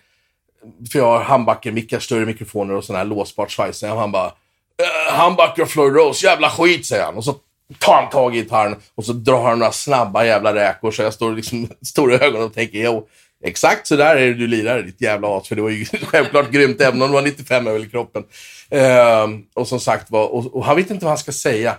för 0.93 0.99
jag 0.99 1.05
har 1.07 1.21
handbacker-mickar, 1.25 1.99
större 1.99 2.27
mikrofoner 2.27 2.75
och 2.75 2.85
sån 2.85 2.97
här 2.97 3.05
låsbart 3.05 3.53
svajs. 3.53 3.83
Och 3.83 3.89
han 3.89 4.13
bara, 4.13 4.27
"Eh, 4.27 5.13
handbacker 5.15 5.63
och 5.63 5.69
Floyd 5.69 5.95
Rose, 5.95 6.27
jävla 6.27 6.51
skit, 6.51 6.87
säger 6.87 7.05
han. 7.05 7.15
Och 7.17 7.25
så 7.25 7.35
tar 7.79 7.95
han 7.95 8.11
tag 8.11 8.37
i 8.37 8.39
gitarren 8.39 8.77
och 8.95 9.05
så 9.05 9.13
drar 9.13 9.43
han 9.43 9.59
några 9.59 9.73
snabba 9.73 10.25
jävla 10.25 10.55
räkor. 10.55 10.91
Så 10.91 11.03
jag 11.03 11.15
står 11.15 11.33
liksom 11.33 11.61
med 11.61 11.71
stora 11.87 12.19
ögon 12.19 12.43
och 12.43 12.55
tänker, 12.55 12.79
jo, 12.79 13.09
exakt 13.45 13.87
så 13.87 13.97
där 13.97 14.17
är 14.17 14.27
det 14.27 14.35
du 14.35 14.47
lirar, 14.47 14.83
ditt 14.83 15.01
jävla 15.01 15.37
as. 15.37 15.49
För 15.49 15.57
det 15.57 15.63
var 15.63 15.71
ju 15.71 15.85
självklart 16.03 16.51
grymt, 16.51 16.81
även 16.81 17.03
om 17.03 17.09
det 17.09 17.15
var 17.15 17.23
95 17.23 17.67
över 17.67 17.87
kroppen. 17.87 18.25
Ehm, 18.71 19.43
och 19.55 19.69
som 19.69 19.81
sagt 19.81 20.11
var, 20.11 20.27
och, 20.27 20.55
och 20.57 20.65
han 20.65 20.77
vet 20.77 20.91
inte 20.91 21.05
vad 21.05 21.11
han 21.11 21.19
ska 21.19 21.33
säga. 21.33 21.77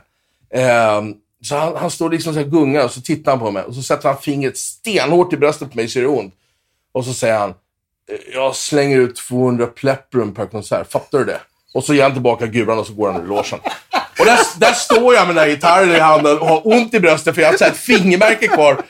Ehm, 0.53 1.13
så 1.43 1.55
han, 1.55 1.75
han 1.75 1.91
står 1.91 2.09
liksom 2.09 2.33
så 2.33 2.39
här 2.39 2.47
gungar 2.47 2.83
och 2.83 2.91
så 2.91 3.01
tittar 3.01 3.31
han 3.31 3.39
på 3.39 3.51
mig 3.51 3.63
och 3.63 3.75
så 3.75 3.83
sätter 3.83 4.09
han 4.09 4.17
fingret 4.17 4.57
stenhårt 4.57 5.33
i 5.33 5.37
bröstet 5.37 5.71
på 5.71 5.77
mig 5.77 5.87
så 5.87 5.99
det 5.99 6.07
ont. 6.07 6.33
Och 6.91 7.05
så 7.05 7.13
säger 7.13 7.37
han, 7.37 7.53
jag 8.33 8.55
slänger 8.55 8.97
ut 8.97 9.15
200 9.15 9.67
plepprum 9.67 10.33
per 10.33 10.45
konsert, 10.45 10.91
fattar 10.91 11.19
du 11.19 11.25
det? 11.25 11.39
Och 11.75 11.83
så 11.83 11.93
ger 11.93 12.03
han 12.03 12.13
tillbaka 12.13 12.47
guran 12.47 12.79
och 12.79 12.87
så 12.87 12.93
går 12.93 13.11
han 13.11 13.21
ur 13.21 13.27
logen. 13.27 13.59
Och 14.19 14.25
där, 14.25 14.39
där 14.59 14.73
står 14.73 15.15
jag 15.15 15.27
med 15.27 15.35
den 15.35 15.43
här 15.43 15.49
gitarren 15.49 15.95
i 15.95 15.99
handen 15.99 16.39
och 16.39 16.47
har 16.47 16.67
ont 16.67 16.93
i 16.93 16.99
bröstet 16.99 17.35
för 17.35 17.41
jag 17.41 17.49
har 17.49 17.67
ett 17.67 17.77
fingermärke 17.77 18.47
kvar. 18.47 18.83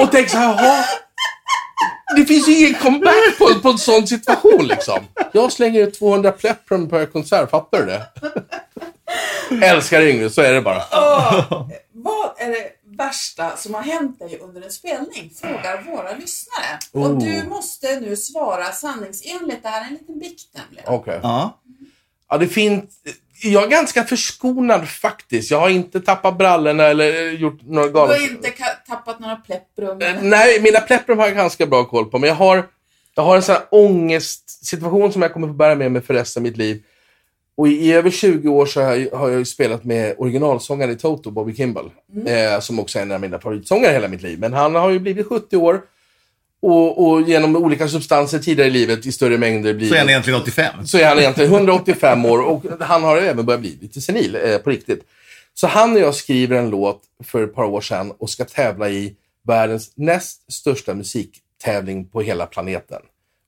Och 0.00 0.10
tänker 0.12 0.30
så 0.30 0.36
här, 0.36 0.64
"Jaha, 0.64 0.84
det 2.16 2.24
finns 2.26 2.48
ju 2.48 2.58
ingen 2.58 2.74
comeback 2.74 3.38
på, 3.38 3.60
på 3.62 3.68
en 3.68 3.78
sån 3.78 4.06
situation 4.06 4.66
liksom. 4.66 4.98
Jag 5.32 5.52
slänger 5.52 5.80
ut 5.80 5.98
200 5.98 6.32
plepprum 6.32 6.88
per 6.88 7.06
konsert, 7.06 7.50
fattar 7.50 7.78
du 7.78 7.86
det? 7.86 8.06
Älskar 9.66 10.00
Yngve, 10.02 10.30
så 10.30 10.42
är 10.42 10.52
det 10.52 10.60
bara. 10.62 10.82
Vad 11.92 12.30
är 12.38 12.48
det 12.48 12.70
värsta 12.84 13.56
som 13.56 13.74
har 13.74 13.82
hänt 13.82 14.18
dig 14.18 14.38
under 14.38 14.62
en 14.62 14.70
spelning? 14.70 15.30
Frågar 15.40 15.82
våra 15.82 16.12
lyssnare. 16.12 16.78
Oh. 16.92 17.02
Och 17.02 17.22
du 17.22 17.44
måste 17.48 18.00
nu 18.00 18.16
svara 18.16 18.72
sanningsenligt. 18.72 19.62
Det 19.62 19.68
här 19.68 19.80
är 19.80 19.86
en 19.86 19.92
liten 19.92 20.18
bikt 20.18 20.48
nämligen. 20.54 20.84
Okej. 20.88 21.20
Ja. 21.22 21.60
Ja, 22.30 22.38
det 22.38 22.46
finns... 22.48 22.84
Jag 23.42 23.64
är 23.64 23.68
ganska 23.68 24.04
förskonad 24.04 24.88
faktiskt. 24.88 25.50
Jag 25.50 25.60
har 25.60 25.68
inte 25.68 26.00
tappat 26.00 26.38
brallorna 26.38 26.84
eller 26.84 27.26
eh, 27.26 27.40
gjort 27.40 27.60
några 27.62 27.86
Du 27.86 27.92
galna... 27.92 28.12
har 28.14 28.22
inte 28.30 28.50
tappat 28.88 29.20
några 29.20 29.36
plepprum? 29.36 30.00
Eh, 30.02 30.22
Nej, 30.22 30.60
mina 30.60 30.80
plepprum 30.80 31.18
har 31.18 31.26
jag 31.26 31.36
ganska 31.36 31.66
bra 31.66 31.84
koll 31.84 32.10
på, 32.10 32.18
men 32.18 32.28
jag 32.28 32.34
har, 32.36 32.66
jag 33.14 33.22
har 33.22 33.36
en 33.36 33.42
sån 33.42 33.54
här 33.54 33.64
ångestsituation 33.70 35.12
som 35.12 35.22
jag 35.22 35.32
kommer 35.32 35.46
få 35.46 35.52
bära 35.54 35.74
med 35.74 35.92
mig 35.92 36.02
för 36.02 36.14
resten 36.14 36.40
av 36.40 36.42
mitt 36.42 36.56
liv. 36.56 36.82
Och 37.56 37.68
i, 37.68 37.92
över 37.92 38.10
20 38.10 38.48
år 38.48 38.66
så 38.66 38.82
har 38.82 38.94
jag, 38.94 39.18
har 39.18 39.28
jag 39.28 39.46
spelat 39.46 39.84
med 39.84 40.14
originalsångaren 40.18 40.92
i 40.92 40.96
Toto, 40.96 41.30
Bobby 41.30 41.54
Kimball, 41.54 41.90
eh, 42.26 42.60
som 42.60 42.78
också 42.80 42.98
är 42.98 43.02
en 43.02 43.12
av 43.12 43.20
mina 43.20 43.38
favoritsångare 43.38 43.92
hela 43.92 44.08
mitt 44.08 44.22
liv. 44.22 44.38
Men 44.40 44.52
han 44.52 44.74
har 44.74 44.90
ju 44.90 44.98
blivit 44.98 45.26
70 45.26 45.56
år 45.56 45.80
och, 46.62 47.10
och 47.10 47.22
genom 47.22 47.56
olika 47.56 47.88
substanser 47.88 48.38
tidigare 48.38 48.68
i 48.68 48.72
livet 48.72 49.06
i 49.06 49.12
större 49.12 49.38
mängder 49.38 49.74
blivit... 49.74 49.88
Så 49.88 49.94
är 49.94 49.98
han 49.98 50.08
egentligen 50.08 50.40
85. 50.40 50.86
så 50.86 50.98
är 50.98 51.08
han 51.08 51.18
egentligen 51.18 51.52
185 51.52 52.24
år 52.24 52.42
och 52.42 52.64
han 52.80 53.02
har 53.02 53.16
även 53.16 53.46
börjat 53.46 53.60
bli 53.60 53.78
lite 53.80 54.00
senil 54.00 54.36
eh, 54.44 54.58
på 54.58 54.70
riktigt. 54.70 55.04
Så 55.54 55.66
han 55.66 55.92
och 55.92 56.00
jag 56.00 56.14
skriver 56.14 56.56
en 56.56 56.70
låt 56.70 57.02
för 57.24 57.44
ett 57.44 57.54
par 57.54 57.64
år 57.64 57.80
sedan 57.80 58.12
och 58.18 58.30
ska 58.30 58.44
tävla 58.44 58.90
i 58.90 59.16
världens 59.46 59.92
näst 59.94 60.52
största 60.52 60.94
musiktävling 60.94 62.08
på 62.08 62.20
hela 62.20 62.46
planeten. 62.46 63.02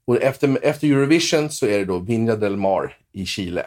Och 0.06 0.22
efter, 0.22 0.58
efter 0.62 0.86
Eurovision 0.86 1.50
så 1.50 1.66
är 1.66 1.78
det 1.78 1.84
då 1.84 1.98
Viña 1.98 2.36
del 2.36 2.56
Mar 2.56 2.96
i 3.12 3.26
Chile. 3.26 3.66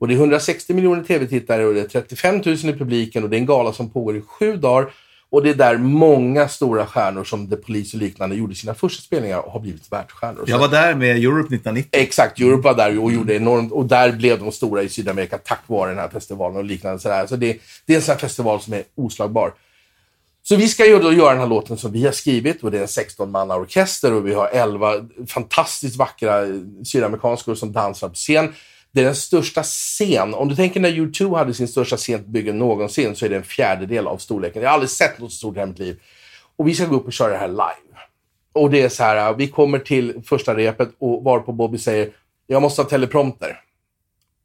Och 0.00 0.08
det 0.08 0.14
är 0.14 0.18
160 0.18 0.74
miljoner 0.74 1.04
tv-tittare 1.04 1.66
och 1.66 1.74
det 1.74 1.80
är 1.80 1.88
35 1.88 2.42
000 2.44 2.54
i 2.54 2.58
publiken 2.78 3.24
och 3.24 3.30
det 3.30 3.36
är 3.36 3.38
en 3.38 3.46
gala 3.46 3.72
som 3.72 3.90
pågår 3.90 4.16
i 4.16 4.20
sju 4.20 4.56
dagar. 4.56 4.92
Och 5.34 5.42
det 5.42 5.50
är 5.50 5.54
där 5.54 5.76
många 5.76 6.48
stora 6.48 6.86
stjärnor 6.86 7.24
som 7.24 7.50
The 7.50 7.56
Police 7.56 7.96
och 7.96 8.02
liknande 8.02 8.36
gjorde 8.36 8.54
sina 8.54 8.74
första 8.74 9.02
spelningar 9.02 9.38
och 9.38 9.52
har 9.52 9.60
blivit 9.60 9.92
världsstjärnor. 9.92 10.44
Jag 10.46 10.58
var 10.58 10.68
där 10.68 10.94
med 10.94 11.16
Europe 11.16 11.54
1990. 11.54 11.88
Exakt, 11.92 12.40
Europe 12.40 12.62
var 12.62 12.74
där 12.74 12.98
och 12.98 13.12
gjorde 13.12 13.34
enormt. 13.34 13.72
Och 13.72 13.86
där 13.86 14.12
blev 14.12 14.38
de 14.38 14.52
stora 14.52 14.82
i 14.82 14.88
Sydamerika 14.88 15.38
tack 15.38 15.60
vare 15.66 15.90
den 15.90 15.98
här 15.98 16.08
festivalen 16.08 16.56
och 16.56 16.64
liknande. 16.64 16.98
Sådär. 16.98 17.26
Så 17.26 17.36
det, 17.36 17.58
det 17.86 17.92
är 17.92 17.96
en 17.96 18.02
sån 18.02 18.12
här 18.12 18.18
festival 18.18 18.60
som 18.60 18.72
är 18.72 18.82
oslagbar. 18.94 19.52
Så 20.42 20.56
vi 20.56 20.68
ska 20.68 20.86
ju 20.86 20.98
då 20.98 21.12
göra 21.12 21.30
den 21.30 21.40
här 21.40 21.46
låten 21.46 21.76
som 21.76 21.92
vi 21.92 22.04
har 22.04 22.12
skrivit 22.12 22.62
och 22.64 22.70
det 22.70 22.78
är 22.78 22.82
en 22.82 22.86
16-manna 22.86 23.56
orkester 23.56 24.12
och 24.12 24.26
vi 24.26 24.34
har 24.34 24.48
11 24.48 24.94
fantastiskt 25.28 25.96
vackra 25.96 26.46
sydamerikanskor 26.84 27.54
som 27.54 27.72
dansar 27.72 28.08
på 28.08 28.14
scen. 28.14 28.52
Det 28.94 29.00
är 29.00 29.04
den 29.04 29.14
största 29.14 29.62
scen. 29.62 30.34
Om 30.34 30.48
du 30.48 30.56
tänker 30.56 30.80
när 30.80 30.90
U2 30.90 31.36
hade 31.36 31.54
sin 31.54 31.68
största 31.68 31.96
scenbygge 31.96 32.52
någonsin 32.52 33.16
så 33.16 33.24
är 33.26 33.30
det 33.30 33.36
en 33.36 33.42
fjärdedel 33.42 34.06
av 34.06 34.18
storleken. 34.18 34.62
Jag 34.62 34.68
har 34.68 34.74
aldrig 34.74 34.90
sett 34.90 35.18
något 35.18 35.32
så 35.32 35.36
stort 35.36 35.56
i 35.56 35.58
hela 35.58 35.66
mitt 35.66 35.78
liv. 35.78 36.00
Och 36.56 36.68
vi 36.68 36.74
ska 36.74 36.86
gå 36.86 36.96
upp 36.96 37.06
och 37.06 37.12
köra 37.12 37.32
det 37.32 37.38
här 37.38 37.48
live. 37.48 38.00
Och 38.52 38.70
det 38.70 38.82
är 38.82 38.88
så 38.88 39.02
här, 39.02 39.34
vi 39.34 39.48
kommer 39.48 39.78
till 39.78 40.22
första 40.26 40.56
repet 40.56 40.88
och 40.98 41.24
varpå 41.24 41.52
Bobby 41.52 41.78
säger 41.78 42.10
jag 42.46 42.62
måste 42.62 42.82
ha 42.82 42.88
teleprompter. 42.88 43.60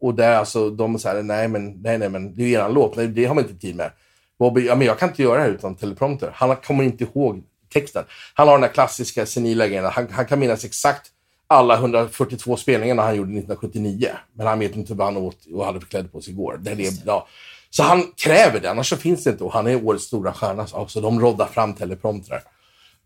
Och 0.02 0.16
där 0.16 0.36
alltså, 0.36 0.70
de 0.70 1.00
säger 1.00 1.24
nej 1.24 1.48
men, 1.48 1.82
nej, 1.82 1.98
nej 1.98 2.10
men 2.10 2.36
det 2.36 2.44
är 2.44 2.48
ju 2.48 2.54
eran 2.54 2.74
låt, 2.74 2.96
nej, 2.96 3.08
det 3.08 3.26
har 3.26 3.36
man 3.36 3.44
inte 3.44 3.60
tid 3.60 3.76
med. 3.76 3.92
Bobby, 4.40 4.66
ja 4.66 4.76
men 4.76 4.88
jag 4.88 5.00
kan 5.00 5.10
inte 5.10 5.24
göra 5.24 5.38
det 5.38 5.44
här 5.44 5.50
utan 5.50 5.76
teleprompter. 5.76 6.32
Han 6.34 6.56
kommer 6.56 6.84
inte 6.84 7.04
ihåg 7.04 7.44
texten. 7.74 8.04
Han 8.34 8.48
har 8.48 8.56
den 8.56 8.62
där 8.62 8.74
klassiska 8.74 9.26
senila 9.26 9.68
grejen, 9.68 9.86
han, 9.86 10.08
han 10.12 10.26
kan 10.26 10.40
minnas 10.40 10.66
exakt 10.66 11.12
alla 11.50 11.76
142 11.76 12.58
spelningarna 12.58 13.02
han 13.02 13.16
gjorde 13.16 13.30
1979. 13.30 14.10
Men 14.34 14.48
han 14.48 14.60
vet 14.60 14.76
inte 14.76 14.94
vad 14.94 15.08
han 15.08 15.18
åt 15.18 15.38
och 15.54 15.66
hade 15.66 15.80
för 15.80 15.88
kläder 15.88 16.10
på 16.10 16.22
sig 16.22 16.34
igår. 16.34 16.60
Det 16.62 16.72
är 16.72 16.92
ja. 17.06 17.28
Så 17.70 17.84
han 17.84 18.12
kräver 18.16 18.60
det, 18.60 18.72
annars 18.72 18.90
så 18.90 18.98
finns 18.98 19.24
det 19.24 19.30
inte. 19.30 19.44
Och 19.44 19.54
han 19.54 19.68
är 19.68 19.86
årets 19.86 20.06
stora 20.06 20.34
stjärna, 20.34 20.68
så 20.88 21.00
de 21.02 21.20
roddar 21.20 21.46
fram 21.46 21.74
telepromptrar 21.74 22.44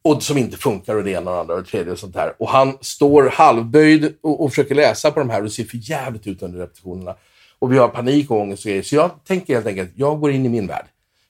och 0.04 0.24
som 0.24 0.38
inte 0.38 0.58
funkar 0.58 0.96
och 0.96 1.04
det 1.04 1.12
ena 1.12 1.32
och 1.32 1.36
det 1.36 1.40
andra 1.42 1.54
och 1.54 1.64
det 1.64 1.70
tredje 1.70 1.92
och 1.92 2.00
sånt 2.00 2.16
här. 2.16 2.34
Och 2.40 2.50
han 2.50 2.78
står 2.82 3.30
halvböjd 3.30 4.16
och, 4.22 4.44
och 4.44 4.50
försöker 4.50 4.76
läsa 4.76 5.12
på 5.12 5.20
de 5.20 5.30
här 5.30 5.44
och 5.44 5.52
ser 5.52 5.64
för 5.64 5.90
jävligt 5.90 6.28
ut 6.28 6.42
under 6.42 6.60
repetitionerna. 6.60 7.16
Och 7.60 7.74
vi 7.74 7.78
har 7.78 7.88
panik 7.88 8.32
och 8.32 8.38
ångest 8.38 8.66
och 8.66 8.70
grejer. 8.70 8.84
Så 8.84 8.96
jag 8.96 9.12
tänker 9.24 9.54
helt 9.54 9.68
enkelt, 9.68 9.92
jag 9.96 10.20
går 10.20 10.32
in 10.32 10.46
i 10.46 10.50
min 10.50 10.68
värld. 10.68 10.86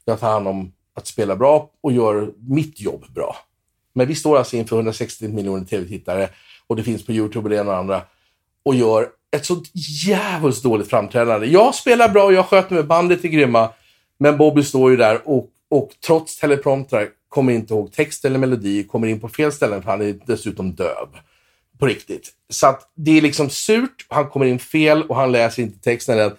Jag 0.06 0.20
tar 0.20 0.32
hand 0.32 0.48
om 0.48 0.72
att 0.96 1.08
spela 1.08 1.36
bra 1.36 1.70
och 1.82 1.92
gör 1.92 2.32
mitt 2.38 2.80
jobb 2.80 3.06
bra. 3.16 3.36
Men 3.94 4.08
vi 4.08 4.16
står 4.16 4.38
alltså 4.38 4.56
inför 4.56 4.76
160 4.76 5.28
miljoner 5.28 5.66
tv-tittare 5.66 6.30
och 6.74 6.78
det 6.78 6.84
finns 6.84 7.06
på 7.06 7.12
YouTube 7.12 7.44
och 7.44 7.50
det 7.50 7.56
ena 7.56 7.62
och 7.62 7.74
det 7.74 7.80
andra. 7.80 8.02
Och 8.66 8.76
gör 8.76 9.10
ett 9.32 9.46
så 9.46 9.64
jävligt 10.06 10.64
dåligt 10.64 10.90
framträdande. 10.90 11.48
Jag 11.48 11.76
spelar 11.76 12.10
bra 12.10 12.24
och 12.24 12.34
jag 12.34 12.46
sköter 12.46 12.76
med 12.76 12.88
bandet 12.88 13.24
är 13.24 13.30
grymma. 13.30 13.70
Men 14.18 14.38
Bobby 14.38 14.64
står 14.64 14.92
ju 14.92 14.98
där 14.98 15.22
och, 15.26 15.50
och 15.70 15.92
trots 16.06 16.40
telepromptrar 16.40 17.08
kommer 17.30 17.54
inte 17.54 17.74
ihåg 17.74 17.92
text 17.92 18.26
eller 18.26 18.40
melodi, 18.40 18.84
kommer 18.84 19.08
in 19.08 19.20
på 19.20 19.30
fel 19.30 19.52
ställen 19.52 19.84
för 19.84 19.92
han 19.92 20.02
är 20.02 20.16
dessutom 20.26 20.76
döv. 20.76 21.08
På 21.80 21.86
riktigt. 21.86 22.30
Så 22.50 22.68
att 22.68 22.92
det 22.96 23.18
är 23.18 23.22
liksom 23.22 23.50
surt, 23.50 24.06
han 24.08 24.30
kommer 24.30 24.46
in 24.46 24.60
fel 24.60 25.04
och 25.04 25.16
han 25.16 25.32
läser 25.32 25.64
inte 25.64 25.80
texten 25.80 26.20
än. 26.20 26.32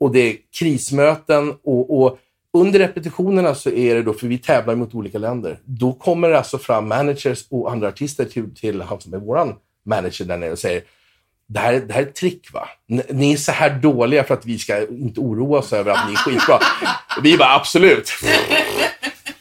Och 0.00 0.12
det 0.12 0.20
är 0.20 0.36
krismöten 0.58 1.54
och, 1.62 2.02
och 2.02 2.18
under 2.52 2.78
repetitionerna 2.78 3.54
så 3.54 3.70
är 3.70 3.94
det 3.94 4.02
då, 4.02 4.12
för 4.12 4.26
vi 4.26 4.38
tävlar 4.38 4.74
mot 4.74 4.94
olika 4.94 5.18
länder, 5.18 5.60
då 5.64 5.92
kommer 5.92 6.28
det 6.28 6.38
alltså 6.38 6.58
fram 6.58 6.88
managers 6.88 7.46
och 7.50 7.72
andra 7.72 7.88
artister 7.88 8.24
till, 8.24 8.54
till 8.54 8.80
han 8.82 9.00
som 9.00 9.14
är 9.14 9.18
våran 9.18 9.54
manager 9.88 10.24
där 10.24 10.36
nere 10.36 10.52
och 10.52 10.58
säger 10.58 10.82
det 11.48 11.58
här, 11.58 11.72
det 11.72 11.92
här 11.92 12.02
är 12.02 12.06
ett 12.06 12.14
trick 12.14 12.52
va? 12.52 12.68
Ni 13.10 13.32
är 13.32 13.36
så 13.36 13.52
här 13.52 13.70
dåliga 13.70 14.24
för 14.24 14.34
att 14.34 14.46
vi 14.46 14.58
ska 14.58 14.88
inte 14.88 15.20
oroa 15.20 15.58
oss 15.58 15.72
över 15.72 15.92
att 15.92 16.06
ni 16.06 16.12
är 16.12 16.16
skitbra. 16.16 16.58
Vi 17.22 17.36
bara 17.36 17.54
absolut. 17.54 18.10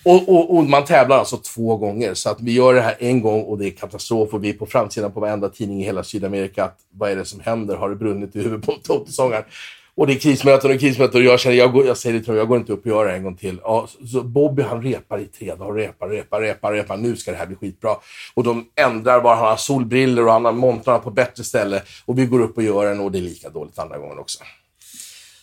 Och, 0.03 0.29
och, 0.29 0.57
och 0.57 0.63
man 0.63 0.85
tävlar 0.85 1.17
alltså 1.17 1.37
två 1.37 1.77
gånger. 1.77 2.13
Så 2.13 2.29
att 2.29 2.41
vi 2.41 2.53
gör 2.53 2.73
det 2.73 2.81
här 2.81 2.95
en 2.99 3.21
gång 3.21 3.43
och 3.43 3.57
det 3.57 3.65
är 3.67 3.71
katastrof. 3.71 4.33
Och 4.33 4.43
vi 4.43 4.49
är 4.49 4.53
på 4.53 4.65
framsidan 4.65 5.11
på 5.11 5.19
varenda 5.19 5.49
tidning 5.49 5.81
i 5.81 5.85
hela 5.85 6.03
Sydamerika. 6.03 6.63
Att, 6.63 6.79
vad 6.91 7.11
är 7.11 7.15
det 7.15 7.25
som 7.25 7.39
händer? 7.39 7.75
Har 7.75 7.89
det 7.89 7.95
brunnit 7.95 8.35
i 8.35 8.41
huvudet 8.41 8.65
på 8.65 8.71
Totosångaren? 8.71 9.43
Och 9.97 10.07
det 10.07 10.13
är 10.13 10.19
krismöten 10.19 10.71
och 10.71 10.79
krismöten 10.79 11.21
och 11.21 11.25
jag 11.27 11.39
känner, 11.39 11.55
jag, 11.55 11.71
går, 11.73 11.85
jag 11.87 11.97
säger 11.97 12.13
det 12.13 12.19
till 12.19 12.27
honom, 12.29 12.39
jag 12.39 12.47
går 12.47 12.57
inte 12.57 12.73
upp 12.73 12.81
och 12.81 12.87
gör 12.91 13.05
det 13.05 13.13
en 13.13 13.23
gång 13.23 13.35
till. 13.37 13.59
Ja, 13.63 13.87
så, 14.11 14.21
Bobby 14.23 14.63
han 14.63 14.81
repar 14.81 15.19
i 15.19 15.25
tre 15.25 15.55
dagar, 15.55 15.73
repar, 15.75 16.07
repar, 16.09 16.41
repar, 16.41 16.73
repar. 16.73 16.97
Nu 16.97 17.15
ska 17.15 17.31
det 17.31 17.37
här 17.37 17.45
bli 17.45 17.55
skitbra. 17.55 17.95
Och 18.33 18.43
de 18.43 18.65
ändrar 18.75 19.21
bara, 19.21 19.35
han 19.35 19.45
har 19.47 19.57
solbriller 19.57 20.25
och 20.25 20.33
han 20.33 20.45
har 20.45 20.51
montrarna 20.51 20.99
på 20.99 21.11
bättre 21.11 21.43
ställe. 21.43 21.81
Och 22.05 22.19
vi 22.19 22.25
går 22.25 22.41
upp 22.41 22.57
och 22.57 22.63
gör 22.63 22.85
den 22.85 22.99
och 22.99 23.11
det 23.11 23.17
är 23.17 23.21
lika 23.21 23.49
dåligt 23.49 23.79
andra 23.79 23.97
gången 23.97 24.19
också. 24.19 24.43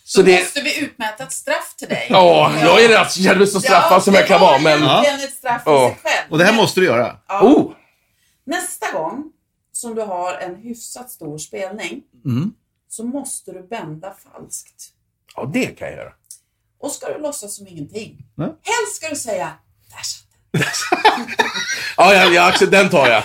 Så 0.05 0.21
Då 0.21 0.27
det... 0.27 0.39
måste 0.41 0.61
vi 0.63 0.81
utmäta 0.85 1.23
ett 1.25 1.33
straff 1.33 1.75
till 1.79 1.89
dig. 1.89 2.07
Ja, 2.11 2.53
jag 2.63 2.85
är 2.85 2.89
rätt 2.89 3.11
så 3.13 3.23
känner 3.23 3.39
mig 3.39 3.47
så 3.47 3.61
straffad 3.61 4.03
som 4.05 4.15
jag 4.15 4.27
kan 4.27 4.41
vara, 4.41 4.59
men... 4.59 4.81
Det 4.81 4.87
var 4.87 5.03
egentligen 5.05 5.29
ett 5.29 5.35
straff 5.35 5.63
i 5.67 5.71
Ja. 5.71 5.89
sig 5.89 5.99
själv. 6.13 6.33
Och 6.33 6.39
det 6.39 6.45
här 6.45 6.53
måste 6.57 6.81
du 6.81 6.87
göra. 6.87 7.17
Oh! 7.43 7.73
Nästa 8.47 8.93
gång 8.93 9.25
som 9.73 9.95
du 9.95 10.03
har 10.03 10.33
en 10.35 10.55
hyfsat 10.57 11.11
stor 11.11 11.39
spelning 11.39 12.03
Mm. 12.25 12.53
Så 12.97 13.05
måste 13.05 13.53
du 13.53 13.63
bända 13.63 14.15
falskt. 14.33 14.85
Ja, 15.37 15.51
det 15.53 15.67
kan 15.67 15.89
jag 15.89 15.97
göra. 15.97 16.13
Och 16.81 16.91
ska 16.91 17.13
du 17.13 17.19
låtsas 17.23 17.57
som 17.57 17.67
ingenting. 17.67 18.19
Mm. 18.39 18.51
Helst 18.51 18.97
ska 18.97 19.09
du 19.09 19.17
säga, 19.17 19.53
där 19.91 20.03
satt. 20.03 20.25
Ja, 21.97 22.15
ja, 22.15 22.25
ja 22.31 22.49
Axel, 22.49 22.71
den 22.71 22.89
tar 22.91 23.09
jag. 23.09 23.23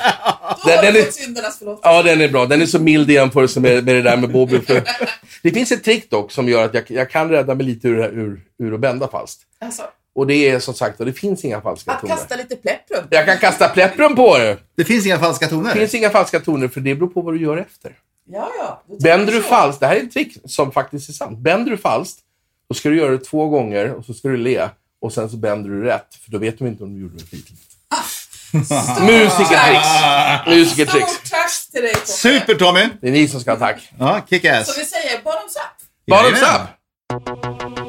Då 0.63 0.69
Den- 0.69 0.85
den 0.85 0.95
är- 0.95 1.11
syndernas 1.11 1.57
förlåtelse. 1.57 1.89
Ja, 1.89 2.03
den 2.03 2.21
är 2.21 2.29
bra. 2.29 2.45
Den 2.45 2.61
är 2.61 2.65
så 2.65 2.79
mild 2.79 3.09
i 3.11 3.13
jämförelse 3.13 3.59
med, 3.59 3.85
med 3.85 3.95
det 3.95 4.01
där 4.01 4.17
med 4.17 4.31
Bobby. 4.31 4.59
För... 4.61 4.83
Det 5.43 5.51
finns 5.51 5.71
ett 5.71 5.83
trick 5.83 6.09
dock 6.09 6.31
som 6.31 6.49
gör 6.49 6.65
att 6.65 6.73
jag, 6.73 6.91
jag 6.91 7.09
kan 7.09 7.29
rädda 7.29 7.55
mig 7.55 7.65
lite 7.65 7.87
ur, 7.87 7.99
ur, 8.05 8.41
ur 8.59 8.73
att 8.73 8.79
bända 8.79 9.07
fast. 9.07 9.41
Alltså, 9.59 9.83
Och 10.15 10.27
det 10.27 10.33
är 10.49 10.59
som 10.59 10.73
sagt, 10.73 10.99
och 10.99 11.05
det 11.05 11.13
finns 11.13 11.45
inga 11.45 11.61
falska 11.61 11.91
att 11.91 12.01
toner. 12.01 12.15
kasta 12.15 12.35
lite 12.35 12.55
plepprum. 12.55 13.03
Jag 13.09 13.25
kan 13.25 13.37
kasta 13.37 13.69
plepprum 13.69 14.15
på 14.15 14.37
det. 14.37 14.57
Det 14.75 14.83
finns 14.85 15.05
inga 15.05 15.19
falska 15.19 15.47
toner. 15.47 15.73
Det 15.73 15.79
finns 15.79 15.93
inga 15.93 16.09
falska 16.09 16.39
toner 16.39 16.67
för 16.67 16.81
det 16.81 16.95
beror 16.95 17.09
på 17.09 17.21
vad 17.21 17.33
du 17.33 17.41
gör 17.41 17.57
efter. 17.57 17.95
Ja, 18.31 18.51
ja. 18.57 18.83
Bänder 18.99 19.33
du 19.33 19.41
falskt, 19.41 19.79
det 19.79 19.87
här 19.87 19.95
är 19.95 20.03
ett 20.03 20.11
trick 20.13 20.37
som 20.45 20.71
faktiskt 20.71 21.09
är 21.09 21.13
sant. 21.13 21.39
Bänder 21.39 21.71
du 21.71 21.77
falskt, 21.77 22.19
då 22.69 22.75
ska 22.75 22.89
du 22.89 22.97
göra 22.97 23.11
det 23.11 23.17
två 23.17 23.47
gånger 23.47 23.93
och 23.93 24.05
så 24.05 24.13
ska 24.13 24.27
du 24.27 24.37
le. 24.37 24.69
Och 25.01 25.13
sen 25.13 25.29
så 25.29 25.37
bänder 25.37 25.69
du 25.69 25.83
rätt, 25.83 26.15
för 26.23 26.31
då 26.31 26.37
vet 26.37 26.59
de 26.59 26.67
inte 26.67 26.83
om 26.83 26.93
du 26.93 27.01
gjorde 27.01 27.17
det 27.17 27.25
flitigt. 27.25 27.59
Musikertricks. 29.01 29.87
Musikertricks. 30.47 31.11
Stort 31.11 31.29
tack 31.29 31.51
till 31.71 31.81
dig 31.81 31.93
Tommy. 31.93 32.05
Super 32.05 32.55
Tommy! 32.55 32.89
Det 33.01 33.07
är 33.07 33.11
ni 33.11 33.27
som 33.27 33.41
ska 33.41 33.51
ha 33.51 33.57
tack. 33.57 33.89
Ja, 33.99 34.21
kick 34.29 34.41
Som 34.41 34.73
vi 34.77 34.85
säger, 34.85 35.23
bottoms 35.23 35.55
up. 35.55 35.87
Bottoms 36.07 36.41
up! 36.41 37.88